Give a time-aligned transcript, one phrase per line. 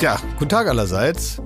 [0.00, 1.42] Ja, guten Tag allerseits.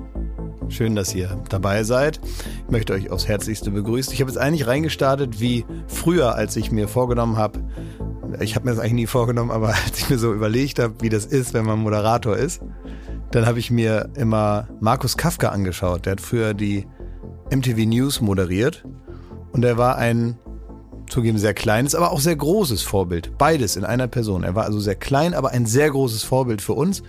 [0.68, 2.20] Schön, dass ihr dabei seid.
[2.64, 4.12] Ich möchte euch aufs Herzlichste begrüßen.
[4.12, 7.58] Ich habe jetzt eigentlich reingestartet wie früher, als ich mir vorgenommen habe,
[8.38, 11.08] ich habe mir das eigentlich nie vorgenommen, aber als ich mir so überlegt habe, wie
[11.08, 12.62] das ist, wenn man Moderator ist,
[13.32, 16.06] dann habe ich mir immer Markus Kafka angeschaut.
[16.06, 16.86] Der hat früher die
[17.50, 18.84] MTV News moderiert
[19.50, 20.38] und er war ein
[21.08, 23.36] zugeben sehr kleines, aber auch sehr großes Vorbild.
[23.36, 24.44] Beides in einer Person.
[24.44, 27.02] Er war also sehr klein, aber ein sehr großes Vorbild für uns.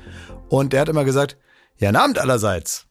[0.50, 1.38] Und der hat immer gesagt,
[1.78, 2.86] ja, einen Abend allerseits.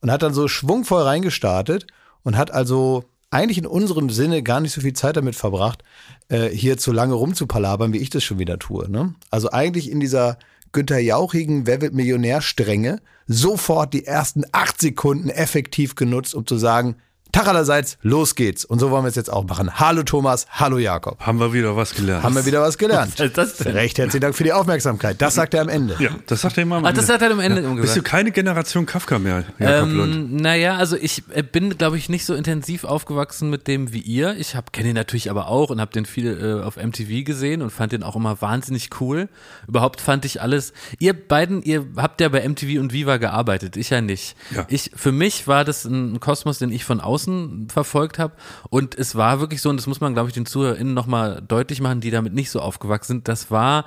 [0.00, 1.86] Und hat dann so schwungvoll reingestartet
[2.22, 5.82] und hat also eigentlich in unserem Sinne gar nicht so viel Zeit damit verbracht,
[6.28, 8.90] äh, hier zu lange rumzupalabern, wie ich das schon wieder tue.
[8.90, 9.14] Ne?
[9.30, 10.38] Also eigentlich in dieser
[10.72, 16.96] Günther Jauchigen Wer wird Millionär-Strenge sofort die ersten acht Sekunden effektiv genutzt, um zu sagen,
[17.36, 18.64] Tag allerseits, los geht's.
[18.64, 19.78] Und so wollen wir es jetzt auch machen.
[19.78, 21.20] Hallo Thomas, hallo Jakob.
[21.20, 22.24] Haben wir wieder was gelernt.
[22.24, 23.12] Haben wir wieder was gelernt.
[23.18, 23.72] Was ist das denn?
[23.74, 25.20] Recht herzlichen Dank für die Aufmerksamkeit.
[25.20, 25.96] Das sagt er am Ende.
[25.98, 27.02] Ja, das sagt er immer am Ach, Ende.
[27.02, 27.74] das hat er am Ende ja.
[27.74, 30.14] Bist du keine Generation Kafka mehr, Jakob Lund?
[30.14, 34.00] Ähm, naja, also ich äh, bin, glaube ich, nicht so intensiv aufgewachsen mit dem wie
[34.00, 34.34] ihr.
[34.38, 37.68] Ich kenne ihn natürlich aber auch und habe den viel äh, auf MTV gesehen und
[37.68, 39.28] fand den auch immer wahnsinnig cool.
[39.68, 40.72] Überhaupt fand ich alles.
[41.00, 44.36] Ihr beiden, ihr habt ja bei MTV und Viva gearbeitet, ich ja nicht.
[44.54, 44.64] Ja.
[44.70, 47.25] Ich für mich war das ein Kosmos, den ich von außen
[47.68, 48.34] verfolgt habe
[48.70, 51.80] und es war wirklich so und das muss man, glaube ich, den ZuhörerInnen nochmal deutlich
[51.80, 53.28] machen, die damit nicht so aufgewachsen sind.
[53.28, 53.84] Das war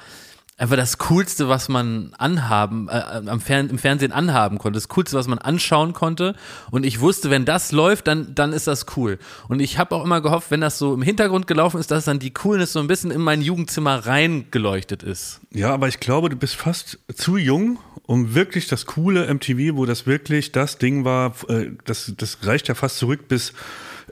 [0.60, 5.18] einfach das Coolste, was man anhaben, äh, am Fern im Fernsehen anhaben konnte, das Coolste,
[5.18, 6.36] was man anschauen konnte.
[6.70, 9.18] Und ich wusste, wenn das läuft, dann, dann ist das cool.
[9.48, 12.20] Und ich habe auch immer gehofft, wenn das so im Hintergrund gelaufen ist, dass dann
[12.20, 15.40] die Coolness so ein bisschen in mein Jugendzimmer reingeleuchtet ist.
[15.52, 17.80] Ja, aber ich glaube, du bist fast zu jung,
[18.10, 22.68] um wirklich das coole MTV, wo das wirklich das Ding war, äh, das, das reicht
[22.68, 23.54] ja fast zurück bis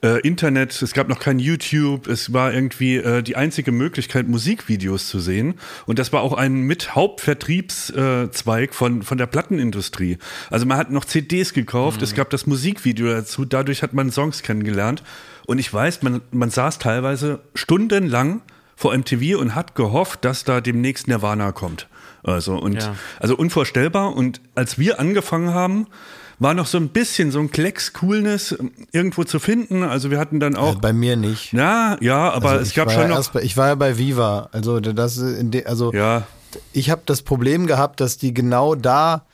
[0.03, 5.07] äh, Internet, es gab noch kein YouTube, es war irgendwie äh, die einzige Möglichkeit, Musikvideos
[5.07, 5.55] zu sehen.
[5.87, 10.19] Und das war auch ein mit Hauptvertriebszweig von, von der Plattenindustrie.
[10.51, 14.43] Also man hat noch CDs gekauft, es gab das Musikvideo dazu, dadurch hat man Songs
[14.43, 15.01] kennengelernt.
[15.47, 18.43] Und ich weiß, man, man saß teilweise stundenlang
[18.75, 21.87] vor MTV und hat gehofft, dass da demnächst Nirvana kommt.
[22.27, 22.95] Also, und, Ja.
[23.19, 24.15] also unvorstellbar.
[24.15, 25.87] Und als wir angefangen haben,
[26.39, 29.83] war noch so ein bisschen so ein Klecks Coolness ähm, irgendwo zu finden.
[29.83, 31.51] Also wir hatten dann auch, Äh, bei mir nicht.
[31.53, 33.97] ja, ja, aber Also es ich gab schon ja noch, bei, ich war ja bei
[33.97, 34.49] Viva.
[34.51, 36.23] Also das in de, also ja,
[36.73, 39.25] ich habe das Problem gehabt, dass die genau da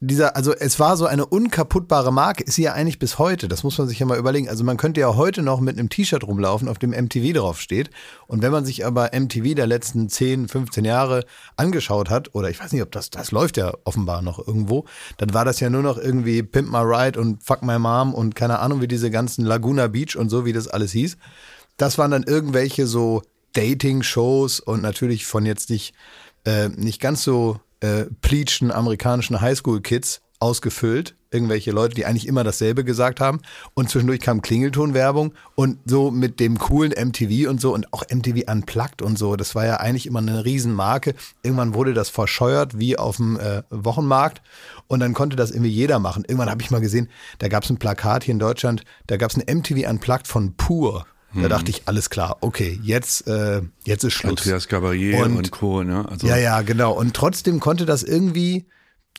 [0.00, 3.48] dieser, also es war so eine unkaputtbare Marke, ist sie ja eigentlich bis heute.
[3.48, 4.48] Das muss man sich ja mal überlegen.
[4.48, 7.90] Also man könnte ja heute noch mit einem T-Shirt rumlaufen, auf dem MTV drauf steht.
[8.26, 11.24] Und wenn man sich aber MTV der letzten 10, 15 Jahre
[11.56, 14.84] angeschaut hat, oder ich weiß nicht, ob das, das läuft ja offenbar noch irgendwo,
[15.16, 18.36] dann war das ja nur noch irgendwie Pimp My Ride und Fuck My Mom und
[18.36, 21.16] keine Ahnung, wie diese ganzen Laguna Beach und so, wie das alles hieß.
[21.76, 23.22] Das waren dann irgendwelche so
[23.54, 25.94] Dating-Shows und natürlich von jetzt nicht,
[26.44, 31.14] äh, nicht ganz so äh, pleatschen amerikanischen Highschool-Kids ausgefüllt.
[31.30, 33.40] Irgendwelche Leute, die eigentlich immer dasselbe gesagt haben.
[33.74, 38.50] Und zwischendurch kam Klingeltonwerbung und so mit dem coolen MTV und so und auch MTV
[38.50, 39.36] Unplugged und so.
[39.36, 41.14] Das war ja eigentlich immer eine Riesenmarke.
[41.42, 44.40] Irgendwann wurde das verscheuert wie auf dem äh, Wochenmarkt
[44.86, 46.24] und dann konnte das irgendwie jeder machen.
[46.26, 47.10] Irgendwann habe ich mal gesehen,
[47.40, 50.54] da gab es ein Plakat hier in Deutschland, da gab es ein MTV Unplugged von
[50.56, 51.04] Pur.
[51.34, 54.40] Da dachte ich, alles klar, okay, jetzt, äh, jetzt ist Schluss.
[54.40, 55.82] Andreas Gabalier und, Und- Co.
[55.84, 56.06] Ne?
[56.10, 56.92] Also, Ja, ja, genau.
[56.92, 58.64] Und trotzdem konnte das irgendwie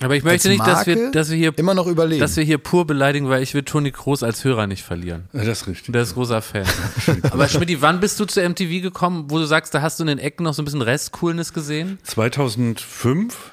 [0.01, 2.19] Aber ich möchte als nicht, dass wir, dass wir hier, immer noch überleben.
[2.19, 5.29] dass wir hier pur beleidigen, weil ich will Toni Kroos als Hörer nicht verlieren.
[5.33, 5.91] Ja, das ist richtig.
[5.93, 6.65] Der ist großer Fan.
[7.31, 10.07] Aber Schmidt, wann bist du zu MTV gekommen, wo du sagst, da hast du in
[10.07, 11.99] den Ecken noch so ein bisschen Rest-Coolness gesehen?
[12.03, 13.51] 2005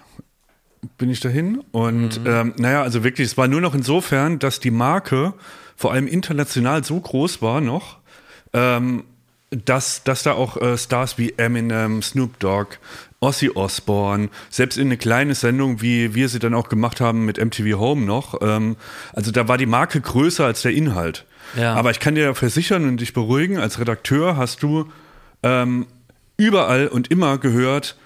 [0.98, 2.26] bin ich dahin und Mhm.
[2.26, 5.34] ähm, naja, also wirklich, es war nur noch insofern, dass die Marke
[5.76, 7.98] vor allem international so groß war noch,
[8.56, 9.04] ähm,
[9.50, 12.78] dass, dass da auch äh, Stars wie Eminem, Snoop Dogg,
[13.20, 17.38] Ozzy Osbourne, selbst in eine kleine Sendung, wie wir sie dann auch gemacht haben mit
[17.38, 18.76] MTV Home noch, ähm,
[19.12, 21.26] also da war die Marke größer als der Inhalt.
[21.56, 21.74] Ja.
[21.74, 24.91] Aber ich kann dir versichern und dich beruhigen, als Redakteur hast du
[25.44, 25.86] ähm,
[26.36, 27.97] überall und immer gehört,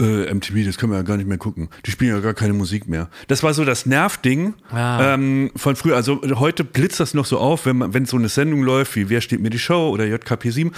[0.00, 1.68] äh, MTV, das können wir ja gar nicht mehr gucken.
[1.86, 3.08] Die spielen ja gar keine Musik mehr.
[3.28, 5.14] Das war so das Nervding Ah.
[5.14, 5.96] ähm, von früher.
[5.96, 9.08] Also heute blitzt das noch so auf, wenn, man, wenn so eine Sendung läuft wie
[9.08, 10.72] Wer steht mir die Show oder JKP 7,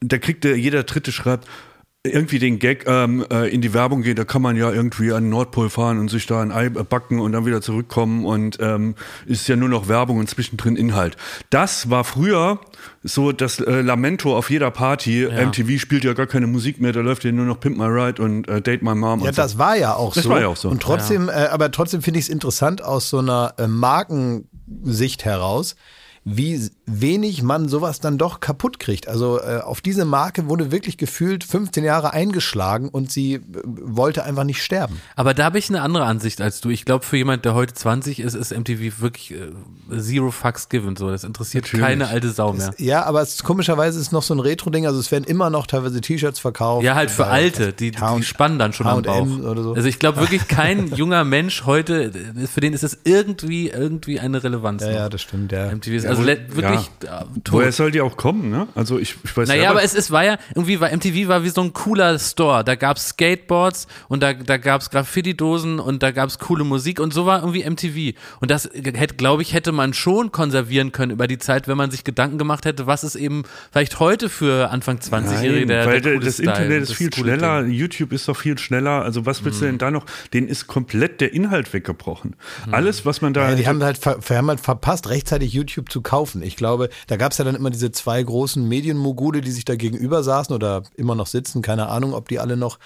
[0.00, 1.46] da kriegt der, jeder Dritte schreibt,
[2.04, 5.24] irgendwie den Gag ähm, äh, in die Werbung geht, da kann man ja irgendwie an
[5.24, 8.94] den Nordpol fahren und sich da ein Ei backen und dann wieder zurückkommen und ähm,
[9.26, 11.16] ist ja nur noch Werbung und zwischendrin Inhalt.
[11.50, 12.60] Das war früher
[13.02, 15.26] so das äh, Lamento auf jeder Party.
[15.26, 18.22] MTV spielt ja gar keine Musik mehr, da läuft ja nur noch Pimp My Ride
[18.22, 19.20] und äh, Date My Mom.
[19.20, 19.42] Ja, und so.
[19.42, 20.30] das war ja auch Das so.
[20.30, 20.68] war ja auch so.
[20.68, 25.74] Und trotzdem, äh, aber trotzdem finde ich es interessant aus so einer äh, Markensicht heraus,
[26.30, 29.08] wie wenig man sowas dann doch kaputt kriegt.
[29.08, 34.24] Also äh, auf diese Marke wurde wirklich gefühlt 15 Jahre eingeschlagen und sie äh, wollte
[34.24, 35.00] einfach nicht sterben.
[35.16, 36.68] Aber da habe ich eine andere Ansicht als du.
[36.68, 40.96] Ich glaube, für jemand, der heute 20 ist, ist MTV wirklich äh, zero fucks given.
[40.96, 41.86] So, das interessiert Natürlich.
[41.86, 42.68] keine alte Sau mehr.
[42.68, 44.86] Das, ja, aber es, komischerweise ist es noch so ein Retro-Ding.
[44.86, 46.84] Also es werden immer noch teilweise T-Shirts verkauft.
[46.84, 49.26] Ja, halt für Alte, die, die spannen dann schon am Bauch.
[49.26, 49.72] so.
[49.74, 52.12] Also ich glaube wirklich kein junger Mensch heute,
[52.52, 54.82] für den ist es irgendwie, irgendwie eine Relevanz.
[54.82, 54.94] Ja, noch.
[54.94, 55.74] ja, das stimmt, ja.
[55.74, 57.06] MTV ist also le- wirklich äh,
[57.44, 57.52] tot.
[57.52, 58.68] Woher soll die auch kommen, ne?
[58.74, 61.44] Also ich, ich weiß Naja, selber- aber es, es war ja, irgendwie war MTV war
[61.44, 62.64] wie so ein cooler Store.
[62.64, 67.26] Da gab's Skateboards und da, da gab's Graffiti-Dosen und da gab's coole Musik und so
[67.26, 68.16] war irgendwie MTV.
[68.40, 71.90] Und das, hätte, glaube ich, hätte man schon konservieren können über die Zeit, wenn man
[71.90, 73.42] sich Gedanken gemacht hätte, was ist eben
[73.72, 77.12] vielleicht heute für Anfang 20-Jährige Nein, der, weil der der, das Style, Internet ist viel
[77.12, 77.70] schneller, Ding.
[77.72, 77.74] Mhm.
[77.78, 79.02] YouTube ist doch viel schneller.
[79.02, 80.06] Also was willst du denn da noch?
[80.32, 82.36] Den ist komplett der Inhalt weggebrochen.
[82.70, 83.50] Alles, was man da.
[83.50, 86.42] Ja, die haben halt, ver, ver- haben halt verpasst, rechtzeitig YouTube zu kaufen.
[86.42, 89.76] Ich glaube, da gab es ja dann immer diese zwei großen Medienmogule, die sich da
[89.76, 91.60] gegenüber saßen oder immer noch sitzen.
[91.60, 92.78] Keine Ahnung, ob die alle noch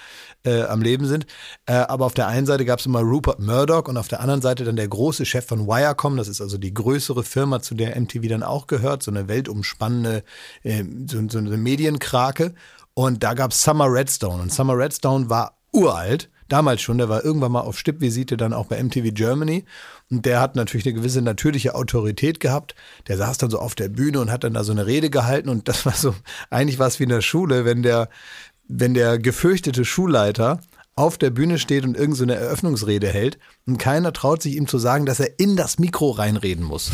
[0.45, 1.27] äh, am Leben sind.
[1.67, 4.43] Äh, aber auf der einen Seite gab es immer Rupert Murdoch und auf der anderen
[4.43, 6.17] Seite dann der große Chef von Wirecom.
[6.17, 9.05] Das ist also die größere Firma, zu der MTV dann auch gehört.
[9.05, 10.25] So eine weltumspannende,
[10.65, 12.55] äh, so, so eine Medienkrake.
[12.93, 14.43] Und da gab es Summer Redstone.
[14.43, 16.29] Und Summer Redstone war uralt.
[16.49, 19.65] Damals schon, der war irgendwann mal auf Stippvisite dann auch bei MTV Germany.
[20.13, 22.75] Und der hat natürlich eine gewisse natürliche Autorität gehabt.
[23.09, 25.49] Der saß dann so auf der Bühne und hat dann da so eine Rede gehalten.
[25.49, 26.15] Und das war so,
[26.51, 28.11] eigentlich war es wie in der Schule, wenn der,
[28.69, 30.61] wenn der gefürchtete Schulleiter
[30.97, 34.69] auf der Bühne steht und irgendeine so eine Eröffnungsrede hält und keiner traut sich ihm
[34.69, 36.91] zu sagen, dass er in das Mikro reinreden muss.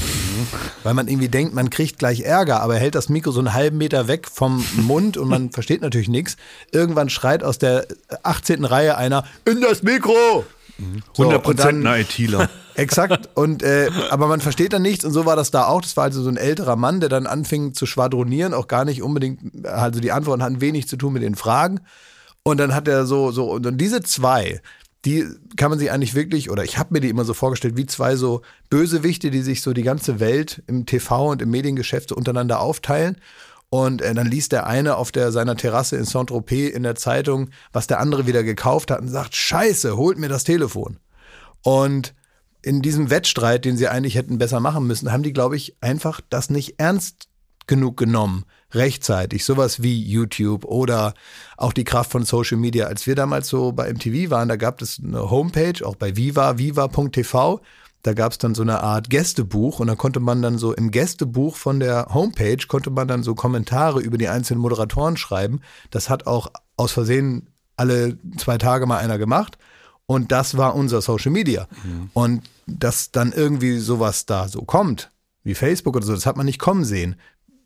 [0.85, 3.55] Weil man irgendwie denkt, man kriegt gleich Ärger, aber er hält das Mikro so einen
[3.55, 6.37] halben Meter weg vom Mund und man versteht natürlich nichts.
[6.71, 7.89] Irgendwann schreit aus der
[8.23, 8.65] 18.
[8.65, 10.45] Reihe einer, in das Mikro!
[11.13, 12.51] So, 100 und dann- Prozent ein ITler.
[12.75, 13.29] Exakt.
[13.35, 15.81] Und äh, aber man versteht dann nichts und so war das da auch.
[15.81, 19.03] Das war also so ein älterer Mann, der dann anfing zu schwadronieren, auch gar nicht
[19.03, 19.67] unbedingt.
[19.67, 21.81] Also die Antworten hatten wenig zu tun mit den Fragen.
[22.45, 24.61] Und dann hat er so so und diese zwei,
[25.05, 25.27] die
[25.57, 28.15] kann man sich eigentlich wirklich oder ich habe mir die immer so vorgestellt wie zwei
[28.15, 32.61] so Bösewichte, die sich so die ganze Welt im TV und im Mediengeschäft so untereinander
[32.61, 33.17] aufteilen.
[33.71, 37.51] Und äh, dann liest der eine auf der seiner Terrasse in Saint-Tropez in der Zeitung,
[37.73, 40.99] was der andere wieder gekauft hat und sagt, Scheiße, holt mir das Telefon.
[41.63, 42.15] Und
[42.63, 46.21] in diesem Wettstreit, den sie eigentlich hätten besser machen müssen, haben die, glaube ich, einfach
[46.29, 47.29] das nicht ernst
[47.67, 49.45] genug genommen, rechtzeitig.
[49.45, 51.15] Sowas wie YouTube oder
[51.57, 52.87] auch die Kraft von Social Media.
[52.87, 56.59] Als wir damals so bei MTV waren, da gab es eine Homepage, auch bei Viva,
[56.59, 57.61] viva.tv.
[58.03, 60.91] Da gab es dann so eine Art Gästebuch und da konnte man dann so im
[60.91, 65.61] Gästebuch von der Homepage konnte man dann so Kommentare über die einzelnen Moderatoren schreiben.
[65.91, 69.59] Das hat auch aus Versehen alle zwei Tage mal einer gemacht.
[70.07, 71.69] Und das war unser Social Media.
[72.15, 75.11] Und dass dann irgendwie sowas da so kommt,
[75.43, 77.17] wie Facebook oder so, das hat man nicht kommen sehen.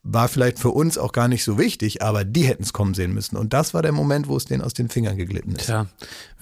[0.05, 3.15] War vielleicht für uns auch gar nicht so wichtig, aber die hätten es kommen sehen
[3.15, 3.37] müssen.
[3.37, 5.67] Und das war der Moment, wo es denen aus den Fingern geglitten ist.
[5.67, 5.87] Tja,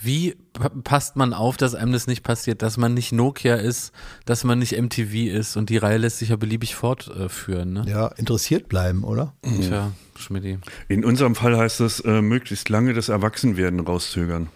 [0.00, 3.92] wie pa- passt man auf, dass einem das nicht passiert, dass man nicht Nokia ist,
[4.24, 7.84] dass man nicht MTV ist und die Reihe lässt sich ja beliebig fortführen, ne?
[7.86, 9.34] Ja, interessiert bleiben, oder?
[9.42, 10.58] Tja, Schmidti.
[10.88, 14.48] In unserem Fall heißt es, äh, möglichst lange das Erwachsenwerden rauszögern.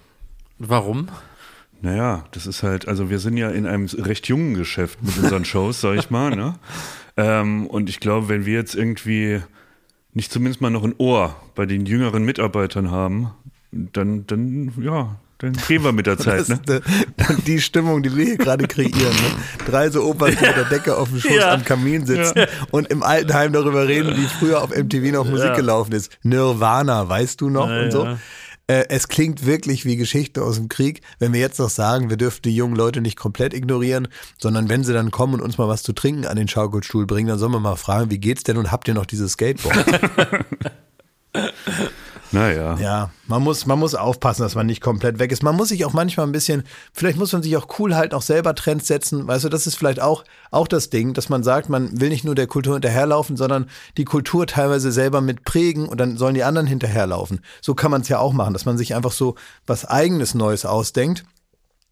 [0.59, 1.09] Warum?
[1.85, 5.45] Naja, das ist halt, also wir sind ja in einem recht jungen Geschäft mit unseren
[5.45, 6.55] Shows, sag ich mal, ne?
[7.19, 9.43] Ähm, und ich glaube, wenn wir jetzt irgendwie
[10.15, 13.33] nicht zumindest mal noch ein Ohr bei den jüngeren Mitarbeitern haben,
[13.71, 16.61] dann, dann, ja, dann gehen wir mit der Zeit, Das ne?
[16.65, 18.95] ist äh, die Stimmung, die wir hier gerade kreieren.
[19.13, 19.67] Ne?
[19.67, 21.53] Drei so Opas, die mit der Decke auf dem Schoß Ja.
[21.53, 25.93] am Kamin sitzen und im Altenheim darüber reden, wie früher auf MTV noch Musik gelaufen
[25.93, 26.17] ist.
[26.23, 27.69] Nirvana, weißt du noch?
[27.69, 28.17] und so.
[28.67, 32.17] Äh, es klingt wirklich wie Geschichten aus dem Krieg, wenn wir jetzt noch sagen, wir
[32.17, 35.69] dürfen die jungen Leute nicht komplett ignorieren, sondern wenn sie dann kommen und uns mal
[35.69, 38.57] was zu trinken an den Schaukelstuhl bringen, dann sollen wir mal fragen, wie geht's denn
[38.57, 39.85] und habt ihr noch dieses Skateboard?
[42.33, 42.77] Naja.
[42.79, 45.43] Ja, man muss, man muss aufpassen, dass man nicht komplett weg ist.
[45.43, 48.23] Man muss sich auch manchmal ein bisschen, vielleicht muss man sich auch cool halten, auch
[48.23, 49.27] selber Trends setzen.
[49.27, 52.25] Weißt du, das ist vielleicht auch, auch das Ding, dass man sagt, man will nicht
[52.25, 56.45] nur der Kultur hinterherlaufen, sondern die Kultur teilweise selber mit prägen und dann sollen die
[56.45, 57.41] anderen hinterherlaufen.
[57.61, 60.67] So kann man es ja auch machen, dass man sich einfach so was eigenes Neues
[60.67, 61.25] ausdenkt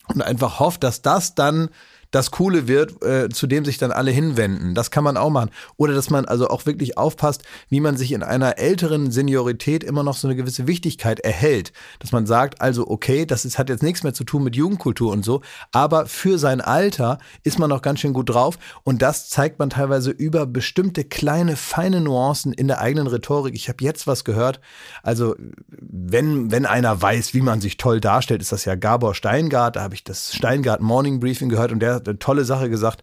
[0.09, 1.69] und einfach hofft, dass das dann
[2.13, 4.75] das Coole wird, äh, zu dem sich dann alle hinwenden.
[4.75, 5.51] Das kann man auch machen.
[5.77, 10.03] Oder dass man also auch wirklich aufpasst, wie man sich in einer älteren Seniorität immer
[10.03, 11.73] noch so eine gewisse Wichtigkeit erhält.
[11.99, 15.11] Dass man sagt, also okay, das ist, hat jetzt nichts mehr zu tun mit Jugendkultur
[15.11, 15.41] und so,
[15.73, 19.71] aber für sein Alter ist man noch ganz schön gut drauf und das zeigt man
[19.71, 23.55] teilweise über bestimmte kleine, feine Nuancen in der eigenen Rhetorik.
[23.55, 24.61] Ich habe jetzt was gehört,
[25.03, 25.35] also
[25.81, 29.83] wenn, wenn einer weiß, wie man sich toll darstellt, ist das ja Gabor Steingart, da
[29.83, 33.03] habe ich das Steingart Morning Briefing gehört und der hat eine tolle Sache gesagt.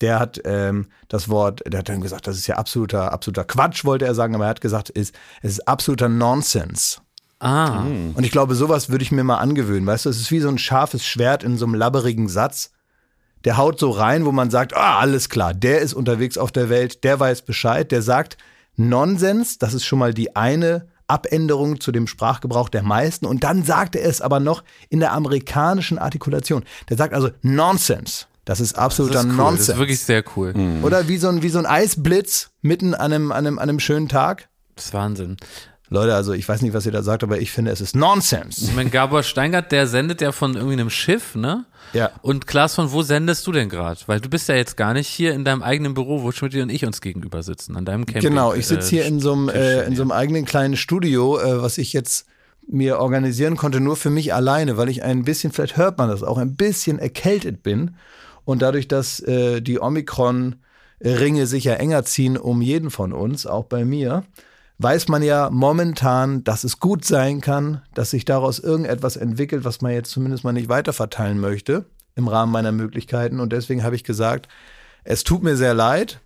[0.00, 3.84] Der hat ähm, das Wort, der hat dann gesagt, das ist ja absoluter, absoluter Quatsch,
[3.84, 7.00] wollte er sagen, aber er hat gesagt, ist, es ist absoluter Nonsense.
[7.40, 7.84] Ah.
[8.14, 9.86] Und ich glaube, sowas würde ich mir mal angewöhnen.
[9.86, 12.70] Weißt du, es ist wie so ein scharfes Schwert in so einem labberigen Satz.
[13.44, 16.68] Der haut so rein, wo man sagt, ah, alles klar, der ist unterwegs auf der
[16.68, 18.36] Welt, der weiß Bescheid, der sagt
[18.76, 23.26] Nonsens, das ist schon mal die eine Abänderung zu dem Sprachgebrauch der meisten.
[23.26, 26.64] Und dann sagt er es aber noch in der amerikanischen Artikulation.
[26.88, 28.26] Der sagt also Nonsense.
[28.50, 29.36] Das ist absoluter Das ist cool.
[29.36, 29.66] Nonsens.
[29.68, 30.52] Das ist wirklich sehr cool.
[30.82, 33.78] Oder wie so, ein, wie so ein Eisblitz mitten an einem, an, einem, an einem
[33.78, 34.48] schönen Tag.
[34.74, 35.36] Das ist Wahnsinn.
[35.88, 38.64] Leute, also ich weiß nicht, was ihr da sagt, aber ich finde, es ist Nonsense.
[38.64, 41.64] Ich meine, Gabor Steingart, der sendet ja von irgendwie einem Schiff, ne?
[41.92, 42.10] Ja.
[42.22, 44.00] Und Klaas, von wo sendest du denn gerade?
[44.06, 46.70] Weil du bist ja jetzt gar nicht hier in deinem eigenen Büro, wo Schmidt und
[46.70, 48.30] ich uns gegenüber sitzen, an deinem Camping.
[48.30, 51.38] Genau, ich sitze hier äh, in so einem, äh, in so einem eigenen kleinen Studio,
[51.38, 52.26] äh, was ich jetzt
[52.66, 56.24] mir organisieren konnte, nur für mich alleine, weil ich ein bisschen, vielleicht hört man das
[56.24, 57.94] auch, ein bisschen erkältet bin.
[58.50, 63.66] Und dadurch, dass äh, die Omikron-Ringe sich ja enger ziehen um jeden von uns, auch
[63.66, 64.24] bei mir,
[64.78, 69.82] weiß man ja momentan, dass es gut sein kann, dass sich daraus irgendetwas entwickelt, was
[69.82, 71.84] man jetzt zumindest mal nicht weiterverteilen möchte
[72.16, 73.38] im Rahmen meiner Möglichkeiten.
[73.38, 74.48] Und deswegen habe ich gesagt,
[75.04, 76.20] es tut mir sehr leid,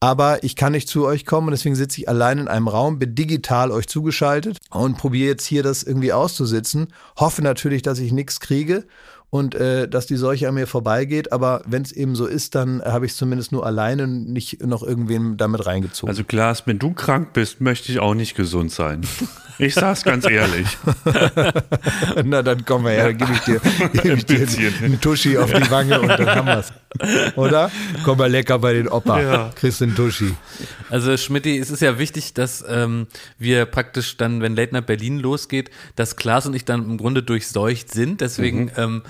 [0.00, 2.98] aber ich kann nicht zu euch kommen und deswegen sitze ich allein in einem Raum,
[2.98, 6.94] bin digital euch zugeschaltet und probiere jetzt hier das irgendwie auszusitzen.
[7.18, 8.86] Hoffe natürlich, dass ich nichts kriege
[9.30, 12.82] und äh, dass die Seuche an mir vorbeigeht, aber wenn es eben so ist, dann
[12.82, 16.08] habe ich es zumindest nur alleine nicht noch irgendwen damit reingezogen.
[16.08, 19.02] Also Klaas, wenn du krank bist, möchte ich auch nicht gesund sein.
[19.58, 20.66] Ich sag's ganz ehrlich.
[22.24, 23.60] Na, dann komm mal her, dann gebe ich dir,
[24.02, 26.72] geb ich dir einen Tuschi auf die Wange und dann haben wir's.
[27.36, 27.70] Oder?
[28.04, 29.20] Komm mal lecker bei den Opa.
[29.20, 29.50] Ja.
[29.54, 30.34] Kriegst einen Tuschi.
[30.90, 33.06] Also Schmidti, es ist ja wichtig, dass ähm,
[33.38, 37.22] wir praktisch dann, wenn Late Night Berlin losgeht, dass Klaas und ich dann im Grunde
[37.22, 38.20] durchseucht sind.
[38.20, 39.02] Deswegen ähm,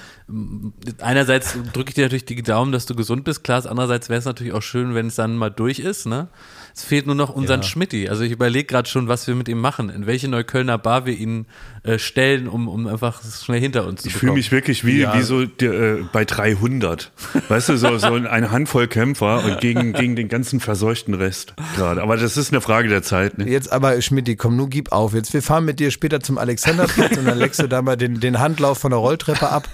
[1.00, 3.66] einerseits drücke ich dir natürlich die Daumen, dass du gesund bist, Klaas.
[3.66, 6.06] Andererseits wäre es natürlich auch schön, wenn es dann mal durch ist.
[6.06, 6.28] Ne?
[6.78, 7.66] Es fehlt nur noch unseren Ja.
[7.66, 8.06] Schmidti.
[8.10, 11.14] Also ich überlege gerade schon, was wir mit ihm machen, in welche Neuköllner Bar wir
[11.16, 11.46] ihn
[11.84, 14.32] äh, stellen, um, um einfach schnell hinter uns zu Ich bekommen.
[14.32, 15.16] fühle mich wirklich wie, Ja.
[15.16, 17.12] wie so äh, bei 300.
[17.48, 22.02] Weißt du, so, so eine Handvoll Kämpfer und gegen, gegen den ganzen verseuchten Rest gerade.
[22.02, 23.38] Aber das ist eine Frage der Zeit.
[23.38, 23.48] Ne?
[23.48, 25.14] Jetzt aber, Schmidti, komm, nun gib auf.
[25.14, 28.20] Jetzt, wir fahren mit dir später zum Alexanderplatz und dann leckst du da mal den,
[28.20, 29.66] den Handlauf von der Rolltreppe ab.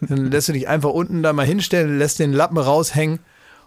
[0.00, 3.18] Dann lässt du dich einfach unten da mal hinstellen, lässt den Lappen raushängen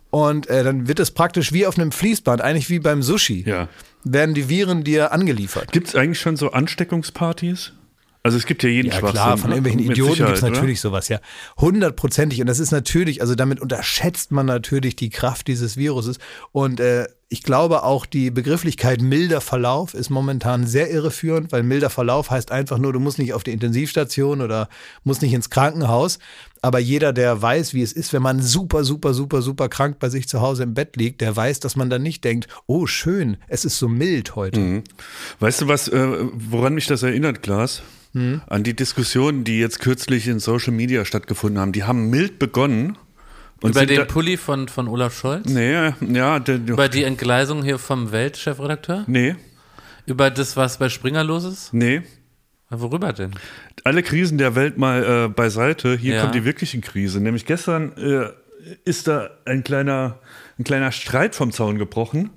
[0.10, 3.44] und äh, dann wird es praktisch wie auf einem Fließband, eigentlich wie beim Sushi.
[3.48, 3.70] Ja.
[4.04, 5.72] Werden die Viren dir angeliefert.
[5.72, 7.74] Gibt es eigentlich schon so Ansteckungspartys?
[8.22, 9.12] Also es gibt ja jeden Ja Schwachsinn.
[9.12, 9.56] klar, von ne?
[9.56, 10.52] irgendwelchen Idioten gibt es Sicherheit, oder?
[10.52, 11.20] natürlich sowas, ja.
[11.58, 12.42] Hundertprozentig.
[12.42, 16.20] Und das ist natürlich, also damit unterschätzt man natürlich die Kraft dieses Viruses.
[16.52, 21.90] Und äh, ich glaube auch die Begrifflichkeit milder Verlauf ist momentan sehr irreführend, weil milder
[21.90, 24.68] Verlauf heißt einfach nur, du musst nicht auf die Intensivstation oder
[25.04, 26.20] musst nicht ins Krankenhaus.
[26.62, 30.10] Aber jeder, der weiß, wie es ist, wenn man super, super, super, super krank bei
[30.10, 33.38] sich zu Hause im Bett liegt, der weiß, dass man dann nicht denkt, oh schön,
[33.48, 34.60] es ist so mild heute.
[34.60, 34.84] Mhm.
[35.40, 37.82] Weißt du was, äh, woran mich das erinnert, Klaas?
[38.14, 38.42] Hm?
[38.48, 41.72] An die Diskussionen, die jetzt kürzlich in Social Media stattgefunden haben.
[41.72, 42.98] Die haben mild begonnen.
[43.62, 45.46] Und Über den Pulli von, von Olaf Scholz?
[45.48, 49.04] Nee, ja, der, Über die Entgleisung hier vom Weltchefredakteur?
[49.08, 49.36] nee,
[50.06, 51.74] Über das, was bei Springer los ist?
[51.74, 52.02] nee.
[52.70, 53.32] Worüber denn?
[53.84, 55.98] Alle Krisen der Welt mal äh, beiseite.
[55.98, 56.22] Hier Ja.
[56.22, 57.20] kommt die wirkliche Krise.
[57.20, 58.30] Nämlich gestern äh,
[58.86, 60.20] ist da ein kleiner,
[60.60, 62.30] ein kleiner Streit vom Zaun gebrochen.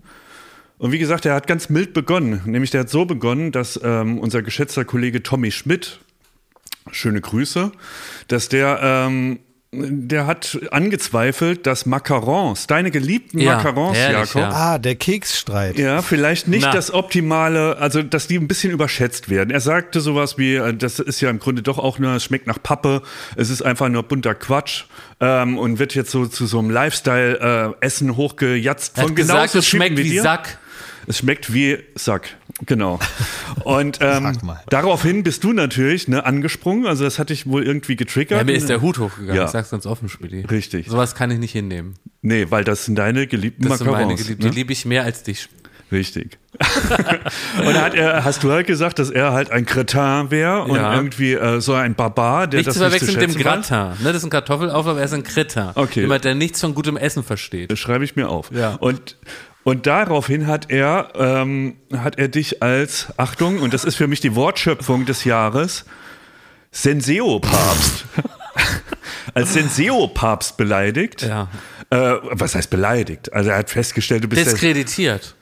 [0.78, 2.40] Und wie gesagt, er hat ganz mild begonnen.
[2.46, 6.00] Nämlich der hat so begonnen, dass ähm, unser geschätzter Kollege Tommy Schmidt,
[6.90, 7.70] schöne Grüße,
[8.28, 9.38] dass der, ähm,
[9.74, 14.74] der hat angezweifelt, dass Macarons, deine geliebten Ja, Macarons, herrlich, Jakob, ja.
[14.74, 15.78] Ah, der Keksstreit.
[15.78, 16.72] ja, vielleicht nicht Na.
[16.72, 19.50] das optimale, also dass die ein bisschen überschätzt werden.
[19.50, 22.46] Er sagte sowas wie, äh, das ist ja im Grunde doch auch nur, es schmeckt
[22.46, 23.00] nach Pappe,
[23.36, 24.84] es ist einfach nur bunter Quatsch
[25.20, 29.58] ähm, und wird jetzt so zu so einem Lifestyle-Essen hochgejatzt Er von hat gesagt, genauso
[29.60, 30.22] es schmeckt wie dir.
[30.22, 30.58] Sack.
[31.06, 32.98] Es schmeckt wie Sack, genau.
[33.64, 38.38] Und ähm, daraufhin bist du natürlich ne, angesprungen, also das hatte ich wohl irgendwie getriggert.
[38.38, 39.44] Ja, mir ist der Hut hochgegangen, Ja.
[39.46, 40.42] ich sag's ganz offen, Spidi.
[40.42, 40.86] Richtig.
[40.88, 41.94] Sowas kann ich nicht hinnehmen.
[42.20, 44.22] Nee, weil das sind deine geliebten Das sind meine Macarons.
[44.22, 44.50] Geliebten, ne?
[44.50, 45.48] die liebe ich mehr als dich.
[45.90, 46.38] Richtig.
[47.66, 50.76] und da hat er, hast du halt gesagt, dass er halt ein Cretin wäre und
[50.76, 50.94] Ja.
[50.94, 53.60] irgendwie äh, so ein Barbar, der Nicht das zu verwechseln nicht mit zu dem schätzen
[53.60, 53.68] weiß.
[53.68, 54.04] Gratin.
[54.04, 55.70] Ne, das ist ein Kartoffelauflauf, er ist ein Kretin.
[55.74, 56.00] Okay.
[56.02, 57.70] Jemand, der nichts von gutem Essen versteht.
[57.70, 58.50] Das schreibe ich mir auf.
[58.52, 58.76] Ja.
[58.76, 59.16] Und
[59.64, 64.20] und daraufhin hat er, ähm, hat er dich als, Achtung, und das ist für mich
[64.20, 65.84] die Wortschöpfung des Jahres,
[66.72, 68.04] Senseo-Papst.
[69.34, 71.22] als Senseo-Papst beleidigt.
[71.22, 71.48] Ja.
[71.90, 73.32] Äh, was heißt beleidigt?
[73.32, 75.34] Also er hat festgestellt, du bist Diskreditiert.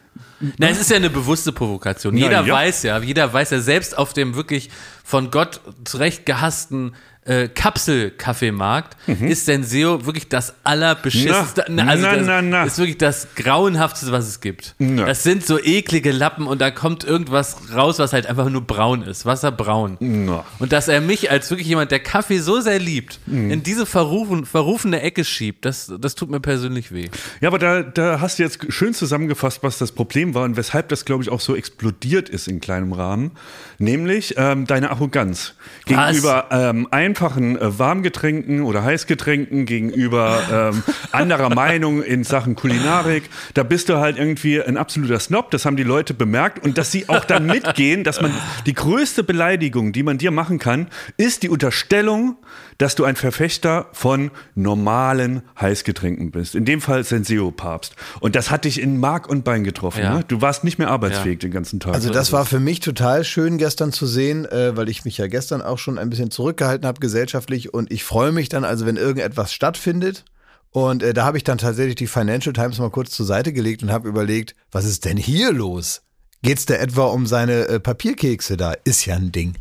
[0.56, 2.16] Na, es ist ja eine bewusste Provokation.
[2.16, 2.54] Jeder ja.
[2.54, 4.70] weiß ja, jeder weiß ja selbst auf dem wirklich
[5.04, 11.64] von Gott zurecht gehassten äh, Kapselkaffeemarkt ist Senseo wirklich das allerbeschissenste.
[11.68, 12.64] Na, also na, das na, na.
[12.64, 14.74] ist wirklich das grauenhafteste, was es gibt.
[14.78, 15.04] Na.
[15.04, 19.02] Das sind so eklige Lappen und da kommt irgendwas raus, was halt einfach nur braun
[19.02, 19.96] ist, wasserbraun.
[20.00, 20.44] Na.
[20.58, 23.50] Und dass er mich als wirklich jemand, der Kaffee so sehr liebt, Mhm.
[23.50, 27.08] in diese verrufen, verrufene Ecke schiebt, das, das tut mir persönlich weh.
[27.40, 30.88] Ja, aber da, da hast du jetzt schön zusammengefasst, was das Problem war und weshalb
[30.88, 33.32] das, glaube ich, auch so explodiert ist in kleinem Rahmen.
[33.78, 35.54] Nämlich ähm, deine Arroganz
[35.86, 43.24] gegenüber ähm, einfachen äh, Warmgetränken oder Heißgetränken, gegenüber ähm, anderer Meinung in Sachen Kulinarik.
[43.54, 45.50] Da bist du halt irgendwie ein absoluter Snob.
[45.50, 48.32] Das haben die Leute bemerkt und dass sie auch dann mitgehen, dass man
[48.64, 50.86] die größte Beleidigung, die man dir machen kann,
[51.16, 52.36] ist die Unterstellung,
[52.80, 56.54] dass du ein Verfechter von normalen Heißgetränken bist.
[56.54, 57.94] In dem Fall Senseo-Papst.
[58.20, 60.00] Und das hat dich in Mark und Bein getroffen.
[60.00, 60.14] Ja.
[60.14, 60.24] Ne?
[60.26, 61.92] Du warst nicht mehr arbeitsfähig den ganzen Tag.
[61.92, 65.26] Also das war für mich total schön gestern zu sehen, äh, weil ich mich ja
[65.26, 68.96] gestern auch schon ein bisschen zurückgehalten habe gesellschaftlich und ich freue mich dann also, wenn
[68.96, 70.24] irgendetwas stattfindet.
[70.70, 73.82] Und äh, da habe ich dann tatsächlich die Financial Times mal kurz zur Seite gelegt
[73.82, 76.00] und habe überlegt, was ist denn hier los?
[76.42, 78.72] Geht's da etwa um seine äh, Papierkekse da?
[78.84, 79.58] Ist ja ein Ding.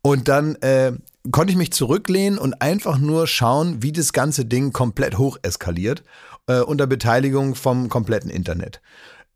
[0.00, 0.92] Und dann äh,
[1.30, 6.02] konnte ich mich zurücklehnen und einfach nur schauen, wie das ganze Ding komplett hoch eskaliert
[6.46, 8.80] äh, unter Beteiligung vom kompletten Internet.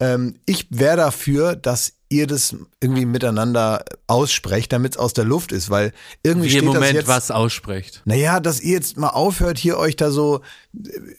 [0.00, 5.52] Ähm, ich wäre dafür, dass ihr das irgendwie miteinander aussprecht, damit es aus der Luft
[5.52, 7.08] ist, weil irgendwie Wie im steht das Moment jetzt.
[7.08, 8.02] was ausspricht.
[8.04, 10.40] Naja, dass ihr jetzt mal aufhört, hier euch da so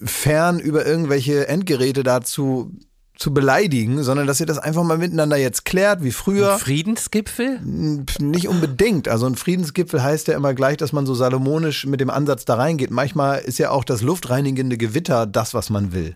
[0.03, 2.71] fern über irgendwelche Endgeräte dazu
[3.17, 6.57] zu beleidigen, sondern dass ihr das einfach mal miteinander jetzt klärt, wie früher.
[6.59, 7.59] Friedensgipfel?
[8.05, 9.07] Pf, Nicht unbedingt.
[9.07, 12.55] Also ein Friedensgipfel heißt ja immer gleich, dass man so salomonisch mit dem Ansatz da
[12.55, 12.91] reingeht.
[12.91, 16.15] Manchmal ist ja auch das luftreinigende Gewitter das, was man will.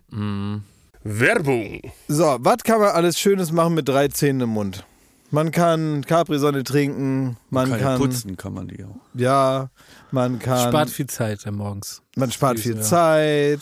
[1.04, 1.82] Werbung.
[2.08, 4.86] So, was kann man alles Schönes machen mit drei Zähnen im Mund?
[5.34, 8.98] Man kann Capri-Sonne trinken, man Keine kann, putzen kann man die auch.
[9.14, 9.70] ja,
[10.12, 12.02] man kann, Spart viel Zeit morgens.
[12.18, 12.82] man spart viel ja.
[12.82, 13.62] Zeit.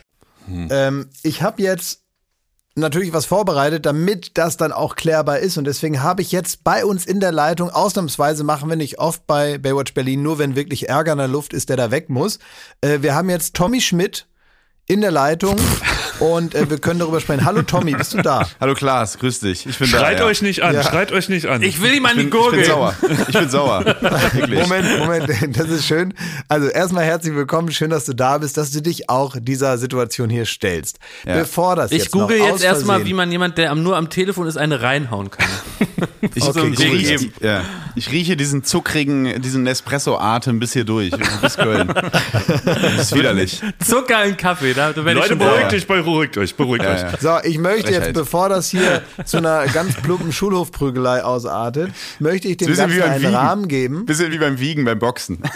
[0.69, 2.01] Ähm, ich habe jetzt
[2.75, 5.57] natürlich was vorbereitet, damit das dann auch klärbar ist.
[5.57, 9.27] Und deswegen habe ich jetzt bei uns in der Leitung, ausnahmsweise machen wir nicht oft
[9.27, 12.39] bei Baywatch Berlin, nur wenn wirklich Ärger in der Luft ist, der da weg muss.
[12.81, 14.27] Äh, wir haben jetzt Tommy Schmidt
[14.87, 15.57] in der Leitung.
[16.21, 17.43] und äh, wir können darüber sprechen.
[17.45, 18.47] Hallo Tommy, bist du da?
[18.61, 19.65] Hallo Klaas, grüß dich.
[19.65, 20.23] Ich bin Schreit da.
[20.23, 20.25] ja.
[20.27, 20.83] euch nicht an, Ja.
[20.83, 21.61] schreit euch nicht an.
[21.63, 22.65] Ich will ihm an Ich die bin, ich bin Gurgel.
[22.65, 22.95] sauer.
[23.27, 23.83] Ich bin sauer.
[24.47, 26.13] Moment, Moment, das ist schön.
[26.47, 30.29] Also erstmal herzlich willkommen, schön, dass du da bist, dass du dich auch dieser Situation
[30.29, 30.99] hier stellst.
[31.25, 31.39] Ja.
[31.39, 34.47] Bevor das Ich jetzt google noch jetzt erstmal, wie man jemand, der nur am Telefon
[34.47, 35.47] ist, eine reinhauen kann.
[36.35, 36.85] Ich, Okay, ich, gut.
[36.85, 37.61] rieche, ja.
[37.95, 41.87] ich rieche diesen zuckrigen, diesen Nespresso-Atem bis hier durch, bis Köln.
[42.65, 43.61] Das ist widerlich.
[43.83, 46.93] Zucker in Kaffee, da, da werde ich Leute, schon beruhigt euch, beruhigt euch, beruhigt Ja,
[46.93, 47.01] euch.
[47.01, 47.17] ja.
[47.41, 52.57] So, ich möchte jetzt, bevor das hier zu einer ganz plumpen Schulhofprügelei ausartet, möchte ich
[52.57, 53.35] dem Ganzen wie beim einen Wiegen.
[53.35, 54.05] Rahmen geben.
[54.05, 55.39] Bisschen wie beim Wiegen, beim Boxen.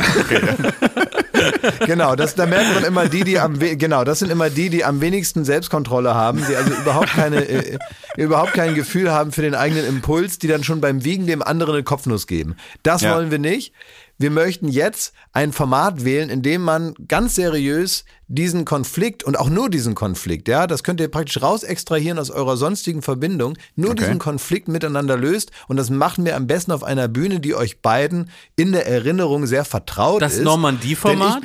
[1.86, 4.86] Genau, das, da merkt man immer die, die am genau, das sind immer die, die
[4.86, 7.78] am wenigsten Selbstkontrolle haben, die also überhaupt keine, äh,
[8.18, 11.76] überhaupt kein Gefühl haben für den eigenen Impuls, die dann schon beim Wiegen dem anderen
[11.76, 12.56] eine Kopfnuss geben.
[12.84, 13.16] Das Ja.
[13.16, 13.74] wollen wir nicht.
[14.18, 19.50] Wir möchten jetzt ein Format wählen, in dem man ganz seriös diesen Konflikt und auch
[19.50, 23.92] nur diesen Konflikt, ja, das könnt ihr praktisch raus extrahieren aus eurer sonstigen Verbindung, nur
[23.92, 24.00] Okay.
[24.04, 27.82] diesen Konflikt miteinander löst und das machen wir am besten auf einer Bühne, die euch
[27.82, 30.44] beiden in der Erinnerung sehr vertraut Das ist.
[30.44, 31.44] Normandie-Format?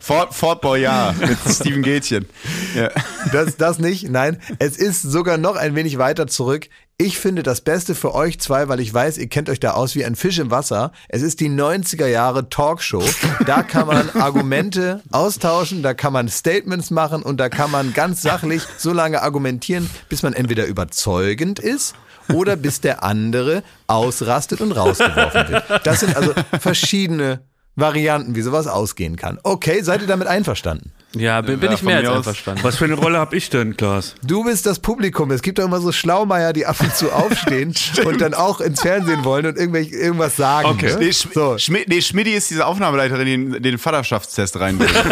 [0.00, 2.26] Fort, Fort Boyard mit Steven Gätchen.
[2.74, 2.90] Ja.
[3.32, 4.40] Das, das nicht, nein.
[4.58, 6.68] Es ist sogar noch ein wenig weiter zurück.
[6.96, 9.96] Ich finde das Beste für euch zwei, weil ich weiß, ihr kennt euch da aus
[9.96, 10.92] wie ein Fisch im Wasser.
[11.08, 13.02] Es ist die 90er Jahre Talkshow.
[13.46, 18.22] Da kann man Argumente austauschen, da kann man Statements machen und da kann man ganz
[18.22, 21.96] sachlich so lange argumentieren, bis man entweder überzeugend ist
[22.32, 25.64] oder bis der andere ausrastet und rausgeworfen wird.
[25.84, 27.40] Das sind also verschiedene
[27.76, 29.38] Varianten, wie sowas ausgehen kann.
[29.42, 30.92] Okay, seid ihr damit einverstanden?
[31.16, 32.64] Ja, bin, bin Ja, ich mehr als einverstanden.
[32.64, 34.16] Was für eine Rolle habe ich denn, Klaas?
[34.24, 35.30] Du bist das Publikum.
[35.30, 37.72] Es gibt doch immer so Schlaumeier, die ab und zu aufstehen
[38.04, 40.66] und dann auch ins Fernsehen wollen und irgendwelch, irgendwas sagen.
[40.70, 40.86] Okay.
[40.94, 40.96] Ne?
[40.98, 41.56] Nee, Sch So.
[41.56, 44.92] Schmi nee, Schmidti ist diese Aufnahmeleiterin, die den, den Vaterschaftstest reinbringt.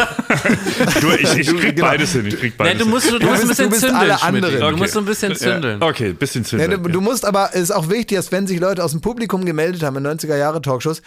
[1.01, 1.88] Du, ich, ich krieg Genau.
[1.88, 2.27] beides hin.
[2.27, 2.90] Ich krieg beides Nein, du hin.
[2.92, 4.59] musst, du, Du musst ein bisschen du bist zündeln, alle anderen.
[4.61, 4.77] Du Okay.
[4.77, 5.83] musst so ein bisschen zündeln.
[5.83, 6.83] Okay, ein bisschen Ja, zünden.
[6.83, 9.44] du, du musst aber, es ist auch wichtig, dass wenn sich Leute aus dem Publikum
[9.44, 11.03] gemeldet haben in 90er Jahre Talkshows,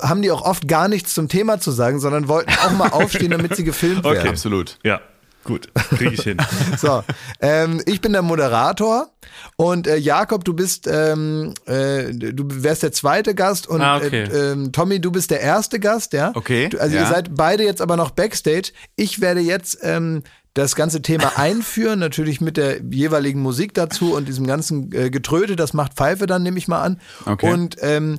[0.00, 3.30] haben die auch oft gar nichts zum Thema zu sagen, sondern wollten auch mal aufstehen,
[3.30, 4.16] damit sie gefilmt Okay.
[4.16, 4.28] werden.
[4.30, 4.78] Absolut.
[4.82, 5.00] Ja,
[5.44, 6.38] gut, krieg ich hin.
[6.76, 7.04] So,
[7.40, 9.08] ähm, ich bin der Moderator
[9.56, 14.24] und äh, Jakob, du bist, ähm, äh, du wärst der zweite Gast und Ah, okay.
[14.24, 16.32] äh, ähm, Tommy, du bist der erste Gast, ja?
[16.34, 17.02] Okay, Du, also ja.
[17.02, 18.72] ihr seid beide jetzt aber noch Backstage.
[18.96, 20.22] Ich werde jetzt ähm,
[20.54, 25.54] das ganze Thema einführen, natürlich mit der jeweiligen Musik dazu und diesem ganzen äh, Getröte,
[25.54, 27.00] das macht Pfeife dann, nehme ich mal an.
[27.24, 27.52] Okay.
[27.52, 28.18] Und ähm,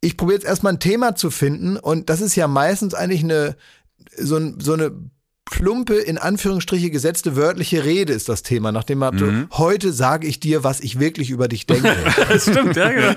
[0.00, 3.56] ich probiere jetzt erstmal ein Thema zu finden und das ist ja meistens eigentlich eine
[4.16, 4.92] so, so eine
[5.50, 9.48] plumpe, in Anführungsstriche gesetzte wörtliche Rede ist das Thema, nach dem Motto, Mhm.
[9.52, 11.90] heute sage ich dir, was ich wirklich über dich denke.
[12.30, 13.14] Das stimmt, ja, genau.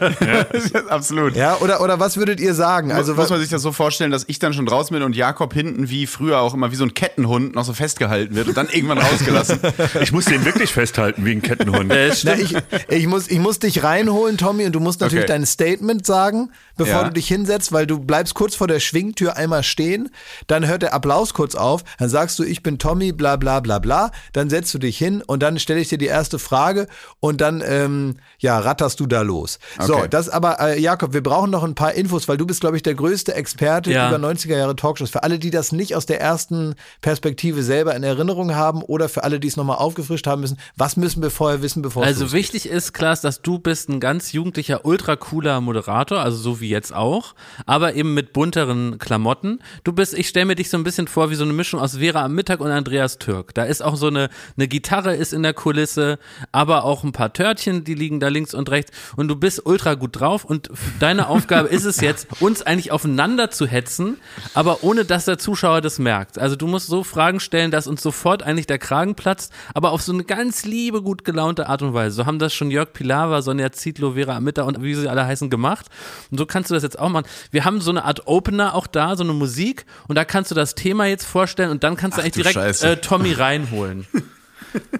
[0.89, 1.35] Absolut.
[1.35, 2.91] ja, oder, oder was würdet ihr sagen?
[2.91, 5.15] Also muss was, man sich das so vorstellen, dass ich dann schon draußen bin und
[5.15, 8.57] Jakob hinten wie früher auch immer wie so ein Kettenhund noch so festgehalten wird und
[8.57, 9.59] dann irgendwann rausgelassen.
[10.01, 11.91] Ich muss den wirklich festhalten wie ein Kettenhund.
[11.91, 12.55] Äh, na, ich,
[12.89, 15.33] ich, muss, ich muss dich reinholen, Tommy, und du musst natürlich Okay.
[15.33, 17.03] dein Statement sagen, bevor Ja.
[17.05, 20.09] du dich hinsetzt, weil du bleibst kurz vor der Schwingtür einmal stehen,
[20.47, 23.79] dann hört der Applaus kurz auf, dann sagst du, ich bin Tommy, bla bla bla
[23.79, 26.87] bla, dann setzt du dich hin und dann stelle ich dir die erste Frage
[27.19, 29.59] und dann ähm, ja, ratterst du da los.
[29.79, 30.07] So, Okay.
[30.09, 32.83] das aber, äh, Jakob, wir brauchen noch ein paar Infos, weil du bist, glaube ich,
[32.83, 34.07] der größte Experte Ja.
[34.07, 35.09] über 90er Jahre Talkshows.
[35.09, 39.23] Für alle, die das nicht aus der ersten Perspektive selber in Erinnerung haben oder für
[39.23, 42.31] alle, die es nochmal aufgefrischt haben müssen, was müssen wir vorher wissen, bevor es Also
[42.31, 46.69] wichtig ist, Klaas, dass du bist ein ganz jugendlicher, ultra cooler Moderator, also so wie
[46.69, 49.59] jetzt auch, aber eben mit bunteren Klamotten.
[49.83, 51.97] Du bist, ich stelle mir dich so ein bisschen vor wie so eine Mischung aus
[51.97, 53.53] Vera am Mittag und Andreas Türk.
[53.53, 56.19] Da ist auch so eine, eine Gitarre ist in der Kulisse,
[56.51, 59.95] aber auch ein paar Törtchen, die liegen da links und rechts und du bist ultra
[59.95, 64.17] gut drauf und deine Aufgabe ist es jetzt, uns eigentlich aufeinander zu hetzen,
[64.53, 66.37] aber ohne dass der Zuschauer das merkt.
[66.37, 70.01] Also du musst so Fragen stellen, dass uns sofort eigentlich der Kragen platzt, aber auf
[70.01, 72.15] so eine ganz liebe, gut gelaunte Art und Weise.
[72.15, 75.49] So haben das schon Jörg Pilawa, Sonja Zietlow, Vera Amitta und wie sie alle heißen
[75.49, 75.87] gemacht.
[76.31, 77.25] Und so kannst du das jetzt auch machen.
[77.51, 80.55] Wir haben so eine Art Opener auch da, so eine Musik und da kannst du
[80.55, 84.07] das Thema jetzt vorstellen und dann kannst du Ach eigentlich du direkt äh, Tommy reinholen.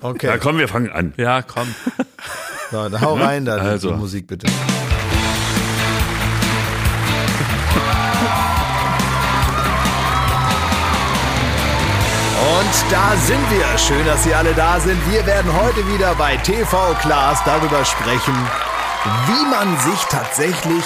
[0.02, 1.14] Okay, Na komm, wir fangen an.
[1.18, 1.74] Ja, komm.
[2.72, 3.90] so, dann hau rein da, Also.
[3.90, 4.46] die Musik bitte.
[12.62, 13.78] Und da sind wir.
[13.78, 15.00] Schön, dass Sie alle da sind.
[15.12, 18.36] Wir werden heute wieder bei TV Class darüber sprechen,
[19.28, 20.84] wie man sich tatsächlich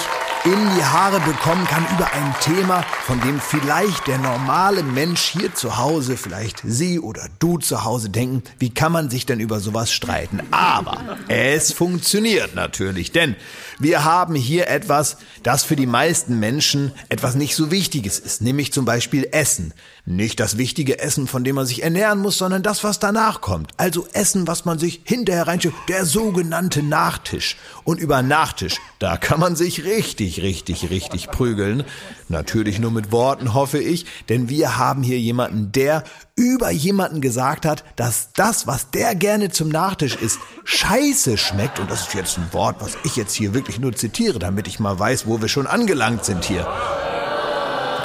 [0.52, 5.54] in die Haare bekommen kann über ein Thema, von dem vielleicht der normale Mensch hier
[5.54, 9.60] zu Hause, vielleicht Sie oder du zu Hause denken, wie kann man sich denn über
[9.60, 10.40] sowas streiten?
[10.50, 13.36] Aber es funktioniert natürlich, denn
[13.80, 18.72] Wir haben hier etwas, das für die meisten Menschen etwas nicht so Wichtiges ist, nämlich
[18.72, 19.72] zum Beispiel Essen.
[20.10, 23.72] Nicht das wichtige Essen, von dem man sich ernähren muss, sondern das, was danach kommt.
[23.76, 27.58] Also Essen, was man sich hinterher reinschiebt, der sogenannte Nachtisch.
[27.84, 31.84] Und über Nachtisch, da kann man sich richtig, richtig, richtig prügeln.
[32.30, 36.04] Natürlich nur mit Worten, hoffe ich, denn wir haben hier jemanden, der
[36.36, 41.80] über jemanden gesagt hat, dass das, was der gerne zum Nachtisch isst, scheiße schmeckt.
[41.80, 44.80] Und das ist jetzt ein Wort, was ich jetzt hier wirklich nur zitiere, damit ich
[44.80, 46.66] mal weiß, wo wir schon angelangt sind hier.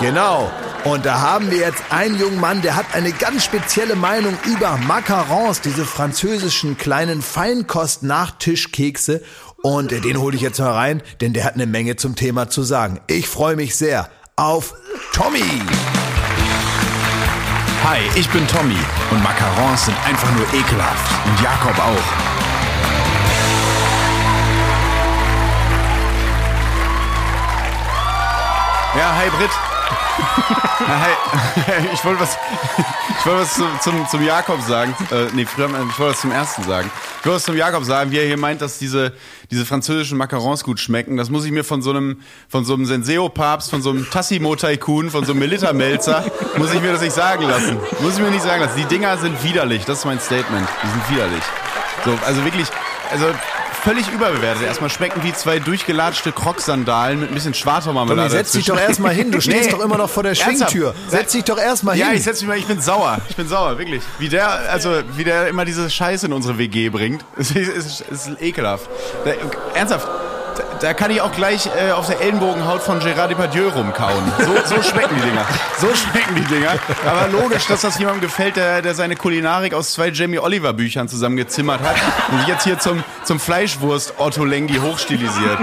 [0.01, 0.51] Genau.
[0.85, 4.77] Und da haben wir jetzt einen jungen Mann, der hat eine ganz spezielle Meinung über
[4.85, 9.23] Macarons, diese französischen kleinen Feinkost-Nachtischkekse.
[9.61, 12.63] Und den hole ich jetzt mal rein, denn der hat eine Menge zum Thema zu
[12.63, 12.99] sagen.
[13.07, 14.73] Ich freue mich sehr auf
[15.13, 15.45] Tommy.
[17.85, 18.75] Hi, ich bin Tommy
[19.11, 21.25] und Macarons sind einfach nur ekelhaft.
[21.25, 22.03] Und Jakob auch.
[28.97, 29.72] Ja, hi Britt.
[30.87, 31.11] Hi.
[31.93, 32.37] Ich wollte was,
[33.19, 34.95] ich wollte was zum, zum, zum Jakob sagen.
[35.11, 36.91] Äh, nee, früher, ich wollte was zum ersten sagen.
[37.19, 39.13] Ich wollte was zum Jakob sagen, wie er hier meint, dass diese,
[39.49, 41.17] diese französischen Macarons gut schmecken.
[41.17, 45.09] Das muss ich mir von so einem, von so einem Senseo-Papst, von so einem Tassimo-Tycoon,
[45.09, 46.25] von so einem Melitta-Melzer,
[46.57, 47.77] muss ich mir das nicht sagen lassen.
[48.01, 48.77] Muss ich mir nicht sagen lassen.
[48.77, 49.85] Die Dinger sind widerlich.
[49.85, 50.67] Das ist mein Statement.
[50.83, 51.43] Die sind widerlich.
[52.05, 52.67] So, also wirklich,
[53.11, 53.27] also
[53.83, 54.63] völlig überbewertet.
[54.63, 58.29] Erstmal schmecken wie zwei durchgelatschte Crocs-Sandalen mit ein bisschen Schwartaumarmelade.
[58.29, 59.31] Tommy, setz dich doch erstmal hin.
[59.31, 59.71] Du stehst Nee.
[59.71, 60.35] doch immer noch vor der?
[60.35, 60.93] Schwingtür.
[61.07, 62.17] Setz dich doch erstmal Ja, hin.
[62.17, 63.19] ich setz mich mal, ich bin sauer.
[63.29, 64.01] Ich bin sauer, wirklich.
[64.19, 67.23] Wie der, also, wie der immer diese Scheiße in unsere WG bringt.
[67.37, 68.89] Es ist, ist, ist ekelhaft.
[69.25, 69.31] Da,
[69.75, 70.07] ernsthaft.
[70.83, 74.21] Da, kann ich auch gleich äh, auf der Ellenbogenhaut von Gérard Depardieu rumkauen.
[74.39, 75.45] So, so schmecken die Dinger.
[75.79, 76.73] So schmecken die Dinger.
[77.05, 81.07] Aber logisch, dass das jemandem gefällt, der, der seine Kulinarik aus zwei Jamie Oliver Büchern
[81.07, 81.95] zusammengezimmert hat
[82.29, 85.59] und sich jetzt hier zum, zum Fleischwurst Otto Lengi hochstilisiert.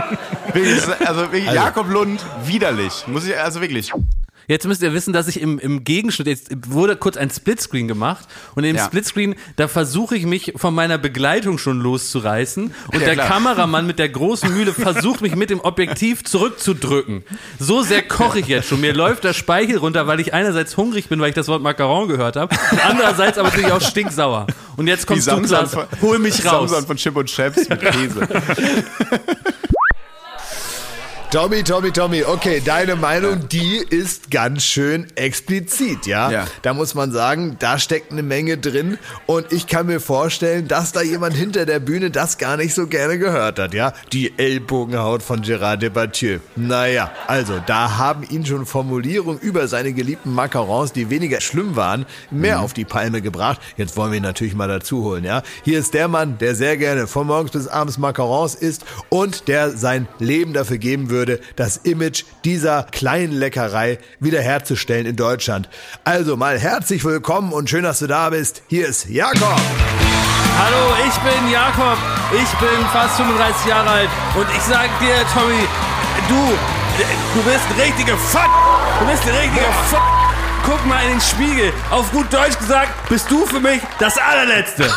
[0.54, 3.04] Wirklich, also, wirklich Jakob Lund, widerlich.
[3.06, 3.92] Muss ich, also wirklich.
[4.48, 8.26] Jetzt müsst ihr wissen, dass ich im, im Gegenschnitt, jetzt wurde kurz ein Splitscreen gemacht
[8.54, 8.84] und im Ja.
[8.84, 13.28] Splitscreen, da versuche ich mich von meiner Begleitung schon loszureißen und Ja, der klar.
[13.28, 17.22] Kameramann mit der großen Mühle versucht mich mit dem Objektiv zurückzudrücken.
[17.58, 18.80] So sehr koche ich jetzt schon.
[18.80, 22.08] Mir läuft der Speichel runter, weil ich einerseits hungrig bin, weil ich das Wort Macaron
[22.08, 24.46] gehört habe und andererseits aber natürlich auch stinksauer.
[24.76, 26.70] Und jetzt kommst du, Klaas, hol mich raus.
[26.70, 28.26] Samson von Chip und Chaps mit Käse.
[31.30, 36.28] Tommy, Tommy, Tommy, okay, deine Meinung, die ist ganz schön explizit, ja?
[36.28, 36.46] Ja.
[36.62, 40.90] Da muss man sagen, da steckt eine Menge drin und ich kann mir vorstellen, dass
[40.90, 43.92] da jemand hinter der Bühne das gar nicht so gerne gehört hat, ja?
[44.12, 46.40] Die Ellbogenhaut von Gérard Depardieu.
[46.56, 52.06] Naja, also da haben ihn schon Formulierungen über seine geliebten Macarons, die weniger schlimm waren,
[52.32, 53.60] mehr auf die Palme gebracht.
[53.76, 55.44] Jetzt wollen wir ihn natürlich mal dazu holen, ja?
[55.62, 59.70] Hier ist der Mann, der sehr gerne von morgens bis abends Macarons isst und der
[59.70, 61.19] sein Leben dafür geben würde,
[61.56, 65.68] das Image dieser kleinen Leckerei wiederherzustellen in Deutschland.
[66.04, 68.62] Also mal herzlich willkommen und schön, dass du da bist.
[68.68, 69.60] Hier ist Jakob.
[70.58, 71.98] Hallo, ich bin Jakob.
[72.32, 75.66] Ich bin fast 35 Jahre alt und ich sag dir, Tommy,
[76.28, 76.58] du,
[77.34, 78.50] du bist ein richtiger Fuck.
[79.00, 80.29] Du bist ein richtiger Fuck.
[80.64, 81.72] Guck mal in den Spiegel.
[81.90, 84.88] Auf gut Deutsch gesagt, bist du für mich das allerletzte.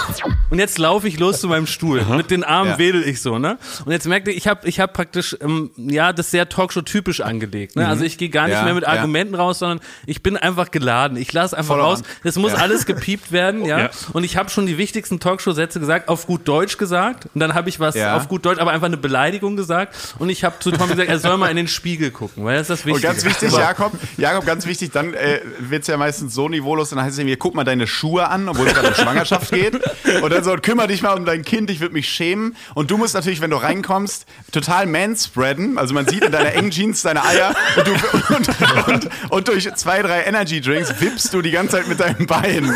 [0.51, 2.03] Und jetzt laufe ich los zu meinem Stuhl.
[2.05, 2.77] Mit den Armen Ja.
[2.77, 3.57] wedel ich so, ne?
[3.85, 7.75] Und jetzt merkte ich, ich habe ich hab praktisch, ähm, ja, das sehr Talkshow-typisch angelegt.
[7.75, 7.87] Ne?
[7.87, 8.89] Also ich gehe gar nicht Ja, mehr mit ja.
[8.89, 11.17] Argumenten raus, sondern ich bin einfach geladen.
[11.17, 11.99] Ich lasse einfach Voll raus.
[11.99, 12.05] on.
[12.23, 12.59] Es muss Ja.
[12.59, 13.79] alles gepiept werden, ja.
[13.79, 13.89] Ja.
[14.11, 17.27] Und ich habe schon die wichtigsten Talkshow-Sätze gesagt, auf gut Deutsch gesagt.
[17.33, 18.15] Und dann habe ich was Ja.
[18.17, 19.95] auf gut Deutsch, aber einfach eine Beleidigung gesagt.
[20.19, 22.63] Und ich habe zu Tom gesagt, er soll mal in den Spiegel gucken, weil das
[22.63, 23.07] ist das Und Wichtige.
[23.07, 27.13] ganz wichtig, Jakob, Jakob, ganz wichtig, dann äh, wird's ja meistens so niveaulos, dann heißt
[27.13, 29.75] es irgendwie, guck mal deine Schuhe an, obwohl es gerade um Schwangerschaft geht.
[30.21, 32.55] Und dann so, kümmere dich mal um dein Kind, ich würde mich schämen.
[32.75, 35.77] Und du musst natürlich, wenn du reinkommst, total manspreaden.
[35.77, 37.91] Also man sieht in deiner engen Jeans deine Eier und, du,
[38.35, 42.27] und, und, und durch zwei, drei Energy Drinks wippst du die ganze Zeit mit deinen
[42.27, 42.73] Beinen.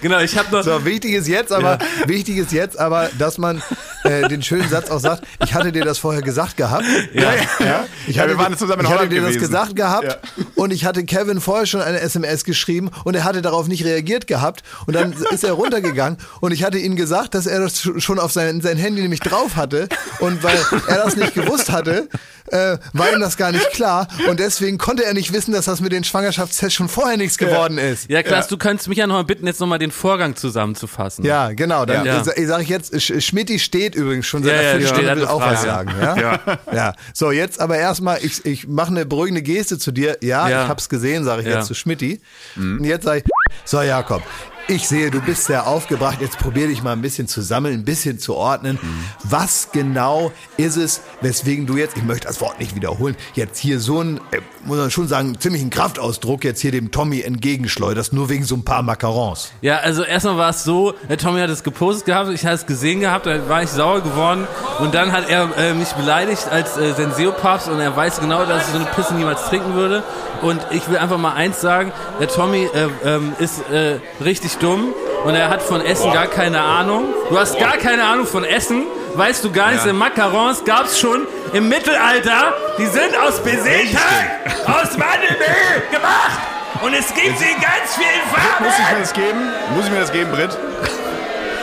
[0.00, 0.62] Genau, ich habe noch.
[0.62, 3.62] So, wichtig ist jetzt aber, wichtig ist jetzt aber, dass man
[4.04, 6.84] äh, den schönen Satz auch sagt, ich hatte dir das vorher gesagt gehabt.
[7.12, 7.84] Ja, ja, ja.
[8.06, 9.40] Ich Ja, hatte, wir waren zusammen in ich hatte dir das gewesen.
[9.40, 10.04] gesagt gehabt
[10.36, 10.44] Ja.
[10.54, 14.26] und ich hatte Kevin vorher schon eine SMS geschrieben und er hatte darauf nicht reagiert
[14.26, 18.18] gehabt und dann ist er runtergegangen und ich hatte ihm gesagt, dass er das schon
[18.18, 19.88] auf sein, sein Handy nämlich drauf hatte
[20.20, 20.58] und weil
[20.88, 22.08] er das nicht gewusst hatte,
[22.46, 25.80] äh, war ihm das gar nicht klar und deswegen konnte er nicht wissen, dass das
[25.80, 28.08] mit den Schwangerschaftstests schon vorher nichts geworden ist.
[28.10, 31.24] Ja, Klaas, du könntest mich ja noch mal bitten, jetzt noch mal den Vorgang zusammenzufassen.
[31.24, 31.84] Ja, genau.
[31.84, 32.24] Dann Ja.
[32.24, 35.16] sage ich jetzt, Sch- Schmidti steht übrigens schon seit Ja, einer ja, Viertelstunde, ja.
[35.16, 35.92] will auch was Frage.
[35.92, 36.18] sagen.
[36.20, 36.58] Ja?
[36.72, 36.92] Ja.
[37.14, 40.16] So, jetzt aber erstmal, ich, ich mache eine beruhigende Geste zu dir.
[40.20, 40.62] Ja, Ja.
[40.64, 41.56] ich hab's gesehen, sage ich Ja.
[41.58, 42.20] jetzt zu Schmidti.
[42.56, 43.24] Und jetzt sage ich,
[43.64, 44.22] so Jakob,
[44.70, 46.18] ich sehe, du bist sehr aufgebracht.
[46.20, 48.78] Jetzt probier dich mal ein bisschen zu sammeln, ein bisschen zu ordnen.
[49.24, 53.80] Was genau ist es, weswegen du jetzt, ich möchte das Wort nicht wiederholen, jetzt hier
[53.80, 58.28] so ein, äh, muss man schon sagen, ziemlichen Kraftausdruck jetzt hier dem Tommy entgegenschleuderst, nur
[58.28, 59.50] wegen so ein paar Macarons.
[59.60, 62.66] Ja, also erstmal war es so, der Tommy hat es gepostet gehabt, ich hatte es
[62.66, 64.46] gesehen gehabt, da war ich sauer geworden
[64.78, 68.66] und dann hat er äh, mich beleidigt als äh, Senseo-Papst und er weiß genau, dass
[68.66, 70.04] ich so eine Pisse niemals trinken würde
[70.42, 74.94] und ich will einfach mal eins sagen, der Tommy äh, ähm, ist äh, richtig dumm
[75.24, 77.06] und er hat von Essen gar keine Ahnung.
[77.28, 79.92] Du hast gar keine Ahnung von Essen, weißt du gar nichts, Ja.
[79.92, 84.30] Macarons gab's schon im Mittelalter, die sind aus Beseteig,
[84.66, 86.38] aus Mandelmehl gemacht
[86.82, 88.64] und es gibt sie in ganz vielen Farben.
[88.64, 89.48] Muss ich mir das geben?
[89.74, 90.50] Muss ich mir das geben, Britt?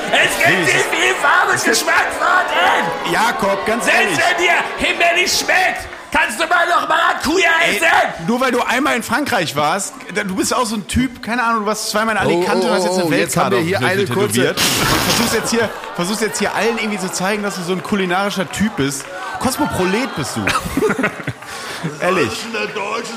[0.09, 3.11] Es gibt Wenigstens- so viel Farbe und Geschmackssorten.
[3.11, 4.15] Jakob, ganz ehrlich.
[4.15, 8.27] Selbst wenn dir Himbeer nicht schmeckt, kannst du mal noch Maracuja Ey, essen.
[8.27, 11.61] nur weil du einmal in Frankreich warst, du bist auch so ein Typ, keine Ahnung,
[11.61, 13.55] du warst zweimal in Alicante Oh, oh, und hast jetzt eine oh, jetzt haben Weltkarte
[13.57, 14.49] wir hier eine kurze-.
[14.49, 17.83] Und versuchst jetzt hier, versuchst jetzt hier allen irgendwie zu zeigen, dass du so ein
[17.83, 19.05] kulinarischer Typ bist.
[19.39, 20.45] Kosmoprolet bist du.
[22.01, 22.29] Ehrlich.
[22.53, 23.11] Der Deutsche.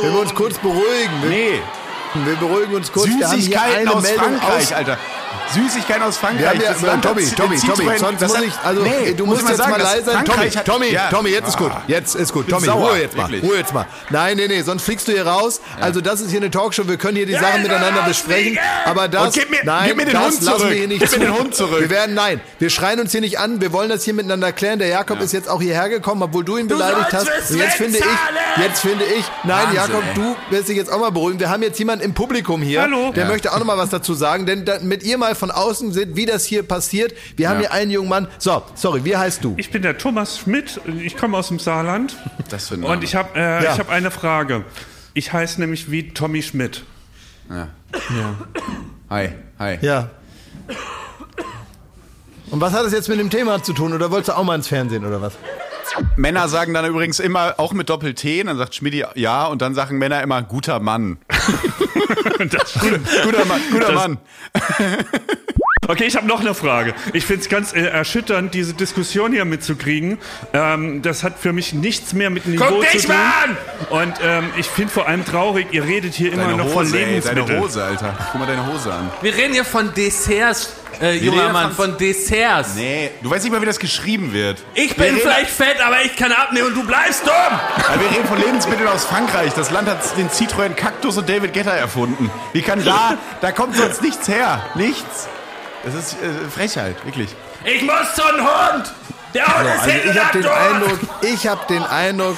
[0.00, 1.62] Wenn wir uns kurz beruhigen, wir, Nee.
[2.14, 3.06] wir beruhigen uns kurz.
[3.06, 4.98] Wir haben hier Süßigkeiten eine aus Meldung Frankreich, aus, Alter.
[5.54, 6.60] Süßigkeiten aus Frankreich.
[6.62, 9.70] Ja, Land Tommy, Tommy, Tommy, sonst muss ich, also nee, du muss musst jetzt sagen,
[9.70, 10.24] mal leise sein.
[10.24, 11.08] Tommy, Tommy, ja.
[11.10, 11.82] Tommy, jetzt ist gut, Ah.
[11.86, 12.48] jetzt ist gut.
[12.48, 13.42] Tommy, sauer, Ruhe jetzt mal, wirklich.
[13.50, 13.86] Ruhe jetzt mal.
[14.10, 15.60] Nein, nee, nee, sonst fliegst du hier raus.
[15.80, 19.34] Also das ist hier eine Talkshow, wir können hier die Sachen miteinander besprechen, aber das,
[19.34, 20.70] gib mir- nein, gib mir den das Hund lassen zurück.
[20.70, 21.32] wir hier nicht Gib mir zu.
[21.32, 21.80] den Hund zurück.
[21.80, 24.78] Wir werden, nein, wir schreien uns hier nicht an, wir wollen das hier miteinander klären.
[24.78, 27.28] Der Jakob ist jetzt auch hierher gekommen, obwohl du ihn beleidigt hast.
[27.50, 28.04] Und jetzt finde ich,
[28.62, 31.38] jetzt finde ich, nein, Jakob, du wirst dich jetzt auch mal beruhigen.
[31.40, 33.12] Wir haben jetzt jemanden im Publikum hier, Hallo.
[33.12, 33.28] der Ja.
[33.30, 36.26] möchte auch noch mal was dazu sagen, denn mit ihr mal von außen seht, wie
[36.26, 37.14] das hier passiert.
[37.36, 37.68] Wir haben Ja.
[37.68, 38.28] hier einen jungen Mann.
[38.38, 39.54] So, sorry, wie heißt du?
[39.56, 42.16] Ich bin der Thomas Schmidt, ich komme aus dem Saarland.
[42.48, 42.92] Das für ein Name.
[42.94, 43.72] Und ich habe äh, Ja.
[43.72, 44.64] ich hab eine Frage.
[45.14, 46.84] Ich heiße nämlich wie Tommy Schmidt.
[49.10, 49.78] Hi, hi.
[49.80, 50.10] Ja.
[52.50, 53.92] Und was hat das jetzt mit dem Thema zu tun?
[53.92, 55.34] Oder wolltest du auch mal ins Fernsehen oder was?
[56.16, 59.96] Männer sagen dann übrigens immer, auch mit Doppel-T, dann sagt Schmidti ja und dann sagen
[59.98, 61.18] Männer immer, guter Mann.
[62.50, 63.08] Das stimmt.
[63.24, 64.18] Guter Mann, guter Das- Mann.
[65.88, 66.94] Okay, ich habe noch eine Frage.
[67.12, 70.18] Ich finde es ganz äh, erschütternd, diese Diskussion hier mitzukriegen.
[70.52, 73.16] Ähm, das hat für mich nichts mehr mit Niveau Guck dich zu tun.
[73.16, 76.86] mal Und ähm, ich finde vor allem traurig, ihr redet hier immer Deine noch von
[76.86, 77.46] Hose, ey, Lebensmitteln.
[77.46, 78.18] deine Hose, Alter.
[78.32, 79.10] Guck mal deine Hose an.
[79.22, 82.74] Wir reden hier von Desserts, äh, junger Mann, von- von Desserts.
[82.74, 84.62] Nee, du weißt nicht mal, wie das geschrieben wird.
[84.74, 87.32] Ich Wir bin vielleicht fett, aber ich kann abnehmen und du bleibst dumm.
[87.32, 89.52] Ja, wir reden von Lebensmitteln aus Frankreich.
[89.54, 92.30] Das Land hat den Citroën Cactus und David Guetta erfunden.
[92.52, 94.62] Wie kann da, da kommt sonst nichts her.
[94.74, 95.28] Nichts.
[95.86, 97.34] Das ist äh, Frechheit, wirklich.
[97.64, 98.92] Ich muss zum Hund.
[99.34, 100.46] Der Hund ist Also hinten ich habe den.
[100.50, 102.36] Eindruck, ich habe den Eindruck,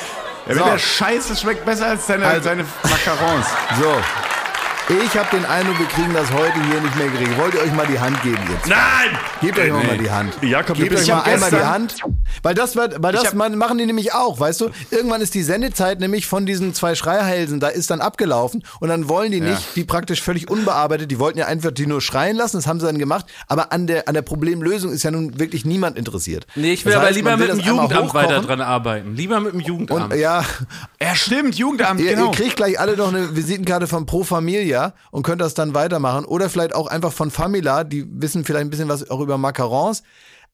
[0.48, 3.46] Ja, so, der Scheiß, das schmeckt besser als deine, Also- deine Macarons.
[3.80, 3.96] so.
[4.90, 7.36] Ich habe den Eindruck, wir kriegen das heute hier nicht mehr geregelt.
[7.38, 8.68] Wollt ihr euch mal die Hand geben jetzt?
[8.68, 9.18] Nein.
[9.42, 9.86] Gebt euch mal, Nee.
[9.86, 10.32] mal die Hand.
[10.40, 11.96] Jakob, Gebt euch mal ich hab einmal die Hand.
[12.42, 14.70] Weil das wird, weil das hab- machen die nämlich auch, weißt du?
[14.90, 19.10] Irgendwann ist die Sendezeit nämlich von diesen zwei Schreihälsen, da ist dann abgelaufen und dann
[19.10, 22.56] wollen die nicht, die praktisch völlig unbearbeitet, die wollten ja einfach die nur schreien lassen,
[22.56, 25.66] das haben sie dann gemacht, aber an der, an der Problemlösung ist ja nun wirklich
[25.66, 26.46] niemand interessiert.
[26.54, 29.14] Nee, ich will Das aber heißt, lieber man will mit dem Jugendamt weiter dran arbeiten.
[29.14, 30.12] Lieber mit dem Jugendamt.
[30.14, 30.44] Und ja,
[31.08, 32.26] Ja, stimmt, Jugendamt, Ihr, genau.
[32.26, 36.26] ihr kriegt gleich alle noch eine Visitenkarte von Pro Familia und könnt das dann weitermachen.
[36.26, 40.02] Oder vielleicht auch einfach von Famila, die wissen vielleicht ein bisschen was auch über Macarons.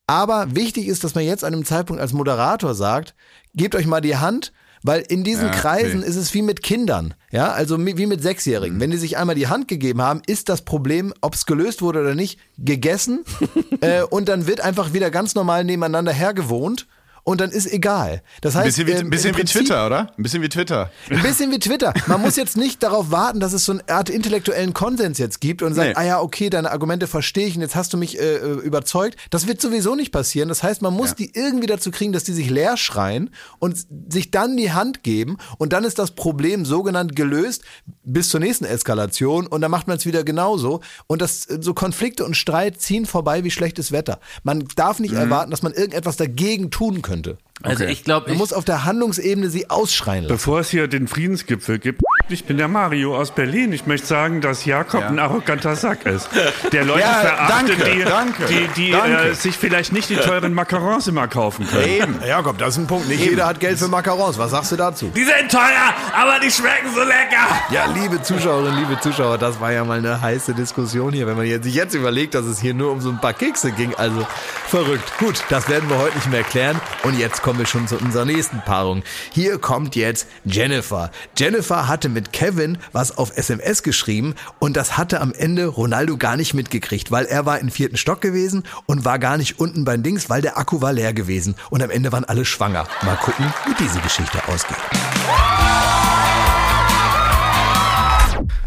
[0.07, 3.17] Aber wichtig ist, dass man jetzt an einem Zeitpunkt als Moderator sagt,
[3.57, 4.53] gebt euch mal die Hand,
[4.85, 5.53] weil in diesen Ja.
[5.53, 8.79] Kreisen ist es wie mit Kindern, ja, also wie mit Sechsjährigen.
[8.79, 12.01] Wenn die sich einmal die Hand gegeben haben, ist das Problem, ob es gelöst wurde
[12.01, 13.25] oder nicht, gegessen
[13.81, 16.87] äh, und dann wird einfach wieder ganz normal nebeneinander hergewohnt
[17.25, 18.23] und dann ist egal.
[18.43, 20.13] Das heißt, Bisschen, wie, ähm, bisschen im wie Prinzip- Twitter, oder?
[20.17, 20.91] Ein bisschen wie Twitter.
[21.11, 21.93] ein bisschen wie Twitter.
[22.07, 25.63] Man muss jetzt nicht darauf warten, dass es so eine Art intellektuellen Konsens jetzt gibt
[25.63, 25.95] und sagt, Nee.
[25.97, 29.17] ah ja, okay, deine Argumente verstehe ich und jetzt hast du mich äh, äh, überzeugt.
[29.31, 30.49] Das wird sowieso nicht passieren.
[30.49, 33.77] Das heißt, man muss die irgendwie dazu kriegen, dass die sich leer schreien und
[34.13, 37.63] sich dann die Hand geben und dann ist das Problem sogenannt gelöst
[38.05, 42.25] bis zur nächsten Eskalation und dann macht man es wieder genauso und das so Konflikte
[42.25, 44.21] und Streit ziehen vorbei wie schlechtes Wetter.
[44.43, 47.14] Man darf nicht erwarten, dass man irgendetwas dagegen tun könnte.
[47.63, 47.93] Also Okay.
[47.93, 50.35] ich glaube, Man muss auf der Handlungsebene sie ausschreien lassen.
[50.35, 53.73] Bevor es hier den Friedensgipfel gibt, ich bin der Mario aus Berlin.
[53.73, 55.09] Ich möchte sagen, dass Jakob Ja.
[55.09, 56.29] ein arroganter Sack ist.
[56.73, 59.17] Der Leute Ja, verachtet, danke, die, danke, die, die danke.
[59.31, 61.87] Äh, sich vielleicht nicht die teuren Macarons immer kaufen können.
[61.87, 62.19] Eben.
[62.23, 63.09] Ja, Jakob, das ist ein Punkt.
[63.09, 64.37] Nicht jeder hat Geld für Macarons.
[64.39, 65.13] Was sagst du dazu?
[65.15, 67.47] die sind teuer, aber die schmecken so lecker.
[67.71, 71.27] Ja, liebe Zuschauerinnen, liebe Zuschauer, das war ja mal eine heiße Diskussion hier.
[71.27, 73.95] Wenn man sich jetzt überlegt, dass es hier nur um so ein paar Kekse ging.
[73.97, 74.27] Also,
[74.67, 75.19] Verrückt.
[75.19, 76.81] Gut, das werden wir heute nicht mehr erklären.
[77.05, 79.03] Und jetzt kommen wir schon zu unserer nächsten Paarung.
[79.33, 81.11] Hier kommt jetzt Jennifer.
[81.37, 86.37] Jennifer hatte mit Kevin was auf SMS geschrieben und das hatte am Ende Ronaldo gar
[86.37, 90.03] nicht mitgekriegt, weil er war im vierten Stock gewesen und war gar nicht unten beim
[90.03, 91.55] Dings, weil der Akku war leer gewesen.
[91.71, 92.87] Und am Ende waren alle schwanger.
[93.03, 94.77] Mal gucken, wie diese Geschichte ausgeht.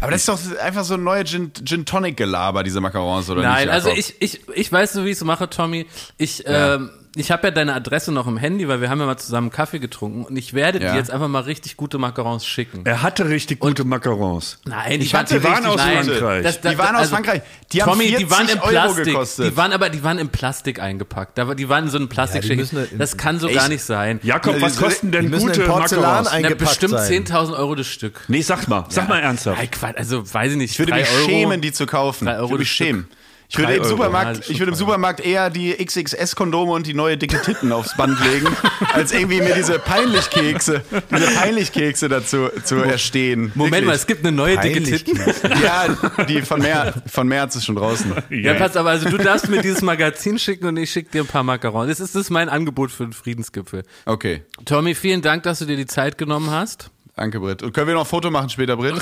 [0.00, 3.42] Aber das ist doch einfach so ein neuer Gin, Gin Tonic Gelaber, diese Macarons, oder
[3.42, 3.74] Nein, nicht?
[3.74, 3.98] also Jakob?
[3.98, 5.86] ich, ich, ich weiß so, wie ich es mache, Tommy.
[6.16, 9.16] Ich, ähm, ich habe ja deine Adresse noch im Handy, weil wir haben ja mal
[9.16, 10.92] zusammen Kaffee getrunken und ich werde Ja.
[10.92, 12.82] dir jetzt einfach mal richtig gute Macarons schicken.
[12.84, 14.58] Er hatte richtig gute Macarons.
[14.64, 16.04] Nein, Ich hatte Die waren richtig aus nein.
[16.04, 16.42] Frankreich.
[16.44, 17.42] Das- das- Die waren aus also, Frankreich.
[17.72, 19.04] Die haben Tommy, 40 die waren in Euro Plastik.
[19.06, 19.46] gekostet.
[19.52, 21.36] Die waren aber, die waren in Plastik eingepackt.
[21.38, 22.56] Da war- Die waren in so einem Plastikschächel.
[22.56, 23.56] müssen in- das kann so Echt?
[23.58, 24.20] gar nicht sein.
[24.22, 26.28] Jakob, was kosten denn Die gute in Porzellan Macarons?
[26.30, 27.06] Na, eingepackt bestimmt sein.
[27.08, 28.20] 10.000 Euro das Stück.
[28.28, 29.58] Nee, sag mal, sag mal ernsthaft.
[29.96, 30.72] Also weiß ich nicht.
[30.72, 31.28] Ich würde mich Euro.
[31.28, 32.28] schämen, die zu kaufen.
[32.28, 33.08] Ich würde mich schämen.
[33.50, 37.40] Ich würde, im Supermarkt, ich würde im Supermarkt eher die XXS-Kondome und die neue dicke
[37.40, 38.46] Titten aufs Band legen,
[38.92, 43.50] als irgendwie mir diese Peinlichkekse, diese Peinlichkekse dazu zu erstehen.
[43.54, 43.94] Moment mal, Wirklich.
[43.94, 44.82] es gibt eine neue dicke.
[44.82, 45.18] Titten.
[45.62, 45.86] Ja,
[46.24, 48.12] die von, Mer von März ist schon draußen.
[48.28, 51.26] Ja, pass aber, also du darfst mir dieses Magazin schicken und ich schicke dir ein
[51.26, 51.88] paar Macarons.
[51.88, 53.82] Das ist, das ist mein Angebot für den Friedensgipfel.
[54.04, 54.42] Okay.
[54.66, 56.90] Tommy, vielen Dank, dass du dir die Zeit genommen hast.
[57.18, 57.64] Danke, Britt.
[57.64, 58.94] Und können wir noch ein Foto machen später, Britt?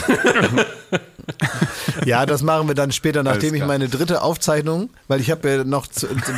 [2.07, 5.65] Ja, das machen wir dann später, nachdem ich meine dritte Aufzeichnung, weil ich habe ja
[5.65, 5.87] noch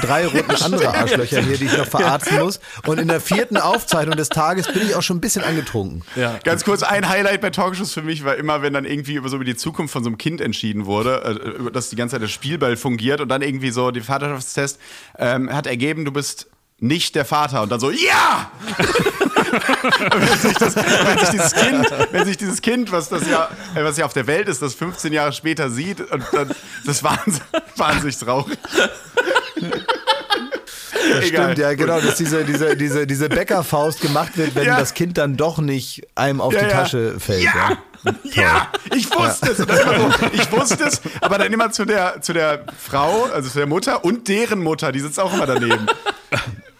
[0.02, 2.58] drei Runden andere Arschlöcher hier, die ich noch verarzten muss.
[2.86, 6.02] Und in der vierten Aufzeichnung des Tages bin ich auch schon ein bisschen angetrunken.
[6.16, 6.38] Ja.
[6.42, 9.36] Ganz kurz, ein Highlight bei Talkshows für mich war immer, wenn dann irgendwie über so
[9.36, 12.22] über die Zukunft von so einem Kind entschieden wurde, äh, über das die ganze Zeit
[12.22, 14.80] das Spielball fungiert und dann irgendwie so die Vaterschaftstest
[15.16, 16.48] ähm, hat ergeben, du bist
[16.80, 18.50] nicht der Vater und dann so, ja!
[19.52, 23.84] Wenn, sich das, wenn sich dieses Kind, wenn sich dieses Kind, was das ja, äh,
[23.84, 26.50] was ja auf der Welt ist, das 15 Jahre später sieht und dann,
[26.86, 27.18] das war
[27.76, 28.58] wahnsinnig traurig.
[31.22, 34.78] Stimmt, ja, genau, dass diese, diese, diese, diese Bäckerfaust gemacht wird, wenn Ja.
[34.78, 36.72] das Kind dann doch nicht einem auf Ja, die ja.
[36.72, 37.42] Tasche fällt.
[37.44, 37.52] Ja!
[37.54, 37.78] Ja.
[38.22, 39.58] Ja, ich wusste es.
[40.32, 44.04] Ich wusste es, aber dann immer zu der, zu der Frau, also zu der Mutter
[44.04, 45.86] und deren Mutter, die sitzt auch immer daneben.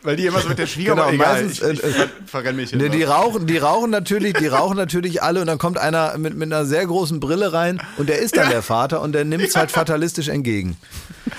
[0.03, 2.53] Weil die immer so mit der Schwiegermutter, Genau, egal, meistens, ich, ich äh, ver verrenne
[2.55, 2.95] mich Ne, immer.
[2.95, 6.53] die rauchen, die rauchen natürlich, die rauchen natürlich alle und dann kommt einer mit, mit
[6.53, 8.51] einer sehr großen Brille rein und der ist dann Ja.
[8.51, 10.77] der Vater und der nimmt es halt fatalistisch entgegen.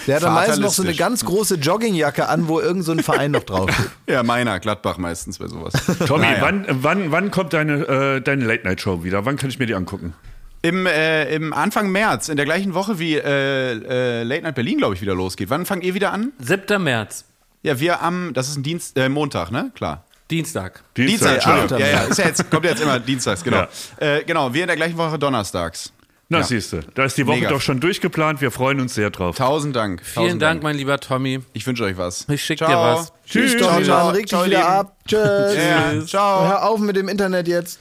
[0.07, 2.99] Der hat dann meistens noch so eine ganz große Joggingjacke an, wo irgend so ein
[3.01, 3.89] Verein noch drauf steht.
[4.07, 5.73] Ja, meiner, Gladbach meistens bei sowas.
[6.07, 6.37] Tommy, Naja.
[6.41, 9.23] wann, wann, wann kommt deine, äh, deine Late-Night-Show wieder?
[9.25, 10.13] Wann kann ich mir die angucken?
[10.61, 14.79] Im, äh, Im Anfang März, in der gleichen Woche wie äh, äh, Late Night Berlin,
[14.79, 15.49] glaube ich, wieder losgeht.
[15.49, 16.33] Wann fangt ihr wieder an?
[16.39, 16.83] 7.
[16.83, 17.23] März,
[17.61, 19.71] Ja, wir am, das ist ein Dienst, äh, Montag, ne?
[19.75, 20.05] Klar.
[20.31, 20.83] Dienstag.
[20.95, 21.63] Dienstag, Entschuldigung.
[21.65, 23.65] achter Ja, ja, ist ja jetzt, kommt ja jetzt immer dienstags, genau.
[23.97, 25.91] Äh, genau, wir in der gleichen Woche donnerstags.
[26.31, 26.43] Na, Ja.
[26.43, 27.49] siehst du, da ist die Woche Mega.
[27.49, 28.39] doch schon durchgeplant.
[28.39, 29.35] Wir freuen uns sehr drauf.
[29.35, 30.01] Tausend Dank.
[30.05, 31.39] Vielen Tausend Dank, mein lieber Tommy.
[31.53, 32.27] Ich wünsche euch was.
[32.29, 33.11] Ich schick dir was.
[33.25, 33.53] Tschüss.
[33.53, 34.95] Tschüss, Tommy, ciao, reg dich wieder ab.
[35.07, 35.55] Tschüss.
[35.55, 36.47] Ja, ciao.
[36.47, 37.79] Hör auf mit dem Internet jetzt.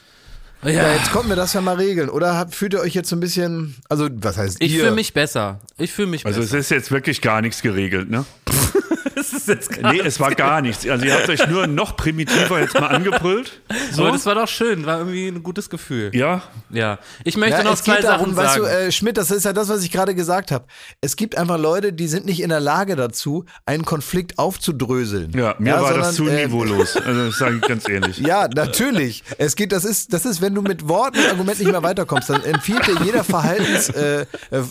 [0.63, 2.09] Ja, Ja, jetzt konnten wir das ja mal regeln.
[2.09, 4.79] Oder habt- fühlt ihr euch jetzt so ein bisschen, also was heißt ich ihr?
[4.79, 5.59] fühle mich besser.
[5.77, 6.57] Ich fühle mich Also es besser.
[6.57, 8.25] ist jetzt wirklich gar nichts geregelt, ne?
[9.31, 10.87] Das ist jetzt gar Nee, es war gar nichts.
[10.87, 13.61] Also ihr habt euch nur noch primitiver jetzt mal angebrüllt.
[13.91, 14.03] so.
[14.03, 16.11] Aber das war doch schön, war irgendwie ein gutes Gefühl.
[16.13, 16.99] Ja, Ja.
[17.23, 18.65] Ich möchte Ja, noch es zwei geht Sachen darum, weißt sagen.
[18.65, 20.65] du, äh, Schmidt, das ist ja das, was ich gerade gesagt habe.
[21.01, 25.31] Es gibt einfach Leute, die sind nicht in der Lage dazu, einen Konflikt aufzudröseln.
[25.35, 26.95] ja, mir war das zu sondern, äh, niveaulos.
[27.05, 28.17] Also das sage ich ganz ehrlich.
[28.19, 29.23] Ja, natürlich.
[29.37, 32.29] Es geht, das ist, das ist, wenn du mit Worten und Argumenten nicht mehr weiterkommst,
[32.29, 34.21] dann empfiehlt dir jeder Verhaltens, äh,
[34.51, 34.63] äh, äh,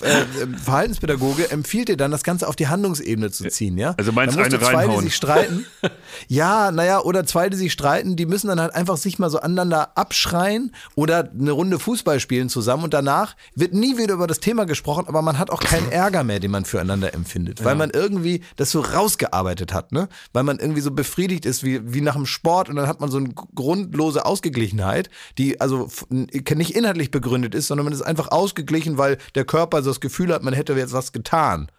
[0.64, 3.94] Verhaltenspädagoge empfiehlt dir dann, das Ganze auf die Handlungsebene zu ziehen, ja.
[3.98, 5.04] Also meinst dann du zwei, die reinhauen.
[5.04, 5.66] sich streiten.
[6.26, 9.38] Ja, naja, oder zwei, die sich streiten, die müssen dann halt einfach sich mal so
[9.38, 14.40] aneinander abschreien oder eine Runde Fußball spielen zusammen und danach wird nie wieder über das
[14.40, 17.90] Thema gesprochen, aber man hat auch keinen Ärger mehr, den man füreinander empfindet, weil man
[17.90, 20.08] irgendwie das so rausgearbeitet hat, ne?
[20.32, 23.10] Weil man irgendwie so befriedigt ist wie, wie nach dem Sport und dann hat man
[23.10, 28.98] so eine grundlose Ausgeglichenheit, die also nicht inhaltlich begründet ist, sondern man ist einfach ausgeglichen,
[28.98, 31.70] weil der Körper so das Gefühl hat, man hätte jetzt was getan.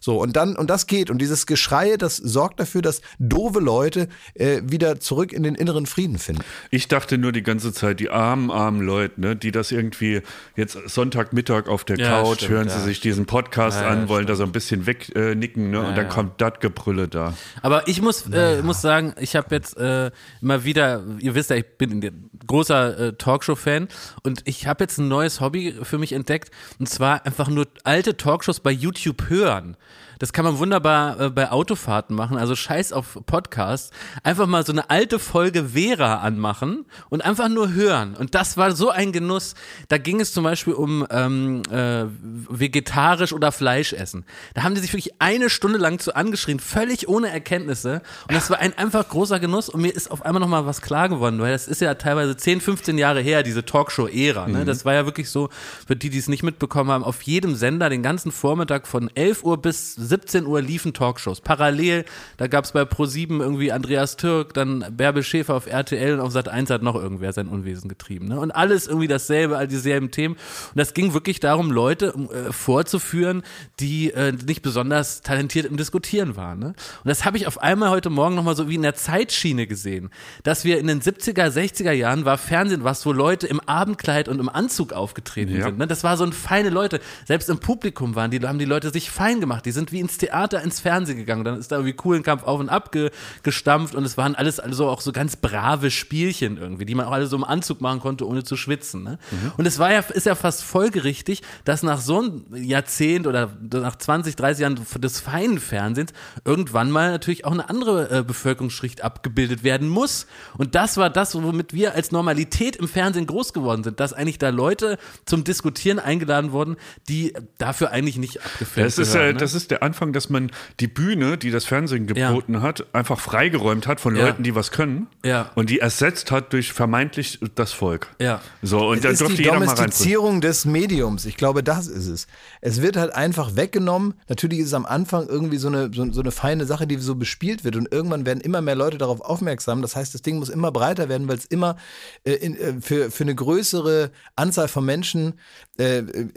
[0.00, 1.10] So, und dann, und das geht.
[1.10, 5.84] Und dieses Geschreie, das sorgt dafür, dass doofe Leute äh, wieder zurück in den inneren
[5.84, 6.42] Frieden finden.
[6.70, 10.22] Ich dachte nur die ganze Zeit, die armen, armen Leute, ne, die das irgendwie
[10.56, 12.78] jetzt Sonntagmittag auf der Ja, Couch stimmt, hören ja.
[12.78, 16.08] sie sich diesen Podcast Ja, an, wollen da so ein bisschen wegnicken, ne, und dann
[16.08, 17.34] kommt das Gebrülle da.
[17.60, 21.56] Aber ich muss, äh, muss sagen, ich habe jetzt äh, immer wieder, ihr wisst ja,
[21.56, 23.88] ich bin ein großer äh, Talkshow-Fan
[24.22, 28.16] und ich habe jetzt ein neues Hobby für mich entdeckt und zwar einfach nur alte
[28.16, 29.76] Talkshows bei YouTube hören.
[30.20, 32.36] Das kann man wunderbar äh, bei Autofahrten machen.
[32.36, 33.90] Also scheiß auf Podcasts.
[34.22, 38.14] Einfach mal so eine alte Folge Vera anmachen und einfach nur hören.
[38.14, 39.54] Und das war so ein Genuss.
[39.88, 42.04] Da ging es zum Beispiel um ähm, äh,
[42.50, 44.26] vegetarisch oder Fleisch essen.
[44.52, 48.02] Da haben die sich wirklich eine Stunde lang zu angeschrien, völlig ohne Erkenntnisse.
[48.28, 49.70] Und das war ein einfach großer Genuss.
[49.70, 52.60] Und mir ist auf einmal nochmal was klar geworden, weil das ist ja teilweise 10,
[52.60, 54.48] 15 Jahre her, diese Talkshow-Ära.
[54.48, 54.66] Ne?
[54.66, 55.48] Das war ja wirklich so,
[55.86, 59.44] für die, die es nicht mitbekommen haben, auf jedem Sender den ganzen Vormittag von 11
[59.44, 61.40] Uhr bis 17 Uhr liefen Talkshows.
[61.40, 62.04] Parallel,
[62.36, 66.32] da gab es bei Pro7 irgendwie Andreas Türk, dann Bärbel Schäfer auf RTL und auf
[66.32, 68.28] Sat 1 hat noch irgendwer sein Unwesen getrieben.
[68.28, 68.38] Ne?
[68.38, 70.34] Und alles irgendwie dasselbe, all dieselben Themen.
[70.34, 73.42] Und das ging wirklich darum, Leute äh, vorzuführen,
[73.78, 76.58] die äh, nicht besonders talentiert im Diskutieren waren.
[76.58, 76.66] Ne?
[76.66, 80.10] Und das habe ich auf einmal heute Morgen nochmal so wie in der Zeitschiene gesehen,
[80.42, 84.40] dass wir in den 70er, 60er Jahren war Fernsehen was, wo Leute im Abendkleid und
[84.40, 85.66] im Anzug aufgetreten Ja.
[85.66, 85.78] sind.
[85.78, 85.86] Ne?
[85.86, 86.98] Das war so ein feine Leute.
[87.26, 89.64] Selbst im Publikum waren die, haben die Leute sich fein gemacht.
[89.66, 91.44] Die sind wie ins Theater, ins Fernsehen gegangen.
[91.44, 93.10] Dann ist da irgendwie Kuhlenkampf auf und ab ge,
[93.42, 97.12] gestampft und es waren alles also auch so ganz brave Spielchen irgendwie, die man auch
[97.12, 99.02] alle so im Anzug machen konnte, ohne zu schwitzen.
[99.04, 99.18] Ne?
[99.56, 103.96] Und es war ja, ist ja fast folgerichtig, dass nach so einem Jahrzehnt oder nach
[103.96, 106.12] 20, 30 Jahren des feinen Fernsehens
[106.44, 110.26] irgendwann mal natürlich auch eine andere äh, Bevölkerungsschicht abgebildet werden muss.
[110.56, 114.38] Und das war das, womit wir als Normalität im Fernsehen groß geworden sind, dass eigentlich
[114.38, 116.76] da Leute zum Diskutieren eingeladen wurden,
[117.08, 119.38] die dafür eigentlich nicht abgefilmt Das ist, gehören, äh, ne?
[119.38, 123.88] das ist der Anfang, dass man die Bühne, die das Fernsehen geboten hat, einfach freigeräumt
[123.88, 124.26] hat von Ja.
[124.26, 125.08] Leuten, die was können.
[125.24, 125.50] Ja.
[125.56, 128.06] Und die ersetzt hat durch vermeintlich das Volk.
[128.20, 128.40] Ja.
[128.62, 129.76] So, und da Es ist durfte die jeder mal rein.
[129.76, 131.24] Domestizierung des Mediums.
[131.24, 132.26] Ich glaube, das ist es.
[132.60, 134.14] Es wird halt einfach weggenommen.
[134.28, 137.16] Natürlich ist es am Anfang irgendwie so eine, so, so eine feine Sache, die so
[137.16, 137.74] bespielt wird.
[137.74, 139.82] Und irgendwann werden immer mehr Leute darauf aufmerksam.
[139.82, 141.76] Das heißt, das Ding muss immer breiter werden, weil es immer
[142.24, 145.34] äh, in, äh, für, für eine größere Anzahl von Menschen
[145.78, 146.28] äh, äh,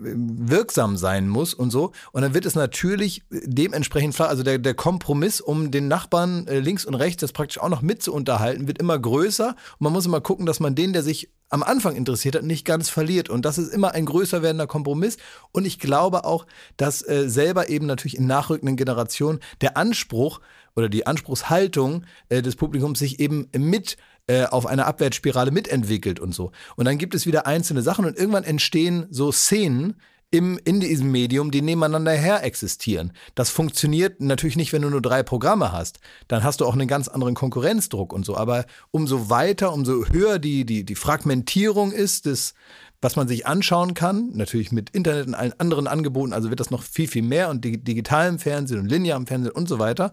[0.00, 1.92] wirksam sein muss und so.
[2.12, 2.85] Und dann wird es natürlich
[3.30, 4.28] dementsprechend flach.
[4.28, 7.82] Also der, der Kompromiss, um den Nachbarn äh, links und rechts das praktisch auch noch
[7.82, 9.48] mitzuunterhalten, wird immer größer.
[9.48, 12.64] Und man muss immer gucken, dass man den, der sich am Anfang interessiert hat, nicht
[12.64, 13.28] ganz verliert.
[13.28, 15.16] Und das ist immer ein größer werdender Kompromiss.
[15.52, 20.40] Und ich glaube auch, dass äh, selber eben natürlich in nachrückenden Generationen der Anspruch
[20.74, 26.34] oder die Anspruchshaltung äh, des Publikums sich eben mit äh, auf einer Abwärtsspirale mitentwickelt und
[26.34, 26.50] so.
[26.76, 30.00] Und dann gibt es wieder einzelne Sachen und irgendwann entstehen so Szenen,
[30.30, 33.12] im, in diesem Medium, die nebeneinander her existieren.
[33.34, 36.00] Das funktioniert natürlich nicht, wenn du nur drei Programme hast.
[36.28, 38.36] Dann hast du auch einen ganz anderen Konkurrenzdruck und so.
[38.36, 42.54] Aber umso weiter, umso höher die, die, die Fragmentierung ist, des,
[43.00, 46.70] was man sich anschauen kann, natürlich mit Internet und allen anderen Angeboten, also wird das
[46.70, 50.12] noch viel, viel mehr und dig digitalem Fernsehen und linearem Fernsehen und so weiter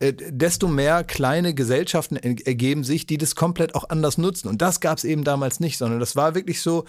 [0.00, 4.48] desto mehr kleine Gesellschaften er- ergeben sich, die das komplett auch anders nutzen.
[4.48, 6.84] Und das gab es eben damals nicht, sondern das war wirklich so,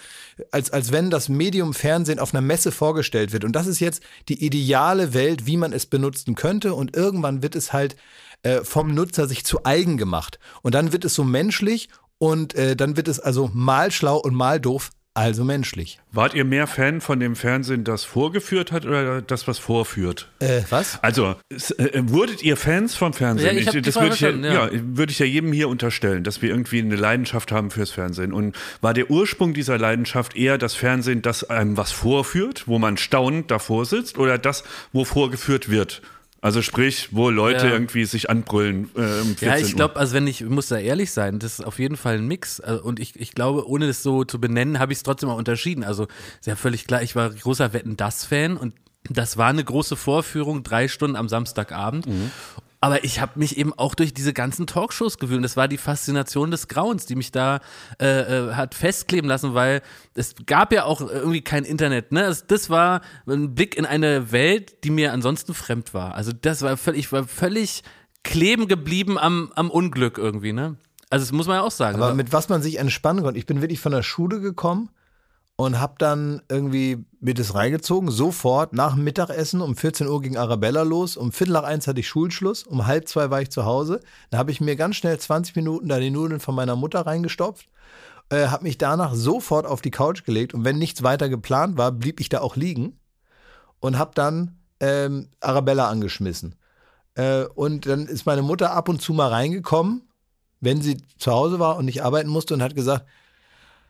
[0.50, 3.44] als, als wenn das Medium Fernsehen auf einer Messe vorgestellt wird.
[3.44, 6.74] Und das ist jetzt die ideale Welt, wie man es benutzen könnte.
[6.74, 7.96] Und irgendwann wird es halt
[8.42, 10.38] äh, vom Nutzer sich zu eigen gemacht.
[10.62, 11.88] Und dann wird es so menschlich
[12.18, 15.98] und äh, dann wird es also mal schlau und mal doof, also menschlich.
[16.12, 20.30] Wart ihr mehr Fan von dem Fernsehen, das vorgeführt hat oder das, was vorführt?
[20.38, 21.02] Äh, was?
[21.02, 23.54] Also, s- äh, wurdet ihr Fans vom Fernsehen?
[23.56, 24.66] Ja, ich die das würde ich, ja, ja.
[24.66, 24.70] ja.
[24.72, 28.32] würde ich ja jedem hier unterstellen, dass wir irgendwie eine Leidenschaft haben fürs Fernsehen.
[28.32, 32.96] Und war der Ursprung dieser Leidenschaft eher das Fernsehen, das einem was vorführt, wo man
[32.96, 36.02] staunend davor sitzt, oder das, wo vorgeführt wird?
[36.42, 37.72] Also sprich, wo Leute Ja.
[37.72, 40.78] irgendwie sich anbrüllen äh, um 14 Ja, ich glaube, also wenn ich, ich muss da
[40.78, 42.60] ehrlich sein, das ist auf jeden Fall ein Mix.
[42.60, 45.36] Also, Und ich, ich glaube, ohne das so zu benennen, habe ich es trotzdem auch
[45.36, 45.84] unterschieden.
[45.84, 46.04] Also
[46.40, 48.72] ist ja völlig klar, ich war großer Wetten das Fan und
[49.08, 52.06] das war eine große Vorführung, drei Stunden am Samstagabend.
[52.82, 55.44] Aber ich habe mich eben auch durch diese ganzen Talkshows gewöhnt.
[55.44, 57.60] Das war die Faszination des Grauens, die mich da
[58.00, 59.82] äh, äh, hat festkleben lassen, weil
[60.14, 62.10] es gab ja auch irgendwie kein Internet.
[62.10, 62.22] Ne?
[62.22, 66.14] Das, das war ein Blick in eine Welt, die mir ansonsten fremd war.
[66.14, 67.82] Also das war völlig, ich war völlig
[68.22, 70.54] kleben geblieben am, am Unglück irgendwie.
[70.54, 70.76] Ne?
[71.10, 72.00] Also das muss man ja auch sagen.
[72.00, 73.38] Aber mit was man sich entspannen konnte.
[73.38, 74.88] Ich bin wirklich von der Schule gekommen
[75.60, 79.60] und habe dann irgendwie mir das reingezogen, sofort nach dem Mittagessen.
[79.60, 83.08] Um 14 Uhr ging Arabella los, um Viertel nach eins hatte ich Schulschluss, um halb
[83.08, 84.00] zwei war ich zu Hause.
[84.30, 87.68] Da habe ich mir ganz schnell 20 Minuten da die Nudeln von meiner Mutter reingestopft,
[88.30, 91.92] äh, habe mich danach sofort auf die Couch gelegt und wenn nichts weiter geplant war,
[91.92, 92.98] blieb ich da auch liegen
[93.80, 96.54] und habe dann ähm, Arabella angeschmissen.
[97.16, 100.08] Äh, und dann ist meine Mutter ab und zu mal reingekommen,
[100.62, 103.04] wenn sie zu Hause war und nicht arbeiten musste und hat gesagt,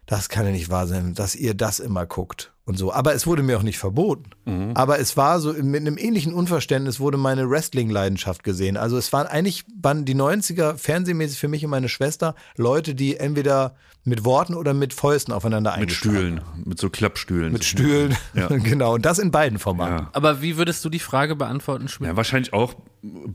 [0.07, 2.92] das kann ja nicht wahr sein, dass ihr das immer guckt und so.
[2.92, 4.30] Aber es wurde mir auch nicht verboten.
[4.44, 4.72] Mhm.
[4.74, 8.76] Aber es war so, mit einem ähnlichen Unverständnis wurde meine Wrestling-Leidenschaft gesehen.
[8.76, 13.16] Also es waren eigentlich, waren die 90er fernsehmäßig für mich und meine Schwester Leute, die
[13.16, 13.74] entweder
[14.05, 17.53] mit Worten oder mit Fäusten aufeinander Mit Stühlen, mit so Klappstühlen.
[17.53, 18.46] Mit Stühlen, Ja.
[18.48, 18.94] genau.
[18.94, 20.05] Und das in beiden Formaten.
[20.05, 20.11] Ja.
[20.12, 22.09] Aber wie würdest du die Frage beantworten, Schmidt?
[22.09, 22.74] Ja, wahrscheinlich auch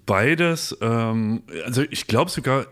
[0.05, 0.75] beides.
[0.81, 2.67] Ähm, also ich glaube sogar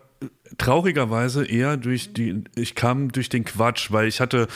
[0.57, 4.47] traurigerweise eher durch die, ich kam durch den Quatsch, weil ich hatte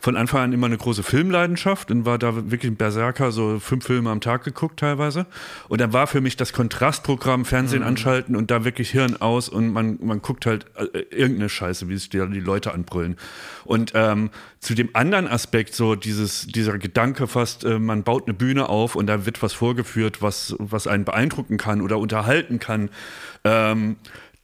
[0.00, 3.86] von Anfang an immer eine große Filmleidenschaft und war da wirklich ein Berserker, so fünf
[3.86, 5.26] Filme am Tag geguckt teilweise.
[5.68, 9.72] Und dann war für mich das Kontrastprogramm Fernsehen anschalten und da wirklich Hirn aus und
[9.72, 13.16] man, man guckt halt äh, irgendeine Scheiße, wie sich die, die Leute anbrüllen.
[13.64, 14.30] Und ähm,
[14.60, 18.94] zu dem anderen Aspekt, so dieses, dieser Gedanke fast, äh, man baut eine Bühne auf
[18.94, 22.90] und da wird was vorgeführt, was, was einen beeindrucken kann oder unterhalten kann.
[23.44, 23.96] Ähm,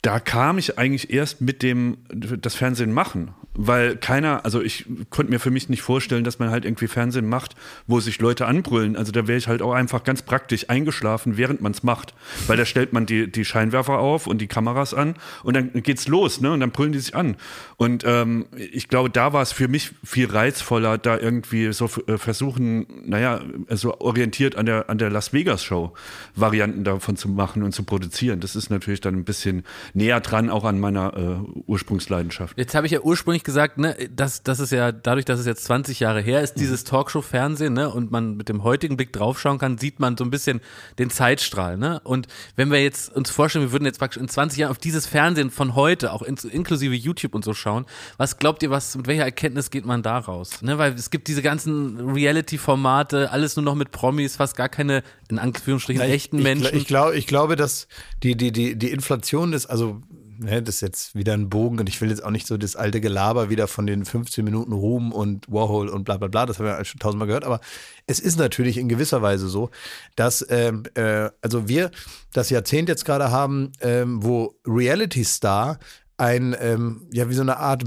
[0.03, 5.31] da kam ich eigentlich erst mit dem das Fernsehen machen, weil keiner, also ich konnte
[5.31, 7.55] mir für mich nicht vorstellen, dass man halt irgendwie Fernsehen macht,
[7.87, 8.97] wo sich Leute anbrüllen.
[8.97, 12.15] Also da wäre ich halt auch einfach ganz praktisch eingeschlafen, während man es macht,
[12.47, 16.09] weil da stellt man die, die Scheinwerfer auf und die Kameras an und dann geht's
[16.09, 16.53] los, ne?
[16.53, 17.37] Und dann brüllen die sich an.
[17.77, 22.19] Und ähm, ich glaube, da war es für mich viel reizvoller, da irgendwie so äh,
[22.19, 23.41] versuchen, naja,
[23.71, 25.93] so orientiert an der an der Las Vegas Show
[26.35, 28.41] Varianten davon zu machen und zu produzieren.
[28.41, 32.57] Das ist natürlich dann ein bisschen näher dran auch an meiner äh, Ursprungsleidenschaft.
[32.59, 35.65] Jetzt habe ich ja ursprünglich gesagt, ne, dass das ist ja dadurch, dass es jetzt
[35.65, 39.79] 20 Jahre her ist, dieses Talkshow-Fernsehen, ne, und man mit dem heutigen Blick draufschauen kann,
[39.79, 40.61] sieht man so ein bisschen
[40.99, 42.01] den Zeitstrahl, ne?
[42.05, 42.27] Und
[42.57, 45.51] wenn wir jetzt uns vorstellen, wir würden jetzt praktisch in 20 Jahren auf dieses Fernsehen
[45.51, 47.87] von heute, auch in, inklusive YouTube und so schauen,
[48.17, 50.63] was glaubt ihr, was mit welcher Erkenntnis geht man da raus?
[50.63, 55.03] Ne, weil es gibt diese ganzen Reality-Formate, alles nur noch mit Promis, fast gar keine
[55.29, 56.77] in Anführungsstrichen Na, ich- echten ich, Menschen.
[56.77, 57.89] Ich, glaube, ich glaube, dass
[58.23, 60.01] die, die, die, die Inflation ist, also,
[60.43, 62.77] ne, das ist jetzt wieder ein Bogen und ich will jetzt auch nicht so das
[62.77, 66.59] alte Gelaber wieder von den 15 Minuten Ruhm und Warhol und bla bla bla, das
[66.59, 67.61] haben wir schon tausendmal gehört, aber
[68.07, 69.71] es ist natürlich in gewisser Weise so,
[70.17, 71.91] dass, ähm, äh, also wir
[72.33, 75.79] das Jahrzehnt jetzt gerade haben, ähm, wo Reality Star
[76.17, 77.85] ein, ähm, ja, wie so eine Art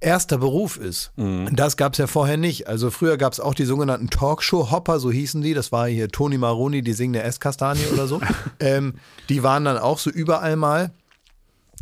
[0.00, 1.12] erster Beruf ist.
[1.52, 2.68] Das gab es ja vorher nicht.
[2.68, 5.54] Also früher gab es auch die sogenannten Talkshow-Hopper, so hießen die.
[5.54, 8.20] Das war hier Toni Maroni, die singende Esskastanie oder so.
[8.60, 8.94] ähm,
[9.28, 10.92] die waren dann auch so überall mal.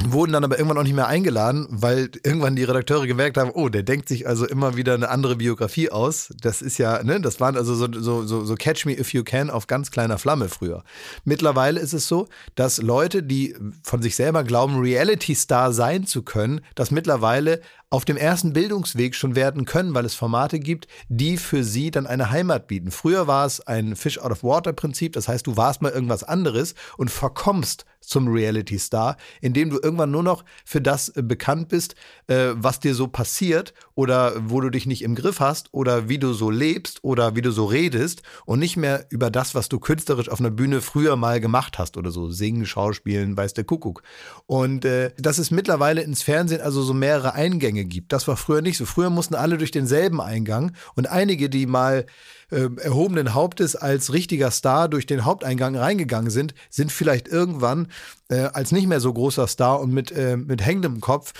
[0.05, 3.71] Wurden dann aber irgendwann auch nicht mehr eingeladen, weil irgendwann die Redakteure gemerkt haben, oh,
[3.71, 6.35] der denkt sich also immer wieder eine andere Biografie aus.
[6.43, 9.25] Das ist ja, ne, das waren also so, so, so, so Catch Me If You
[9.25, 10.85] Can auf ganz kleiner Flamme früher.
[11.25, 16.61] Mittlerweile ist es so, dass Leute, die von sich selber glauben, Reality-Star sein zu können,
[16.75, 21.63] das mittlerweile auf dem ersten Bildungsweg schon werden können, weil es Formate gibt, die für
[21.63, 22.91] sie dann eine Heimat bieten.
[22.91, 26.25] Früher war es ein Fish out of Water Prinzip, das heißt, du warst mal irgendwas
[26.25, 31.69] anderes und verkommst zum Reality Star, indem du irgendwann nur noch für das äh, bekannt
[31.69, 31.95] bist,
[32.29, 36.19] äh, was dir so passiert oder wo du dich nicht im Griff hast oder wie
[36.19, 39.81] du so lebst oder wie du so redest und nicht mehr über das, was du
[39.81, 44.03] künstlerisch auf einer Bühne früher mal gemacht hast oder so singen, schauspielen, weiß der Kuckuck.
[44.45, 48.13] Und äh, dass es mittlerweile ins Fernsehen also so mehrere Eingänge gibt.
[48.13, 48.85] Das war früher nicht so.
[48.85, 52.05] Früher mussten alle durch denselben Eingang und einige, die mal
[52.51, 57.89] äh, erhobenen Hauptes als richtiger Star durch den Haupteingang reingegangen sind, sind vielleicht irgendwann
[58.29, 61.33] äh, als nicht mehr so großer Star und mit, äh, mit hängendem Kopf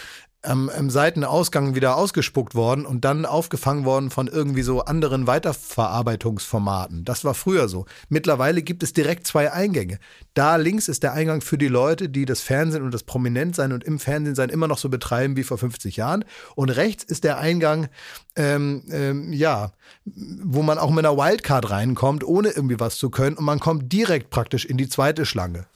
[0.47, 7.05] am, am Seitenausgang wieder ausgespuckt worden und dann aufgefangen worden von irgendwie so anderen Weiterverarbeitungsformaten.
[7.05, 7.87] Das war früher so.
[8.09, 9.99] Mittlerweile gibt es direkt zwei Eingänge.
[10.35, 13.85] Da links ist der Eingang für die Leute, die das Fernsehen und das Prominentsein und
[13.85, 16.25] im Fernsehen sein immer noch so betreiben wie vor 50 Jahren.
[16.55, 17.89] Und rechts ist der Eingang,
[18.37, 19.73] ähm, ähm, ja,
[20.05, 23.37] wo man auch mit einer Wildcard reinkommt, ohne irgendwie was zu können.
[23.37, 25.67] Und man kommt direkt praktisch in die zweite Schlange.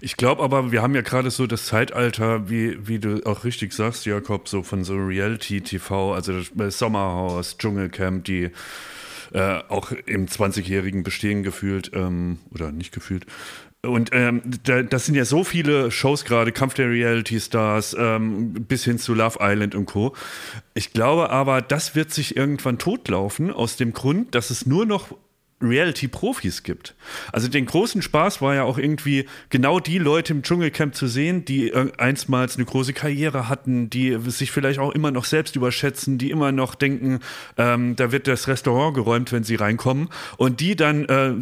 [0.00, 3.72] Ich glaube aber, wir haben ja gerade so das Zeitalter, wie, wie du auch richtig
[3.72, 8.50] sagst, Jakob, so von so Reality-TV, also das Sommerhaus, Dschungelcamp, die
[9.32, 13.26] äh, auch im 20-jährigen Bestehen gefühlt, ähm, oder nicht gefühlt.
[13.82, 18.54] Und ähm, da, das sind ja so viele Shows gerade, Kampf der Reality Stars, ähm,
[18.54, 20.14] bis hin zu Love Island und Co.
[20.74, 25.14] Ich glaube aber, das wird sich irgendwann totlaufen, aus dem Grund, dass es nur noch
[25.66, 26.94] Reality-Profis gibt.
[27.32, 31.44] Also den großen Spaß war ja auch irgendwie genau die Leute im Dschungelcamp zu sehen,
[31.44, 36.18] die äh, einstmals eine große Karriere hatten, die sich vielleicht auch immer noch selbst überschätzen,
[36.18, 37.20] die immer noch denken,
[37.56, 40.08] ähm, da wird das Restaurant geräumt, wenn sie reinkommen.
[40.36, 41.32] Und die dann, äh,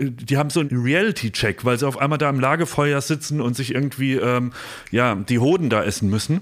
[0.00, 3.74] die haben so einen Reality-Check, weil sie auf einmal da im Lagefeuer sitzen und sich
[3.74, 4.52] irgendwie, ähm,
[4.90, 6.40] ja, die Hoden da essen müssen.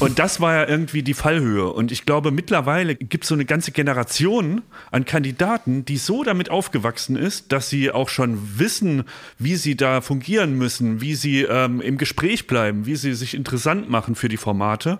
[0.00, 1.72] Und das war ja irgendwie die Fallhöhe.
[1.72, 6.50] Und ich glaube, mittlerweile gibt es so eine ganze Generation an Kandidaten, die so damit
[6.50, 6.77] aufgewachsen
[7.16, 9.04] ist, dass sie auch schon wissen,
[9.38, 13.88] wie sie da fungieren müssen, wie sie ähm, im Gespräch bleiben, wie sie sich interessant
[13.88, 14.98] machen für die Formate.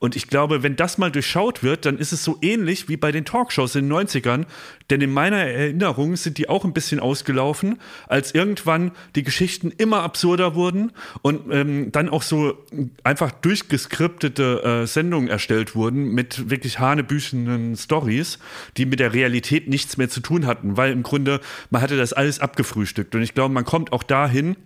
[0.00, 3.12] Und ich glaube, wenn das mal durchschaut wird, dann ist es so ähnlich wie bei
[3.12, 4.46] den Talkshows in den 90ern.
[4.88, 7.78] Denn in meiner Erinnerung sind die auch ein bisschen ausgelaufen,
[8.08, 12.56] als irgendwann die Geschichten immer absurder wurden und ähm, dann auch so
[13.04, 18.38] einfach durchgeskriptete äh, Sendungen erstellt wurden mit wirklich hanebüchenden Stories,
[18.78, 22.14] die mit der Realität nichts mehr zu tun hatten, weil im Grunde man hatte das
[22.14, 23.14] alles abgefrühstückt.
[23.14, 24.56] Und ich glaube, man kommt auch dahin,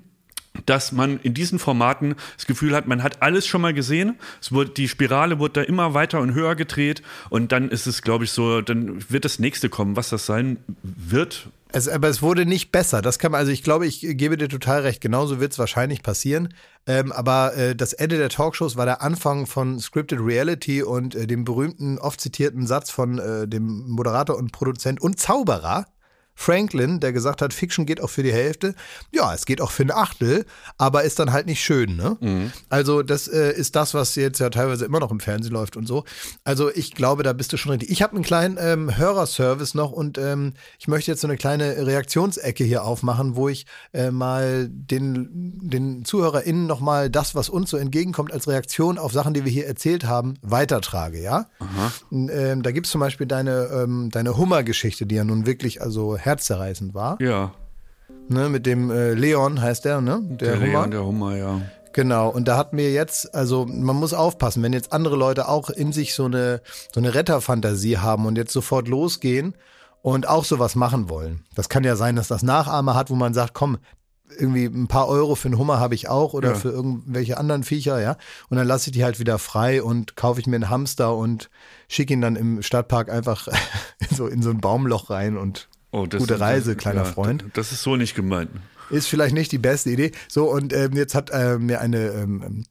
[0.67, 4.17] dass man in diesen Formaten das Gefühl hat, man hat alles schon mal gesehen.
[4.41, 8.03] Es wurde, die Spirale wurde da immer weiter und höher gedreht und dann ist es,
[8.03, 11.49] glaube ich, so, dann wird das nächste kommen, was das sein wird.
[11.75, 13.03] Es, aber es wurde nicht besser.
[13.03, 15.01] Das kann man, also ich glaube, ich gebe dir total recht.
[15.01, 16.55] Genauso wird es wahrscheinlich passieren.
[16.87, 21.27] Ähm, aber äh, das Ende der Talkshows war der Anfang von Scripted Reality und äh,
[21.27, 25.87] dem berühmten, oft zitierten Satz von äh, dem Moderator und Produzent und Zauberer.
[26.35, 28.75] Franklin, der gesagt hat, Fiction geht auch für die Hälfte.
[29.13, 30.45] Ja, es geht auch für ein Achtel,
[30.79, 31.97] aber ist dann halt nicht schön.
[31.97, 32.17] Ne?
[32.21, 32.53] Mhm.
[32.69, 35.87] Also das äh, ist das, was jetzt ja teilweise immer noch im Fernsehen läuft und
[35.87, 36.05] so.
[36.43, 37.91] Also ich glaube, da bist du schon richtig.
[37.91, 41.87] Ich habe einen kleinen ähm, Hörerservice noch und ähm, ich möchte jetzt so eine kleine
[41.87, 47.77] Reaktionsecke hier aufmachen, wo ich äh, mal den, den ZuhörerInnen nochmal das, was uns so
[47.77, 51.47] entgegenkommt, als Reaktion auf Sachen, die wir hier erzählt haben, weitertrage, ja?
[52.11, 56.17] Ähm, da gibt es zum Beispiel deine, ähm, deine Hummer-Geschichte, die ja nun wirklich also
[56.25, 57.21] herzzerreißend war.
[57.21, 57.53] Ja,
[58.29, 60.21] Ne, mit dem äh, Leon heißt der, ne?
[60.23, 60.67] Der, der, Hummer.
[60.67, 61.61] Leon, der Hummer, ja.
[61.93, 65.69] Genau, und da hat mir jetzt, also man muss aufpassen, wenn jetzt andere Leute auch
[65.71, 66.63] in sich so eine,
[66.93, 69.55] so eine Retterfantasie haben und jetzt sofort losgehen
[70.03, 71.45] und auch sowas machen wollen.
[71.55, 73.77] Das kann ja sein, dass das Nachahmer hat, wo man sagt, komm,
[74.39, 76.55] irgendwie ein paar Euro für einen Hummer habe ich auch oder Ja.
[76.55, 78.17] für irgendwelche anderen Viecher, ja.
[78.49, 81.51] Und dann lasse ich die halt wieder frei und kaufe ich mir einen Hamster und
[81.89, 83.49] schicke ihn dann im Stadtpark einfach
[84.11, 87.45] so in so ein Baumloch rein und Oh, das- gute Reise, das- kleiner ja, Freund.
[87.55, 88.51] Das ist so nicht gemeint.
[88.91, 90.11] Ist vielleicht nicht die beste Idee.
[90.29, 92.65] So, und ähm, jetzt hat äh, mir eine ähm, ähm,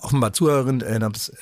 [0.00, 1.32] offenbar Zuhörerin äh, namens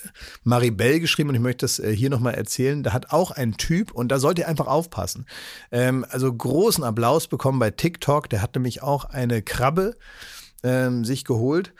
[0.42, 2.82] Maribel geschrieben und ich möchte das äh, hier nochmal erzählen.
[2.82, 5.26] Da hat auch ein Typ und da sollt ihr einfach aufpassen.
[5.70, 8.30] Ähm, also großen Applaus bekommen bei TikTok.
[8.30, 9.96] Der hat nämlich auch eine Krabbe
[10.64, 11.74] ähm, sich geholt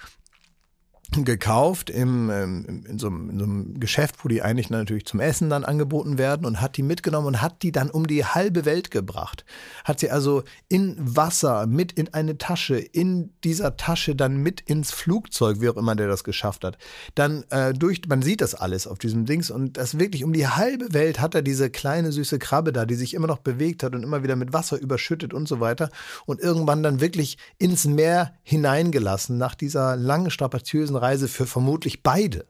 [1.12, 5.20] gekauft im, ähm, in, so einem, in so einem Geschäft, wo die eigentlich natürlich zum
[5.20, 8.64] Essen dann angeboten werden und hat die mitgenommen und hat die dann um die halbe
[8.64, 9.44] Welt gebracht.
[9.84, 14.90] Hat sie also in Wasser mit in eine Tasche, in dieser Tasche dann mit ins
[14.90, 16.78] Flugzeug, wie auch immer der das geschafft hat.
[17.14, 20.48] Dann äh, durch, man sieht das alles auf diesem Dings und das wirklich um die
[20.48, 23.94] halbe Welt hat er diese kleine süße Krabbe da, die sich immer noch bewegt hat
[23.94, 25.90] und immer wieder mit Wasser überschüttet und so weiter
[26.24, 32.46] und irgendwann dann wirklich ins Meer hineingelassen nach dieser langen strapaziösen Reise für vermutlich beide.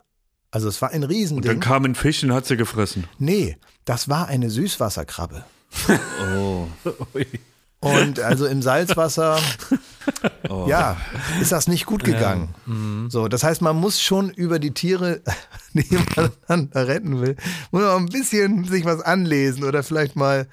[0.50, 1.60] Also es war ein Und dann Riesending.
[1.60, 3.04] kam ein Fisch und hat sie gefressen.
[3.18, 5.44] Nee, das war eine Süßwasserkrabbe.
[6.36, 6.66] Oh.
[7.80, 9.40] Und also im Salzwasser,
[10.68, 10.96] ja,
[11.40, 12.54] ist das nicht gut gegangen.
[13.08, 15.20] So, das heißt, man muss schon über die Tiere,
[15.72, 17.34] die man dann retten will,
[17.72, 20.46] muss man ein bisschen sich was anlesen oder vielleicht mal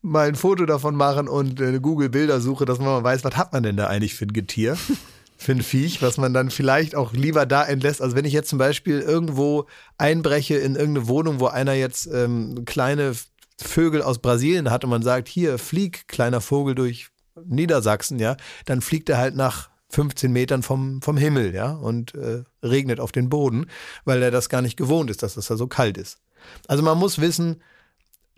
[0.00, 3.62] mal ein Foto davon machen und eine Google-Bildersuche, dass man mal weiß, was hat man
[3.62, 4.78] denn da eigentlich für ein Getier,
[5.40, 8.02] für ein Viech, was man dann vielleicht auch lieber da entlässt.
[8.02, 9.64] Also wenn ich jetzt zum Beispiel irgendwo
[9.96, 13.14] einbreche in irgendeine Wohnung, wo einer jetzt ähm, kleine
[13.58, 17.08] Vögel aus Brasilien hat und man sagt, hier, flieg, kleiner Vogel durch
[17.42, 18.36] Niedersachsen, ja,
[18.66, 23.10] dann fliegt er halt nach 15 Metern vom, vom Himmel, ja, und äh, regnet auf
[23.10, 23.64] den Boden,
[24.04, 26.18] weil er das gar nicht gewohnt ist, dass es da so kalt ist.
[26.68, 27.62] Also man muss wissen,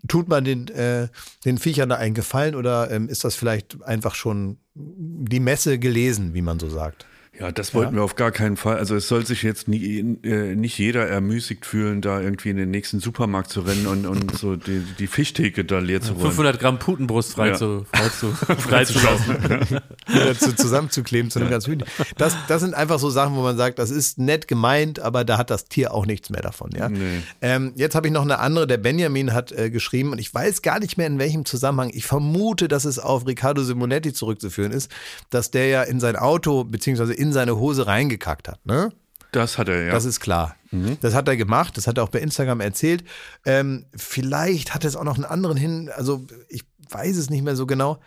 [0.07, 1.07] tut man den, äh,
[1.45, 6.33] den Viechern da einen Gefallen oder ähm, ist das vielleicht einfach schon die Messe gelesen,
[6.33, 7.05] wie man so sagt?
[7.39, 8.77] Ja, das wollten wir auf gar keinen Fall.
[8.77, 12.69] Also es soll sich jetzt nie, äh, nicht jeder ermüßigt fühlen, da irgendwie in den
[12.69, 16.25] nächsten Supermarkt zu rennen und, und so die, die Fischtheke da leer zu räumen.
[16.27, 17.53] 500 Gramm Putenbrust frei Ja.
[17.55, 19.79] zu, frei zu, frei zu lassen.
[20.09, 21.87] Oder zu, zusammenzukleben zu einem ganz Hühnchen.
[22.17, 25.39] Das, das sind einfach so Sachen, wo man sagt, das ist nett gemeint, aber da
[25.39, 26.69] hat das Tier auch nichts mehr davon.
[26.77, 26.87] Ja?
[26.87, 27.23] Nee.
[27.41, 30.61] Ähm, jetzt habe ich noch eine andere, der Benjamin hat äh, geschrieben und ich weiß
[30.61, 31.89] gar nicht mehr in welchem Zusammenhang.
[31.95, 34.91] Ich vermute, dass es auf Riccardo Simonetti zurückzuführen ist,
[35.31, 38.65] dass der ja in sein Auto beziehungsweise in seine Hose reingekackt hat.
[38.65, 38.91] Ne?
[39.31, 39.91] Das hat er, ja.
[39.91, 40.55] Das ist klar.
[41.01, 43.03] Das hat er gemacht, das hat er auch bei Instagram erzählt.
[43.45, 47.55] Ähm, vielleicht hat es auch noch einen anderen hin, also ich weiß es nicht mehr
[47.55, 47.99] so genau.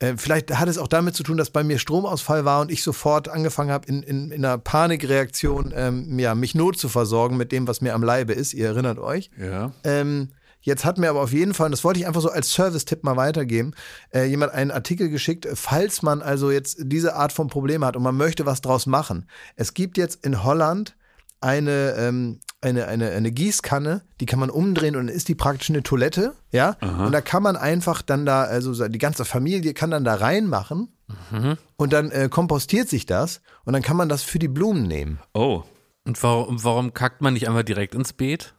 [0.00, 2.82] Äh, vielleicht hat es auch damit zu tun, dass bei mir Stromausfall war und ich
[2.82, 7.50] sofort angefangen habe, in, in, in einer Panikreaktion ähm, ja, mich not zu versorgen mit
[7.52, 8.52] dem, was mir am Leibe ist.
[8.52, 9.30] Ihr erinnert euch.
[9.38, 9.72] ja.
[9.84, 10.30] Ähm,
[10.66, 13.04] jetzt hat mir aber auf jeden Fall, und das wollte ich einfach so als Service-Tipp
[13.04, 13.72] mal weitergeben,
[14.12, 18.02] äh, jemand einen Artikel geschickt, falls man also jetzt diese Art von Problem hat und
[18.02, 19.28] man möchte was draus machen.
[19.54, 20.96] Es gibt jetzt in Holland
[21.40, 25.70] eine, ähm, eine, eine, eine Gießkanne, die kann man umdrehen und dann ist die praktisch
[25.70, 26.76] eine Toilette, ja.
[26.80, 30.88] Und da kann man einfach dann da, also die ganze Familie kann dann da reinmachen
[31.76, 35.20] und dann äh, kompostiert sich das und dann kann man das für die Blumen nehmen.
[35.34, 35.62] Oh.
[36.04, 38.54] Und warum, warum kackt man nicht einfach direkt ins Beet?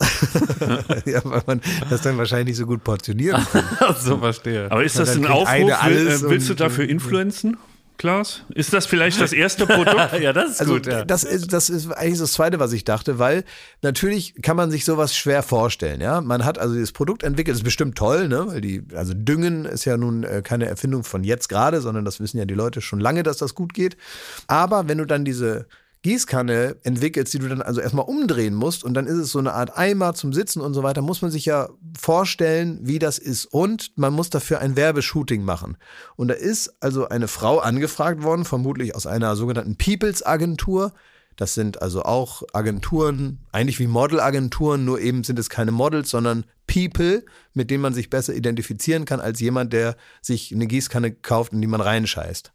[1.04, 3.64] ja, weil man das dann wahrscheinlich nicht so gut portionieren kann.
[3.98, 4.70] so verstehe.
[4.70, 5.68] Aber ist das ein Aufruf?
[5.86, 7.56] Will, äh, willst du dafür influenzen,
[7.98, 8.44] Klaas?
[8.54, 10.18] Ist das vielleicht das erste Produkt?
[10.20, 10.86] ja, das ist Also gut.
[10.86, 11.04] Ja.
[11.04, 13.44] das ist das ist eigentlich das Zweite, was ich dachte, weil
[13.82, 16.00] natürlich kann man sich sowas schwer vorstellen.
[16.00, 18.44] Ja, man hat also dieses Produkt entwickelt, das ist bestimmt toll, ne?
[18.48, 22.20] Weil die also Düngen ist ja nun äh, keine Erfindung von jetzt gerade, sondern das
[22.20, 23.98] wissen ja die Leute schon lange, dass das gut geht.
[24.46, 25.66] Aber wenn du dann diese
[26.02, 29.52] Gießkanne entwickelst, die du dann also erstmal umdrehen musst und dann ist es so eine
[29.52, 33.44] Art Eimer zum Sitzen und so weiter, muss man sich ja vorstellen, wie das ist
[33.44, 35.76] und man muss dafür ein Werbeshooting machen.
[36.16, 40.92] Und da ist also eine Frau angefragt worden, vermutlich aus einer sogenannten Peoples Agentur.
[41.36, 46.44] Das sind also auch Agenturen, eigentlich wie Modelagenturen, nur eben sind es keine Models, sondern
[46.66, 51.52] People, mit denen man sich besser identifizieren kann als jemand, der sich eine Gießkanne kauft,
[51.52, 52.52] in die man reinscheißt.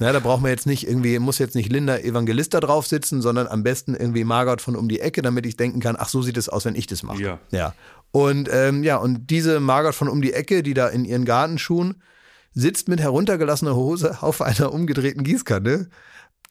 [0.00, 3.46] Ja, da braucht man jetzt nicht irgendwie, muss jetzt nicht Linda Evangelista drauf sitzen, sondern
[3.46, 6.36] am besten irgendwie Margot von um die Ecke, damit ich denken kann, ach, so sieht
[6.36, 7.22] es aus, wenn ich das mache.
[7.22, 7.38] Ja.
[7.52, 7.74] Ja.
[8.10, 12.02] Und ähm, ja, und diese Margot von um die Ecke, die da in ihren Gartenschuhen
[12.54, 15.88] sitzt mit heruntergelassener Hose auf einer umgedrehten Gießkanne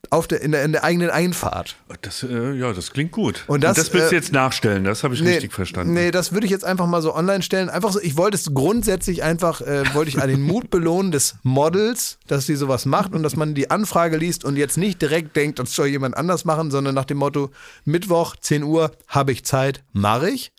[0.10, 1.76] auf der, in, der, in der eigenen Einfahrt.
[2.02, 3.44] Das, äh, ja, das klingt gut.
[3.48, 5.94] Und das, willst du äh, jetzt nachstellen, das habe ich richtig verstanden.
[5.94, 7.70] Nee, das würde ich jetzt einfach mal so online stellen.
[7.70, 11.36] Einfach so, ich wollte es grundsätzlich einfach, äh, wollte ich an den Mut belohnen des
[11.44, 15.36] Models, dass sie sowas macht und dass man die Anfrage liest und jetzt nicht direkt
[15.36, 17.50] denkt, das soll jemand anders machen, sondern nach dem Motto,
[17.86, 20.52] Mittwoch, 10 Uhr, habe ich Zeit, mache ich.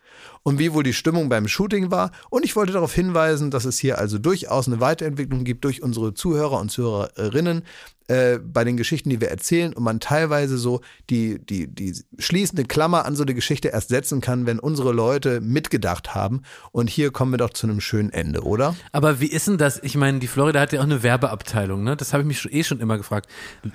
[0.43, 2.11] Und wie wohl die Stimmung beim Shooting war.
[2.29, 6.13] Und ich wollte darauf hinweisen, dass es hier also durchaus eine Weiterentwicklung gibt durch unsere
[6.13, 7.65] Zuhörer und Zuhörerinnen
[8.09, 10.81] äh, bei den Geschichten, die wir erzählen und man teilweise so
[11.11, 15.41] die, die, die schließende Klammer an so eine Geschichte erst setzen kann, wenn unsere Leute
[15.41, 16.43] mitgedacht haben.
[16.73, 18.77] Und hier kommen wir doch zu einem schönen Ende, oder?
[18.93, 19.83] Aber wie ist denn das?
[19.83, 21.97] Ich meine, die Florida hat ja auch eine Werbeabteilung, ne?
[21.97, 23.29] Das habe ich mich eh schon immer gefragt.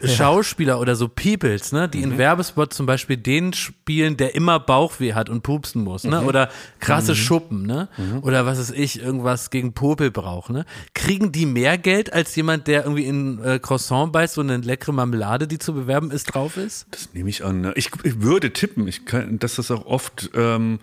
[0.04, 1.90] Schauspieler oder so Peoples, ne?
[1.90, 6.22] Die in Werbespots zum Beispiel den spielen, der immer Bauchweh hat und pupsen muss, ne?
[6.22, 6.50] Oder
[6.80, 7.90] krasse Schuppen, ne?
[8.22, 10.66] Oder was ist ich, irgendwas gegen Popel braucht, ne?
[10.94, 14.92] Kriegen die mehr Geld als jemand, der irgendwie in äh, Croissant beißt, so eine leckere
[14.94, 16.88] Marmelade, die zu bewerben ist, drauf ist?
[16.92, 17.62] Das nehme ich an.
[17.62, 17.74] ne?
[17.76, 20.80] Ich, ich würde tippen, ich kann, dass das auch oft ähm,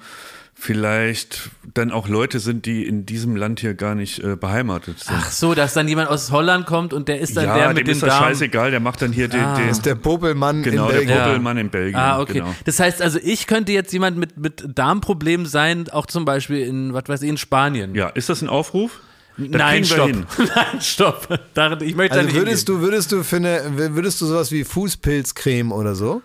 [0.58, 5.14] vielleicht dann auch Leute sind, die in diesem Land hier gar nicht äh, beheimatet sind.
[5.18, 7.74] Ach so, dass dann jemand aus Holland kommt und der ist dann ja, der dem
[7.74, 9.56] mit den ist das scheißegal, der macht dann hier den, Ah.
[9.56, 11.18] den Das ist der Popelmann genau, in der Belgien.
[11.18, 11.96] Popelmann in Belgien.
[12.00, 12.32] Ah, okay.
[12.40, 12.54] Genau.
[12.64, 16.94] Das heißt also, ich könnte jetzt jemand mit, mit Darmproblemen sein, auch zum Beispiel in,
[16.94, 17.94] was weiß ich, in Spanien.
[17.94, 19.00] Ja, ist das ein Aufruf?
[19.38, 20.06] Das Nein, stopp.
[20.08, 20.26] hin.
[20.38, 21.38] Nein, stopp.
[21.54, 23.60] Da- Ich möchte da Also nicht würdest du, würdest du für eine,
[23.94, 26.22] würdest du sowas wie Fußpilzcreme oder so,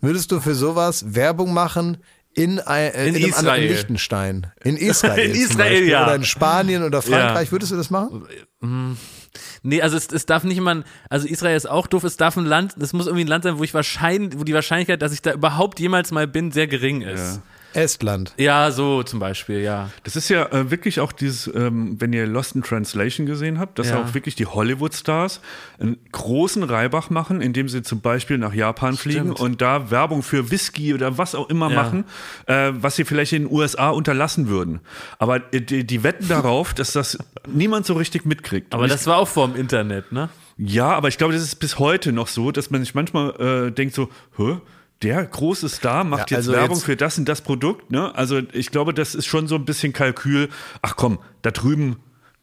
[0.00, 1.98] würdest du für sowas Werbung machen
[2.34, 3.48] in, ein, äh, In in, einem Israel.
[3.50, 4.46] anderen Liechtenstein?
[4.64, 5.18] In Israel.
[5.30, 6.04] In Israel, Beispiel, ja.
[6.04, 7.46] Oder in Spanien oder Frankreich.
[7.48, 7.52] Ja.
[7.52, 8.26] Würdest du das machen?
[9.62, 12.46] Nee, also es, es darf nicht mal, also Israel ist auch doof, es darf ein
[12.46, 15.22] Land, es muss irgendwie ein Land sein, wo ich wahrscheinlich, wo die Wahrscheinlichkeit, dass ich
[15.22, 17.40] da überhaupt jemals mal bin, sehr gering ist.
[17.76, 18.32] Estland.
[18.38, 19.90] Ja, so zum Beispiel, ja.
[20.04, 23.78] Das ist ja äh, wirklich auch dieses, ähm, wenn ihr Lost in Translation gesehen habt,
[23.78, 24.00] dass Ja.
[24.02, 25.40] auch wirklich die Hollywood-Stars
[25.78, 30.50] einen großen Reibach machen, indem sie zum Beispiel nach Japan fliegen und da Werbung für
[30.50, 31.82] Whisky oder was auch immer Ja.
[31.82, 32.04] machen,
[32.46, 34.80] äh, was sie vielleicht in den USA unterlassen würden.
[35.18, 38.72] Aber äh, die, die wetten darauf, dass das niemand so richtig mitkriegt.
[38.74, 40.28] Aber das war auch vorm Internet, ne?
[40.58, 43.70] Ja, aber ich glaube, das ist bis heute noch so, dass man sich manchmal äh,
[43.72, 44.08] denkt so,
[44.38, 44.56] hä?
[45.02, 48.14] Der große Star macht Ja, jetzt also Werbung jetzt- für das und das Produkt, ne?
[48.14, 50.48] Also ich glaube, das ist schon so ein bisschen Kalkül.
[50.82, 51.96] Ach komm, da drüben,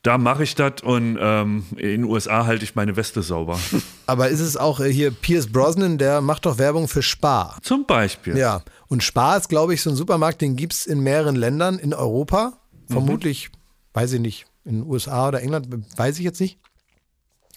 [0.04, 3.60] da mache ich das und ähm, in den USA halte ich meine Weste sauber.
[4.06, 7.58] Aber ist es auch äh, hier Pierce Brosnan, der macht doch Werbung für Spar.
[7.64, 8.38] Zum Beispiel.
[8.38, 8.62] Ja.
[8.88, 11.93] Und Spar ist, glaube ich, so ein Supermarkt, den gibt es in mehreren Ländern in
[11.93, 12.60] Europa.
[12.88, 13.49] Vermutlich,
[13.93, 16.60] weiß ich nicht, in den USA oder England, weiß ich jetzt nicht.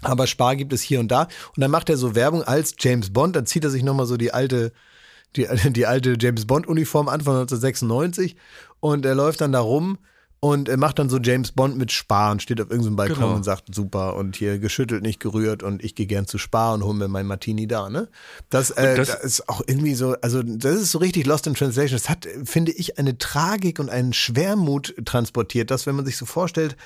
[0.03, 1.23] Aber Spar gibt es hier und da.
[1.23, 3.35] Und dann macht er so Werbung als James Bond.
[3.35, 4.73] Dann zieht er sich nochmal so die alte,
[5.37, 8.37] die, die alte James Bond-Uniform an von 1996.
[8.81, 9.99] Und er läuft dann da rum
[10.39, 13.35] und er macht dann so James Bond mit Spar und steht auf irgendeinem Balkon Genau.
[13.35, 16.85] und sagt, super, und hier geschüttelt, nicht gerührt und ich gehe gern zu Spar und
[16.85, 18.09] hole mir mein Martini da, ne?
[18.51, 21.55] Das, äh, das- das ist auch irgendwie so, also das ist so richtig Lost in
[21.55, 21.97] Translation.
[21.97, 26.27] Es hat, finde ich, eine Tragik und einen Schwermut transportiert, dass wenn man sich so
[26.27, 26.77] vorstellt,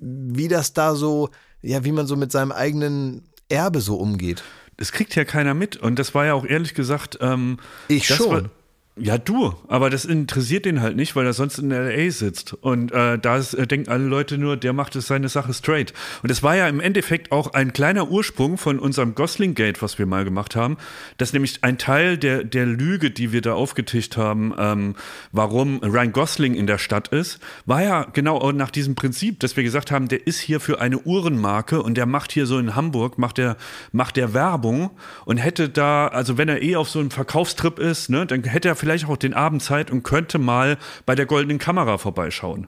[0.00, 1.30] wie das da so,
[1.62, 4.42] ja, wie man so mit seinem eigenen Erbe so umgeht.
[4.82, 5.76] Das kriegt ja keiner mit.
[5.76, 7.16] Und das war ja auch ehrlich gesagt.
[7.20, 8.30] Ähm, Ich das schon.
[8.30, 8.50] War,
[8.98, 12.52] Ja, du, aber das interessiert den halt nicht, weil er sonst in LA sitzt.
[12.52, 15.94] Und äh, da ist, äh, denken alle Leute nur, der macht es seine Sache straight.
[16.22, 20.04] Und es war ja im Endeffekt auch ein kleiner Ursprung von unserem Gosling-Gate, was wir
[20.04, 20.76] mal gemacht haben.
[21.16, 24.94] dass nämlich ein Teil der, der Lüge, die wir da aufgetischt haben, ähm,
[25.30, 29.64] warum Ryan Gosling in der Stadt ist, war ja genau nach diesem Prinzip, dass wir
[29.64, 33.16] gesagt haben, der ist hier für eine Uhrenmarke und der macht hier so in Hamburg,
[33.16, 33.56] macht der,
[33.90, 34.90] macht der Werbung
[35.24, 38.68] und hätte da, also wenn er eh auf so einem Verkaufstrip ist, ne, dann hätte
[38.68, 40.76] er vielleicht auch den Abend Zeit und könnte mal
[41.06, 42.66] bei der goldenen Kamera vorbeischauen.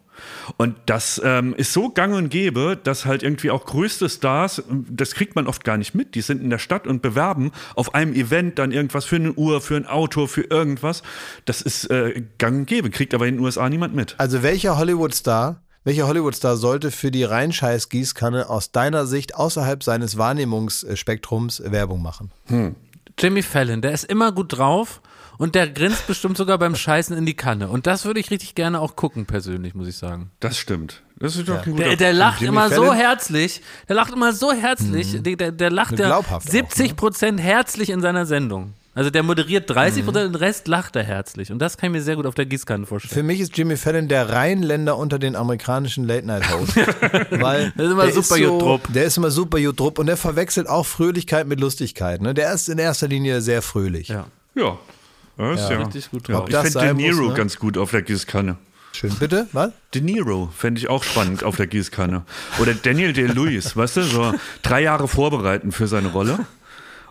[0.58, 5.14] Und das ähm, ist so gang und gäbe, dass halt irgendwie auch größte Stars, das
[5.14, 8.14] kriegt man oft gar nicht mit, die sind in der Stadt und bewerben auf einem
[8.14, 11.02] Event dann irgendwas für eine Uhr, für ein Auto, für irgendwas.
[11.46, 14.14] Das ist äh, gang und gäbe, kriegt aber in den USA niemand mit.
[14.18, 21.60] Also welcher Hollywood-Star, welcher Hollywood-Star sollte für die Reinscheiß-Gießkanne aus deiner Sicht außerhalb seines Wahrnehmungsspektrums
[21.66, 22.30] Werbung machen?
[23.18, 25.00] Jimmy Fallon, der ist immer gut drauf
[25.38, 27.68] und der grinst bestimmt sogar beim Scheißen in die Kanne.
[27.68, 30.30] Und das würde ich richtig gerne auch gucken, persönlich, muss ich sagen.
[30.40, 31.02] Das stimmt.
[31.18, 32.96] Das ist doch ein guter Der, der lacht Jimmy immer so Fallon?
[32.96, 33.60] herzlich.
[33.88, 35.22] Der lacht immer so herzlich.
[35.22, 38.74] Der, der, der lacht ja Glaubhaft auch, 70 Prozent herzlich in seiner Sendung.
[38.96, 41.50] Also der moderiert 30 Prozent, den Rest lacht er herzlich.
[41.50, 43.12] Und das kann ich mir sehr gut auf der Gießkanne vorstellen.
[43.12, 46.76] Für mich ist Jimmy Fallon der Rheinländer unter den amerikanischen Late-Night-Hosts.
[47.30, 48.92] weil Der ist immer der super so, gut drupp.
[48.92, 52.22] Der ist immer super gut drupp und der verwechselt auch Fröhlichkeit mit Lustigkeit.
[52.22, 52.34] Ne?
[52.34, 54.08] Der ist in erster Linie sehr fröhlich.
[54.08, 54.26] Ja.
[54.54, 54.78] Ja.
[55.36, 55.82] Das ist ja.
[55.82, 56.48] Richtig gut Ja, drauf.
[56.48, 57.34] ich das fände De Niro muss, ne?
[57.34, 58.56] ganz gut auf der Gießkanne.
[58.92, 59.12] Schön.
[59.18, 59.48] Bitte?
[59.52, 59.72] Was?
[59.92, 62.22] De Niro fände ich auch spannend auf der Gießkanne.
[62.60, 64.32] Oder Daniel Day-Lewis, weißt du, so
[64.62, 66.46] drei Jahre vorbereiten für seine Rolle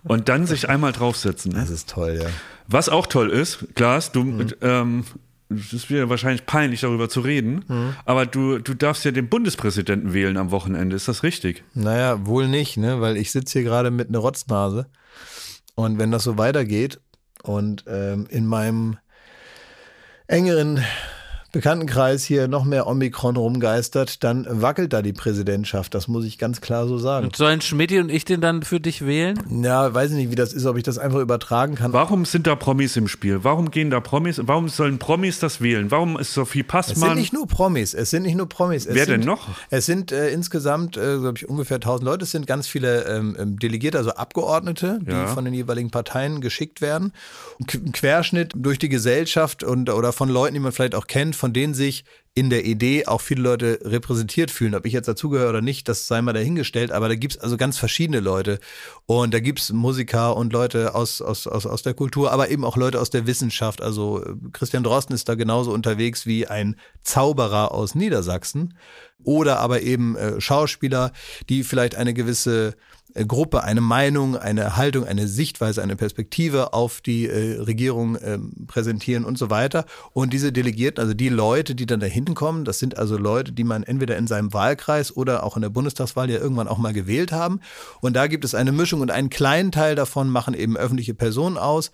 [0.04, 1.52] und dann sich einmal draufsetzen.
[1.54, 2.30] Das ist toll, ja.
[2.68, 5.04] Was auch toll ist, Klaas, du, ähm,
[5.50, 7.66] es ist wieder wahrscheinlich peinlich, darüber zu reden,
[8.06, 11.64] aber du, du darfst ja den Bundespräsidenten wählen am Wochenende, ist das richtig?
[11.74, 13.02] Naja, wohl nicht, ne?
[13.02, 14.88] weil ich sitze hier gerade mit einer Rotznase.
[15.76, 17.00] Und wenn das so weitergeht
[17.44, 18.98] und ähm, in meinem
[20.28, 20.84] engeren
[21.54, 25.94] Bekanntenkreis hier noch mehr Omikron rumgeistert, dann wackelt da die Präsidentschaft.
[25.94, 27.28] Das muss ich ganz klar so sagen.
[27.28, 29.40] Und sollen Schmidti und ich den dann für dich wählen?
[29.64, 31.94] Ja, weiß ich nicht, wie das ist, ob ich das einfach übertragen kann.
[31.94, 33.44] Warum sind da Promis im Spiel?
[33.44, 34.42] Warum gehen da Promis?
[34.44, 35.92] Warum sollen Promis das wählen?
[35.92, 37.18] Warum ist Sophie Es sind Passmann?
[37.20, 38.88] nicht nur Promis, es sind nicht nur Promis.
[38.88, 39.48] Es Wer sind, denn noch?
[39.70, 42.24] Es sind äh, insgesamt, äh, glaube ich, ungefähr 1000 Leute.
[42.24, 45.28] Es sind ganz viele ähm, ähm, Delegierte, also Abgeordnete, die Ja.
[45.28, 47.14] von den jeweiligen Parteien geschickt werden.
[47.60, 51.52] Ein Querschnitt durch die Gesellschaft und oder von Leuten, die man vielleicht auch kennt, von
[51.52, 54.76] denen sich in der Idee auch viele Leute repräsentiert fühlen.
[54.76, 57.78] Ob ich jetzt dazugehöre oder nicht, das sei mal dahingestellt, aber da gibt's also ganz
[57.78, 58.62] verschiedene Leute.
[59.08, 62.78] Und da gibt's Musiker und Leute aus, aus, aus, aus der Kultur, aber eben auch
[62.78, 63.82] Leute aus der Wissenschaft.
[63.82, 68.78] Also äh, Christian Drosten ist da genauso unterwegs wie ein Zauberer aus Niedersachsen.
[69.26, 71.12] Oder aber eben äh, Schauspieler,
[71.50, 72.74] die vielleicht eine gewisse
[73.16, 79.24] Gruppe, eine Meinung, eine Haltung, eine Sichtweise, eine Perspektive auf die äh, Regierung ähm, präsentieren
[79.24, 79.86] und so weiter.
[80.14, 83.52] Und diese Delegierten, also die Leute, die dann da hinten kommen, das sind also Leute,
[83.52, 86.94] die man entweder in seinem Wahlkreis oder auch in der Bundestagswahl ja irgendwann auch mal
[86.94, 87.60] gewählt haben.
[88.02, 91.58] Und da gibt es eine Mischung und einen kleinen Teil davon machen eben öffentliche Personen
[91.58, 91.92] aus.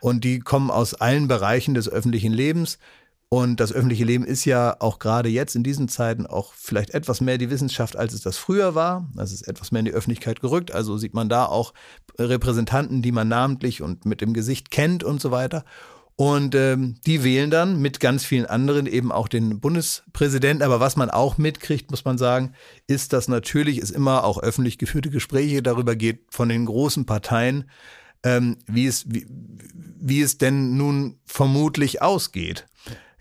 [0.00, 2.78] Und die kommen aus allen Bereichen des öffentlichen Lebens.
[3.32, 7.22] Und das öffentliche Leben ist ja auch gerade jetzt in diesen Zeiten auch vielleicht etwas
[7.22, 9.08] mehr die Wissenschaft, als es das früher war.
[9.16, 10.70] Es ist etwas mehr in die Öffentlichkeit gerückt.
[10.74, 11.72] Also sieht man da auch
[12.18, 15.64] Repräsentanten, die man namentlich und mit dem Gesicht kennt und so weiter.
[16.14, 20.62] Und ähm, die wählen dann mit ganz vielen anderen eben auch den Bundespräsidenten.
[20.62, 22.52] Aber was man auch mitkriegt, muss man sagen,
[22.86, 27.70] ist, dass natürlich es immer auch öffentlich geführte Gespräche darüber geht von den großen Parteien,
[28.24, 32.66] ähm, wie, es, wie, wie es denn nun vermutlich ausgeht.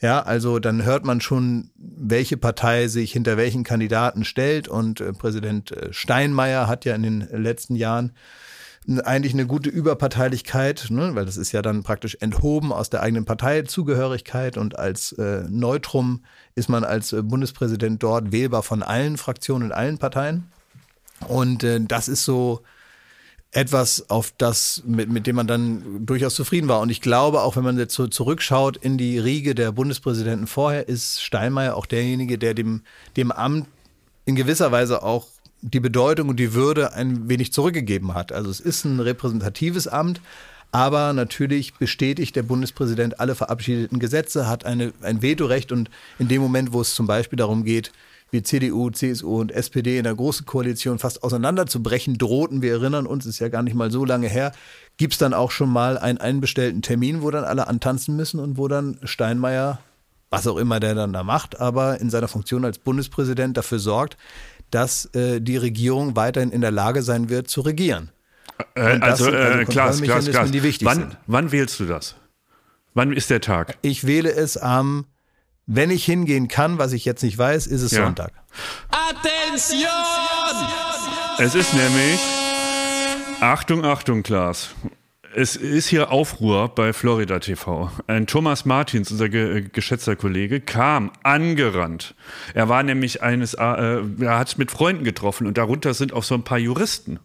[0.01, 4.67] Ja, also dann hört man schon, welche Partei sich hinter welchen Kandidaten stellt.
[4.67, 8.13] Und äh, Präsident äh, Steinmeier hat ja in den letzten Jahren
[9.03, 13.25] eigentlich eine gute Überparteilichkeit, ne, weil das ist ja dann praktisch enthoben aus der eigenen
[13.25, 16.23] Parteizugehörigkeit und als äh, Neutrum
[16.55, 20.51] ist man als äh, Bundespräsident dort wählbar von allen Fraktionen und allen Parteien.
[21.27, 22.63] Und äh, das ist so
[23.51, 26.79] etwas, auf das, mit, mit dem man dann durchaus zufrieden war.
[26.79, 30.87] Und ich glaube, auch wenn man jetzt so zurückschaut in die Riege der Bundespräsidenten vorher,
[30.87, 32.81] ist Steinmeier auch derjenige, der dem,
[33.17, 33.67] dem Amt
[34.25, 35.27] in gewisser Weise auch
[35.61, 38.31] die Bedeutung und die Würde ein wenig zurückgegeben hat.
[38.31, 40.21] Also es ist ein repräsentatives Amt,
[40.71, 46.41] aber natürlich bestätigt der Bundespräsident alle verabschiedeten Gesetze, hat eine, ein Vetorecht und in dem
[46.41, 47.91] Moment, wo es zum Beispiel darum geht,
[48.31, 53.25] wie CDU, CSU und SPD in der großen Koalition fast auseinanderzubrechen drohten, wir erinnern uns,
[53.25, 54.53] ist ja gar nicht mal so lange her,
[54.97, 58.67] gibt's dann auch schon mal einen einbestellten Termin, wo dann alle antanzen müssen und wo
[58.69, 59.79] dann Steinmeier,
[60.29, 64.17] was auch immer der dann da macht, aber in seiner Funktion als Bundespräsident dafür sorgt,
[64.69, 68.11] dass äh, die Regierung weiterhin in der Lage sein wird zu regieren.
[68.75, 70.51] Äh, Und das also, sind also äh, Kontrollmechanismen, Klaas.
[70.51, 71.17] die wichtig wann, sind.
[71.27, 72.15] wann wählst du das?
[72.93, 73.77] Wann ist der Tag?
[73.81, 75.05] Ich wähle es am,
[75.73, 78.03] wenn ich hingehen kann, was ich jetzt nicht weiß, ist es Ja.
[78.03, 78.31] Sonntag.
[81.39, 82.19] Es ist nämlich,
[83.39, 84.69] Achtung, Achtung, Klaas.
[85.33, 87.89] Es ist hier Aufruhr bei Florida TV.
[88.07, 92.15] Ein Thomas Martins, unser ge geschätzter Kollege, kam angerannt.
[92.53, 96.23] Er war nämlich eines, äh, er hat sich mit Freunden getroffen und darunter sind auch
[96.23, 97.19] so ein paar Juristen.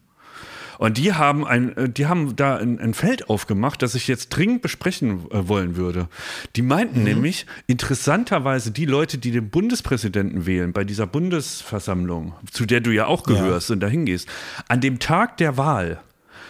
[0.79, 4.29] Und die haben ein, äh, die haben da ein, ein Feld aufgemacht, das ich jetzt
[4.31, 6.09] dringend besprechen äh, wollen würde.
[6.57, 12.81] Die meinten nämlich, interessanterweise die Leute, die den Bundespräsidenten wählen bei dieser Bundesversammlung, zu der
[12.81, 14.29] du ja auch gehörst und dahin gehst,
[14.69, 16.01] an dem Tag der Wahl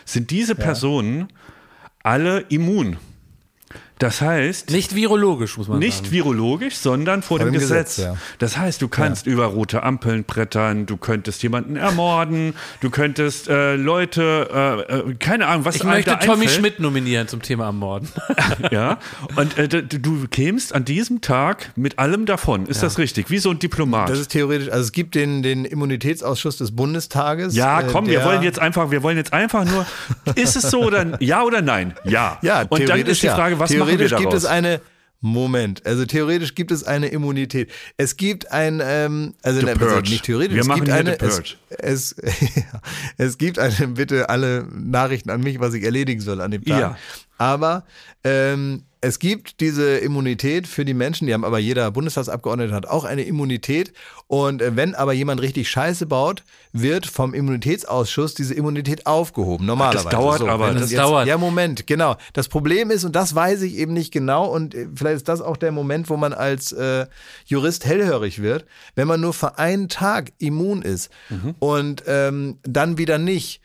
[0.05, 1.29] sind diese Personen
[2.03, 2.97] alle immun.
[3.99, 6.11] Das heißt, Nicht virologisch, muss man nicht sagen.
[6.11, 7.97] virologisch, sondern vor, dem, dem Gesetz.
[7.97, 8.17] Gesetz, ja.
[8.39, 13.75] Das heißt, du kannst über rote Ampeln brettern, du könntest jemanden ermorden, du könntest äh,
[13.77, 16.51] Leute, äh, äh, keine Ahnung, was Ich möchte da Tommy einfällt.
[16.51, 18.09] Schmidt nominieren zum Thema Ermorden.
[18.71, 18.99] Ja,
[19.37, 22.67] und äh, du kämst an diesem Tag mit allem davon.
[22.67, 23.31] Ist das richtig?
[23.31, 24.09] Wie so ein Diplomat.
[24.11, 27.55] Das ist theoretisch, also es gibt den, den Immunitätsausschuss des Bundestages.
[27.55, 29.87] ja, äh, komm, wir wollen jetzt einfach, wir wollen jetzt einfach nur,
[30.35, 31.95] ist es so oder ja oder nein?
[32.05, 32.39] Ja.
[32.43, 33.35] Ja, und dann ist die ja.
[33.35, 34.81] Frage, was machen wir theoretisch gibt es eine
[35.21, 37.71] Moment, also theoretisch gibt es eine Immunität.
[37.97, 40.11] Es gibt ein, ähm, also The ne, also Purge.
[40.11, 41.43] nicht theoretisch, Wir es machen gibt eine, The Purge.
[41.43, 42.17] es, es,
[43.17, 46.81] es gibt eine, bitte alle Nachrichten an mich, was ich erledigen soll an dem Tag.
[46.81, 46.99] Ja.
[47.39, 47.85] Aber
[48.25, 53.05] ähm, es gibt diese Immunität für die Menschen, die haben aber jeder Bundestagsabgeordnete hat auch
[53.05, 53.93] eine Immunität.
[54.27, 56.43] Und äh, wenn aber jemand richtig Scheiße baut,
[56.73, 59.67] wird vom Immunitätsausschuss diese Immunität aufgehoben.
[59.67, 60.09] Normalerweise.
[60.09, 60.71] dauert aber.
[60.71, 61.29] wenn Das jetzt, dauert.
[61.29, 62.17] Ja, Moment, genau.
[62.33, 65.41] Das Problem ist, und das weiß ich eben nicht genau, und äh, vielleicht ist das
[65.41, 67.07] auch der Moment, wo man als äh,
[67.45, 68.65] Jurist hellhörig wird,
[68.97, 71.11] wenn man nur für einen Tag immun ist
[71.59, 73.61] und ähm, dann wieder nicht,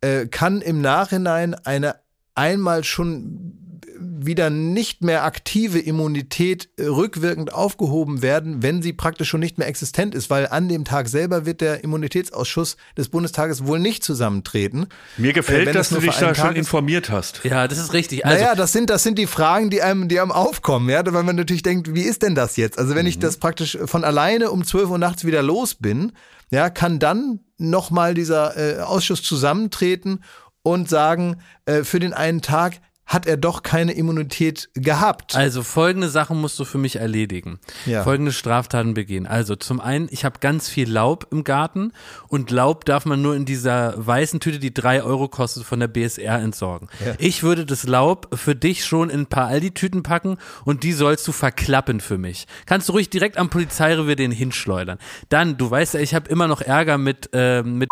[0.00, 1.96] äh, kann im Nachhinein eine
[2.34, 3.63] einmal schon
[3.98, 9.68] wieder nicht mehr aktive Immunität äh, rückwirkend aufgehoben werden, wenn sie praktisch schon nicht mehr
[9.68, 14.86] existent ist, weil an dem Tag selber wird der Immunitätsausschuss des Bundestages wohl nicht zusammentreten.
[15.16, 16.58] Mir Äh, gefällt, wenn dass du dich da schon Tag ist.
[16.58, 17.40] informiert hast.
[17.44, 18.24] Ja, das ist richtig.
[18.26, 21.22] Also, naja, das sind, das sind die Fragen, die einem, die einem aufkommen, ja, weil
[21.22, 22.78] man natürlich denkt, wie ist denn das jetzt?
[22.78, 26.12] Also wenn ich das praktisch von alleine um 12 Uhr nachts wieder los bin,
[26.50, 30.22] ja, kann dann nochmal dieser äh, Ausschuss zusammentreten
[30.62, 31.36] und sagen,
[31.66, 35.36] äh, für den einen Tag hat er doch keine Immunität gehabt.
[35.36, 37.58] Also folgende Sachen musst du für mich erledigen.
[37.86, 38.02] Ja.
[38.02, 39.26] Folgende Straftaten begehen.
[39.26, 41.92] Also zum einen, ich habe ganz viel Laub im Garten
[42.28, 45.88] und Laub darf man nur in dieser weißen Tüte, die drei Euro kostet, von der
[45.88, 46.88] BSR entsorgen.
[47.18, 51.26] Ich würde das Laub für dich schon in ein paar Aldi-Tüten packen und die sollst
[51.28, 52.46] du verklappen für mich.
[52.66, 54.98] Kannst du ruhig direkt am Polizeirevier den hinschleudern.
[55.28, 57.88] Dann, du weißt ja, ich habe immer noch Ärger mit, äh, mit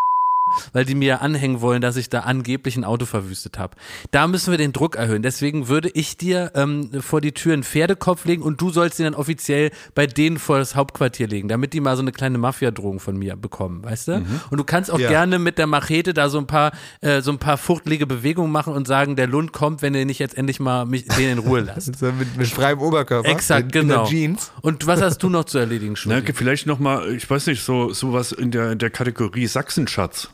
[0.73, 3.75] weil die mir anhängen wollen, dass ich da angeblich ein Auto verwüstet habe.
[4.11, 5.21] Da müssen wir den Druck erhöhen.
[5.23, 9.05] Deswegen würde ich dir ähm, vor die Tür einen Pferdekopf legen und du sollst ihn
[9.05, 12.99] dann offiziell bei denen vor das Hauptquartier legen, damit die mal so eine kleine Mafia-Drohung
[12.99, 14.25] von mir bekommen, weißt du?
[14.49, 15.09] Und du kannst auch Ja.
[15.09, 18.73] gerne mit der Machete da so ein paar äh, so ein paar fuchtelige Bewegungen machen
[18.73, 21.61] und sagen, der Lund kommt, wenn ihr nicht jetzt endlich mal mich den in Ruhe
[21.61, 21.93] lasst.
[22.03, 23.29] So mit, mit freiem Oberkörper.
[23.29, 24.03] Exakt, in, in genau.
[24.03, 24.51] der Jeans.
[24.61, 26.31] Und was hast du noch zu erledigen, Schmidt?
[26.35, 30.29] vielleicht noch mal, ich weiß nicht, so sowas in der, der Kategorie Sachsenschatz.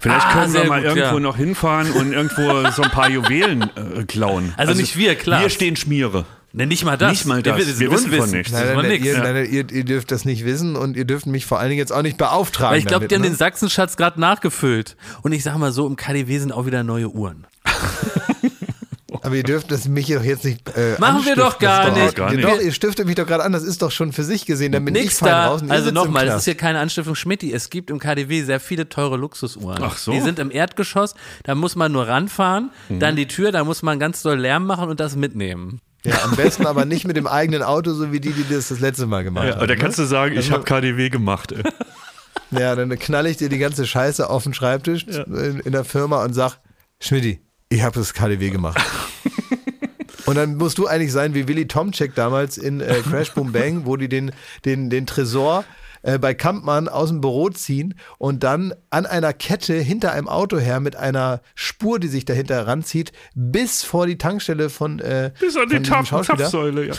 [0.00, 1.20] Vielleicht Ah, können wir mal gut, irgendwo ja.
[1.20, 4.52] noch hinfahren und irgendwo so ein paar Juwelen äh, klauen.
[4.56, 5.42] Also nicht wir, klar.
[5.42, 6.24] Wir stehen Schmiere.
[6.52, 7.10] Ne, nicht mal das.
[7.10, 7.58] Nicht mal das.
[7.58, 8.52] Wir, Wir wissen von nichts.
[8.52, 9.04] Nein, nein, nix.
[9.04, 9.22] ihr, Ja.
[9.22, 11.78] nein, nein, ihr, ihr dürft das nicht wissen und ihr dürft mich vor allen Dingen
[11.78, 12.72] jetzt auch nicht beauftragen.
[12.72, 13.28] Weil ich glaube, die haben ne?
[13.28, 14.96] den Sachsenschatz gerade nachgefüllt.
[15.22, 17.46] Und ich sag mal so, im KDW sind auch wieder neue Uhren.
[19.28, 20.68] Aber ihr dürft das mich doch jetzt nicht.
[20.76, 22.16] Äh, Machen wir doch gar nicht.
[22.16, 22.48] Gar ihr, nicht.
[22.48, 24.72] Doch, ihr stiftet mich doch gerade an, das ist doch schon für sich gesehen.
[24.72, 25.46] Dann bin ich Nix fein da.
[25.48, 25.62] raus.
[25.68, 27.52] Also nochmal, das ist hier keine Anstiftung Schmidti.
[27.52, 29.78] Es gibt im KDW sehr viele teure Luxusuhren.
[29.82, 30.12] Ach so.
[30.12, 31.14] Die sind im Erdgeschoss,
[31.44, 33.00] da muss man nur ranfahren, Mhm.
[33.00, 35.80] dann die Tür, da muss man ganz doll Lärm machen und das mitnehmen.
[36.04, 38.80] Ja, am besten aber nicht mit dem eigenen Auto, so wie die, die das das
[38.80, 39.58] letzte Mal gemacht Ja, haben.
[39.58, 39.80] aber da ne?
[39.80, 41.52] kannst du sagen, ich Also- habe KDW gemacht.
[41.52, 41.62] Ey.
[42.50, 46.24] Ja, dann knall ich dir die ganze Scheiße auf den Schreibtisch in, in der Firma
[46.24, 46.58] und sag,
[47.00, 48.80] Schmidti, ich habe das KDW gemacht.
[50.26, 53.86] Und dann musst du eigentlich sein wie Willy Tomczek damals in äh, Crash Boom Bang,
[53.86, 54.32] wo die den,
[54.66, 55.64] den, den Tresor
[56.02, 60.58] äh, bei Kampmann aus dem Büro ziehen und dann an einer Kette hinter einem Auto
[60.58, 65.56] her mit einer Spur, die sich dahinter ranzieht, bis vor die Tankstelle von äh, Bis
[65.56, 65.82] an die.
[65.82, 66.94] Tapfsäule, ja.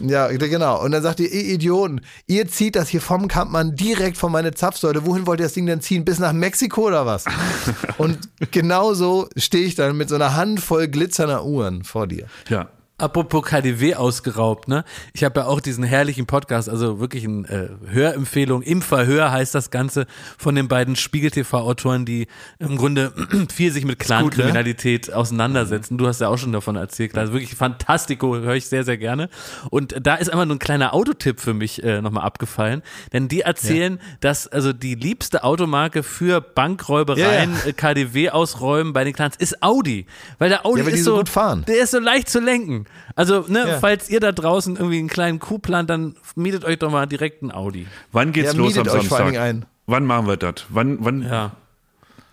[0.00, 0.82] Ja, genau.
[0.82, 4.54] Und dann sagt ihr, ihr Idioten, ihr zieht das hier vom Kampmann direkt von meine
[4.54, 5.06] Zapfsäule.
[5.06, 6.04] Wohin wollt ihr das Ding denn ziehen?
[6.04, 7.24] Bis nach Mexiko oder was?
[7.98, 8.18] Und
[8.50, 12.26] genauso stehe ich dann mit so einer Handvoll glitzernder Uhren vor dir.
[12.48, 12.68] Ja.
[12.98, 14.84] Apropos KDW ausgeraubt, ne?
[15.12, 18.62] Ich habe ja auch diesen herrlichen Podcast, also wirklich eine äh, Hörempfehlung.
[18.62, 22.26] Im Verhör heißt das Ganze von den beiden Spiegel-TV-Autoren, die
[22.58, 23.12] im Grunde
[23.54, 25.96] viel sich mit Clankriminalität auseinandersetzen.
[25.96, 27.32] Du hast ja auch schon davon erzählt, klar.
[27.32, 29.28] Wirklich Fantastico, höre ich sehr, sehr gerne.
[29.70, 32.82] Und da ist einfach nur ein kleiner Autotipp für mich äh, nochmal abgefallen.
[33.12, 37.66] Denn die erzählen, dass also die liebste Automarke für Bankräubereien, Ja, ja.
[37.66, 40.06] äh, KDW ausräumen bei den Clans ist Audi.
[40.38, 41.64] Weil der Audi Ja, ist so so gut fahren.
[41.68, 42.86] der ist so leicht zu lenken.
[43.14, 43.78] Also, ne, Ja.
[43.78, 47.42] falls ihr da draußen irgendwie einen kleinen Coup plant, dann mietet euch doch mal direkt
[47.42, 47.86] ein Audi.
[48.12, 49.42] Wann geht's Ja, los am euch vor allen Samstag?
[49.42, 49.64] Ein.
[49.86, 50.54] Wann machen wir das?
[50.68, 51.52] Wann, wann, Ja.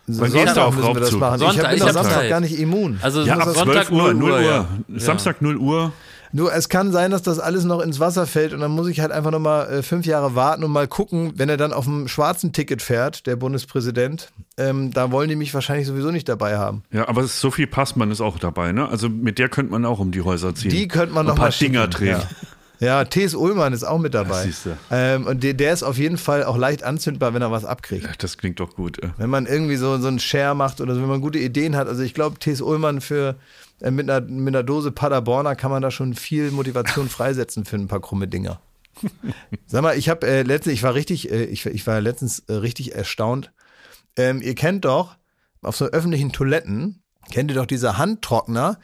[0.07, 1.05] Wann gehst du auf Raubzug?
[1.05, 2.29] ich bin hab Samstag Zeit.
[2.29, 2.99] gar nicht immun.
[3.01, 4.41] Also Ja, ab Sonntag 12 Uhr, 0 Uhr.
[4.41, 4.67] ja.
[4.97, 5.91] Samstag 0 Uhr.
[6.35, 8.99] Nur es kann sein, dass das alles noch ins Wasser fällt und dann muss ich
[8.99, 12.09] halt einfach nochmal äh, fünf Jahre warten und mal gucken, wenn er dann auf dem
[12.09, 16.83] schwarzen Ticket fährt, der Bundespräsident, ähm, da wollen die mich wahrscheinlich sowieso nicht dabei haben.
[16.91, 18.89] Ja, aber Sophie Passmann ist auch dabei, ne?
[18.89, 20.71] Also mit der könnte man auch um die Häuser ziehen.
[20.71, 21.55] Die könnte man noch ein paar mal.
[21.57, 22.17] Dinger drehen.
[22.19, 22.29] Ja.
[22.81, 23.33] Ja, T.S.
[23.33, 24.49] Ullmann ist auch mit dabei.
[24.91, 28.21] Ähm, und der, der ist auf jeden Fall auch leicht anzündbar, wenn er was abkriegt.
[28.21, 29.01] Das klingt doch gut.
[29.01, 29.11] äh.
[29.15, 31.87] Wenn man irgendwie so, so einen Share macht oder so, wenn man gute Ideen hat.
[31.87, 32.61] Also ich glaube, T.S.
[32.61, 33.35] Ullmann für
[33.81, 37.87] mit, einer, mit einer Dose Paderborner kann man da schon viel Motivation freisetzen für ein
[37.87, 38.59] paar krumme Dinger.
[39.65, 42.53] Sag mal, ich habe äh, letztens, ich war richtig, äh, ich, ich war letztens äh,
[42.53, 43.51] richtig erstaunt.
[44.15, 45.17] Ähm, ihr kennt doch
[45.61, 48.79] auf so öffentlichen Toiletten, kennt ihr doch diese Handtrockner,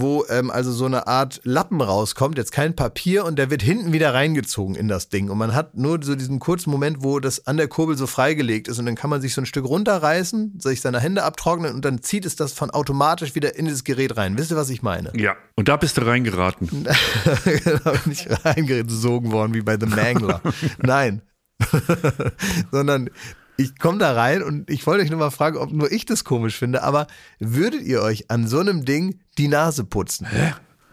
[0.00, 3.92] wo ähm, also so eine Art Lappen rauskommt, jetzt kein Papier und der wird hinten
[3.92, 5.30] wieder reingezogen in das Ding.
[5.30, 8.68] Und man hat nur so diesen kurzen Moment, wo das an der Kurbel so freigelegt
[8.68, 11.84] ist und dann kann man sich so ein Stück runterreißen, sich seine Hände abtrocknen und
[11.84, 14.38] dann zieht es das von automatisch wieder in dieses Gerät rein.
[14.38, 15.12] Wisst ihr, was ich meine?
[15.14, 16.84] Ja, und da bist du reingeraten.
[17.84, 20.40] da bin ich reingesogen worden wie bei The Mangler.
[20.78, 21.22] Nein.
[22.70, 23.10] Sondern
[23.58, 26.24] ich komme da rein und ich wollte euch nur mal fragen, ob nur ich das
[26.24, 27.06] komisch finde, aber
[27.38, 30.26] würdet ihr euch an so einem Ding die Nase putzen?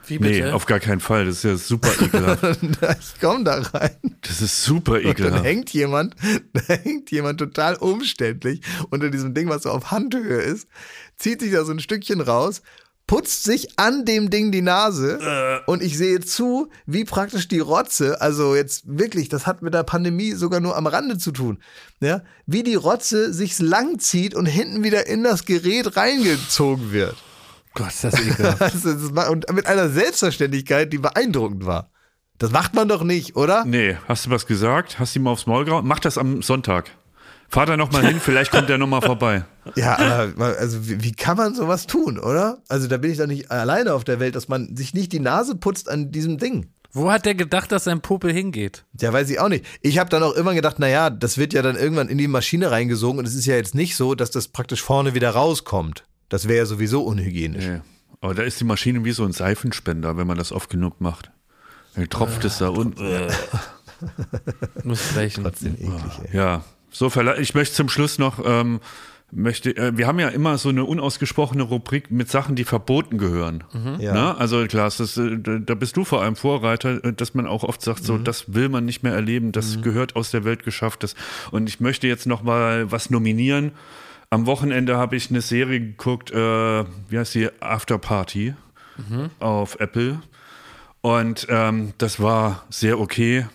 [0.07, 0.53] Wie Nee, bitte?
[0.53, 1.25] auf gar keinen Fall.
[1.25, 2.59] Das ist ja super ekelhaft.
[2.99, 5.43] ich komme da rein Das ist super und dann ekelhaft.
[5.45, 6.15] hängt jemand,
[6.53, 8.61] da hängt jemand total umständlich
[8.91, 10.67] unter diesem Ding, was so auf Handhöhe ist,
[11.17, 12.61] zieht sich da so ein Stückchen raus,
[13.07, 18.19] putzt sich an dem Ding die Nase und ich sehe zu, wie praktisch die Rotze,
[18.22, 21.60] also jetzt wirklich, das hat mit der Pandemie sogar nur am Rande zu tun,
[21.99, 27.15] ja, wie die Rotze sich lang zieht und hinten wieder in das Gerät reingezogen wird.
[27.76, 28.60] Gott, ist das ekelhaft.
[28.61, 31.91] Das war- und mit einer Selbstverständlichkeit, die beeindruckend war.
[32.38, 33.64] Das macht man doch nicht, oder?
[33.65, 34.99] Nee, hast du was gesagt?
[34.99, 35.86] Hast du ihm aufs Maul gehauen?
[35.88, 36.91] Mach das am Sonntag.
[37.56, 39.45] Fahr da nochmal hin, vielleicht kommt er nochmal vorbei.
[39.76, 42.60] Ja, aber also wie, wie kann man sowas tun, oder?
[42.68, 45.19] Also da bin ich doch nicht alleine auf der Welt, dass man sich nicht die
[45.19, 46.68] Nase putzt an diesem Ding.
[46.91, 48.86] Wo hat der gedacht, dass sein Popel hingeht?
[49.02, 49.65] Ja, weiß ich auch nicht.
[49.82, 52.69] Ich habe dann auch immer gedacht, naja, das wird ja dann irgendwann in die Maschine
[52.69, 56.03] reingesogen und es ist ja jetzt nicht so, dass das praktisch vorne wieder rauskommt.
[56.30, 57.65] Das wäre ja sowieso unhygienisch.
[57.65, 57.82] Nee.
[58.22, 61.32] Aber da ist die Maschine wie so ein Seifenspender, wenn man das oft genug macht.
[61.95, 63.03] Dann tropft es da unten.
[64.84, 65.44] Muss brechen.
[65.44, 66.38] Trotzdem eklig, ey.
[66.38, 66.64] Ja,
[66.95, 68.80] so ich möchte zum Schluss noch, ähm,
[69.31, 73.63] möchte, äh, wir haben ja immer so eine unausgesprochene Rubrik mit Sachen, die verboten gehören.
[73.99, 74.13] Ja.
[74.13, 74.38] Ne?
[74.38, 77.81] Also klar, das, äh, da bist du vor allem Vorreiter, äh, dass man auch oft
[77.81, 81.03] sagt, so, das will man nicht mehr erleben, das gehört aus der Welt geschafft.
[81.03, 81.15] Das,
[81.51, 83.72] und ich möchte jetzt noch mal was nominieren.
[84.30, 86.35] Am Wochenende habe ich eine Serie geguckt, äh,
[87.09, 87.49] wie heißt die?
[87.59, 88.53] After Party
[89.39, 90.22] auf Apple.
[91.01, 93.45] Und ähm, das war sehr okay,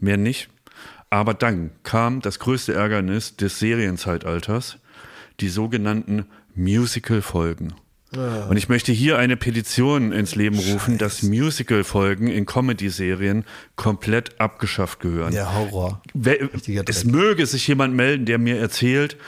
[0.00, 0.48] mehr nicht.
[1.12, 4.78] Aber dann kam das größte Ärgernis des Serienzeitalters,
[5.40, 6.24] die sogenannten
[6.54, 7.74] Musical-Folgen.
[8.48, 13.44] Und ich möchte hier eine Petition ins Leben rufen, dass Musical-Folgen in Comedy-Serien
[13.76, 15.34] komplett abgeschafft gehören.
[15.34, 16.02] Ja, Horror.
[16.14, 17.12] Richtiger es Dreck.
[17.12, 19.18] möge sich jemand melden, der mir erzählt,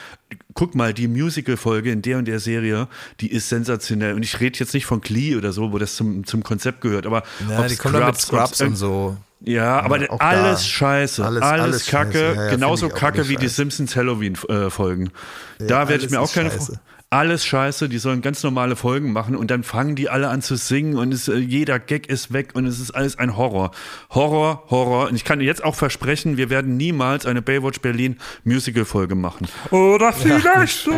[0.55, 2.89] guck mal, die Musical-Folge in der und der Serie,
[3.21, 4.15] die ist sensationell.
[4.15, 7.05] Und ich rede jetzt nicht von Glee oder so, wo das zum, zum Konzept gehört,
[7.05, 9.19] aber Ja, die dann mit Scrubs, und so.
[9.47, 10.65] Ja, aber auch alles da.
[10.65, 11.25] scheiße.
[11.25, 12.13] Alles- Alles, alles Kacke.
[12.13, 12.35] scheiße.
[12.37, 13.55] Ja, ja, genauso Kacke wie die scheiße.
[13.57, 15.11] Simpsons Halloween-Folgen.
[15.59, 16.51] da werde ich mir auch keine.
[16.51, 16.81] scheiße.
[17.11, 20.57] Alles scheiße, die sollen ganz normale Folgen machen und dann fangen die alle an zu
[20.57, 23.71] singen und es, äh, jeder Gag ist weg und es ist alles ein Horror.
[24.11, 25.09] Horror, Horror.
[25.11, 29.47] Und ich kann jetzt auch versprechen, wir werden niemals eine Baywatch Berlin Musical-Folge machen.
[29.71, 30.89] Oder vielleicht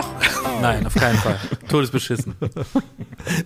[0.00, 0.60] doch.
[0.60, 1.38] Nein, auf keinen Fall.
[1.68, 2.34] Todesbeschissen.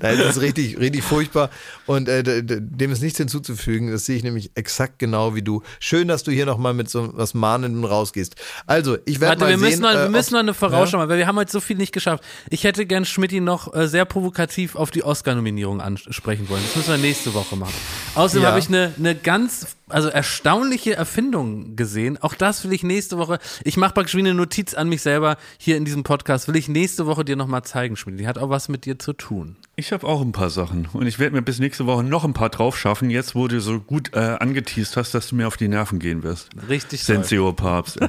[0.01, 1.51] Nein, das ist richtig, richtig furchtbar.
[1.87, 3.91] Und äh, dem ist nichts hinzuzufügen.
[3.91, 5.63] Das sehe ich nämlich exakt genau wie du.
[5.81, 8.37] Schön, dass du hier nochmal mit so was Mahnendem rausgehst.
[8.67, 10.99] Also, ich werde Warte, mal wir müssen, sehen, noch, wir äh, müssen noch eine Vorausschau
[10.99, 12.25] machen, weil wir haben heute so viel nicht geschafft.
[12.51, 16.63] Ich hätte gern Schmidti noch äh, sehr provokativ auf die Oscar-Nominierung ansprechen wollen.
[16.67, 17.75] Das müssen wir nächste Woche machen.
[18.15, 18.49] Außerdem Ja.
[18.51, 22.19] habe ich eine, eine ganz, also erstaunliche Erfindung gesehen.
[22.19, 25.37] Auch das will ich nächste Woche, ich mache praktisch wie eine Notiz an mich selber
[25.59, 28.21] hier in diesem Podcast, will ich nächste Woche dir nochmal zeigen, Schmidt.
[28.21, 29.57] Die hat auch was mit dir zu tun.
[29.77, 32.35] Ich habe auch ein paar Sachen und ich werde mir bis nächste Woche noch ein
[32.35, 35.57] paar drauf schaffen, jetzt wo du so gut äh, angeteased hast, dass du mir auf
[35.57, 36.51] die Nerven gehen wirst.
[36.69, 37.17] Richtig toll.
[37.17, 37.99] Senseo Papst.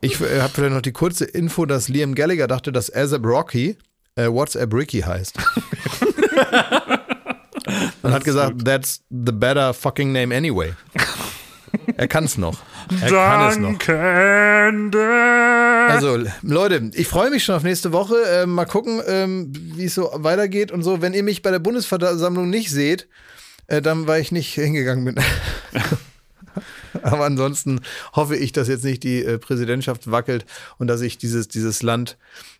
[0.00, 3.78] Ich äh, habe vielleicht noch die kurze Info, dass Liam Gallagher dachte, dass ASAP Rocky
[4.16, 5.38] äh, WhatsApp Ricky heißt.
[8.02, 10.74] Und hat gesagt, that's the better fucking name anyway.
[11.96, 12.58] Er kann es noch.
[13.00, 13.78] Er kann es noch.
[15.88, 18.16] Also, Leute, ich freue mich schon auf nächste Woche.
[18.28, 21.02] Ähm, mal gucken, ähm, wie es so weitergeht und so.
[21.02, 23.08] Wenn ihr mich bei der Bundesversammlung nicht seht,
[23.66, 25.16] äh, dann weil ich nicht hingegangen bin.
[27.02, 27.80] Aber ansonsten
[28.12, 30.44] hoffe ich, dass jetzt nicht die äh, Präsidentschaft wackelt
[30.78, 32.16] und dass ich dieses, dieses Land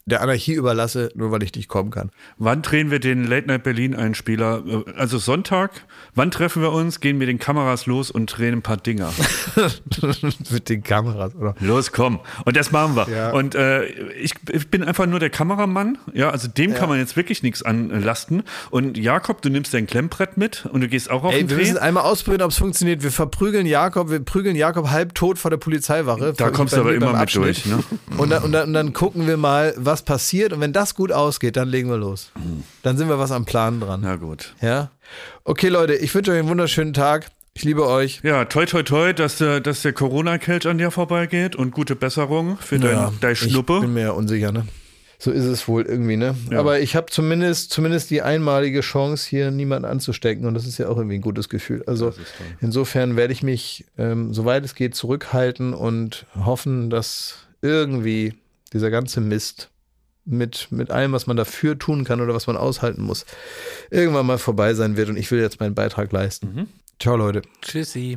[0.07, 2.11] der Anarchie überlasse, nur weil ich nicht kommen kann.
[2.37, 4.63] Wann drehen wir den Late Night Berlin Einspieler?
[4.67, 5.71] Äh, Also Sonntag?
[6.15, 7.01] Wann treffen wir uns?
[7.01, 9.11] Gehen mit den Kameras los und drehen ein paar Dinger.
[10.51, 11.55] Mit den Kameras, oder?
[11.61, 12.21] Los, komm.
[12.45, 13.09] Und das machen wir.
[13.09, 13.31] Ja.
[13.33, 15.99] Und äh, ich, ich bin einfach nur der Kameramann.
[16.13, 18.43] Ja, also dem kann man jetzt wirklich nichts anlasten.
[18.71, 21.57] Und Jakob, du nimmst dein Klemmbrett mit und du gehst auch auf Ey, den wir
[21.57, 21.63] Dreh.
[21.65, 23.03] müssen einmal ausprobieren, ob es funktioniert.
[23.03, 26.35] Wir verprügeln Jakob, wir prügeln Jakob halb tot vor der Polizeiwache.
[26.37, 27.83] Da kommst du aber immer mit durch, ne?
[28.19, 30.53] Und dann, und, dann, und dann gucken wir mal, was passiert.
[30.53, 32.31] Und wenn das gut ausgeht, dann legen wir los.
[32.83, 34.01] Dann sind wir was am Plan dran.
[34.03, 34.55] Na gut.
[34.61, 34.91] Ja?
[35.45, 37.29] Okay, Leute, ich wünsche euch einen wunderschönen Tag.
[37.57, 38.21] Ich liebe euch.
[38.25, 42.57] Ja, toi toi toi, dass, der- dass der Corona-Kelch an dir vorbeigeht und gute Besserung
[42.59, 43.81] für dein, dein Ich Schnuppe.
[43.81, 44.67] bin mir ja unsicher, ne?
[45.21, 46.35] So ist es wohl irgendwie, ne?
[46.51, 46.59] Ja.
[46.59, 50.45] Aber ich habe zumindest, zumindest die einmalige Chance, hier niemanden anzustecken.
[50.47, 51.85] Und das ist ja auch irgendwie ein gutes Gefühl.
[51.87, 52.13] Also
[52.61, 58.35] insofern werde ich mich, ähm, soweit es geht, zurückhalten und hoffen, dass irgendwie
[58.73, 59.71] dieser ganze Mist
[60.25, 63.27] mit, mit allem, was man dafür tun kann oder was man aushalten muss,
[63.91, 65.09] irgendwann mal vorbei sein wird.
[65.09, 66.69] Und ich will jetzt meinen Beitrag leisten.
[66.99, 67.43] Ciao, Leute.
[67.63, 68.17] Tschüssi.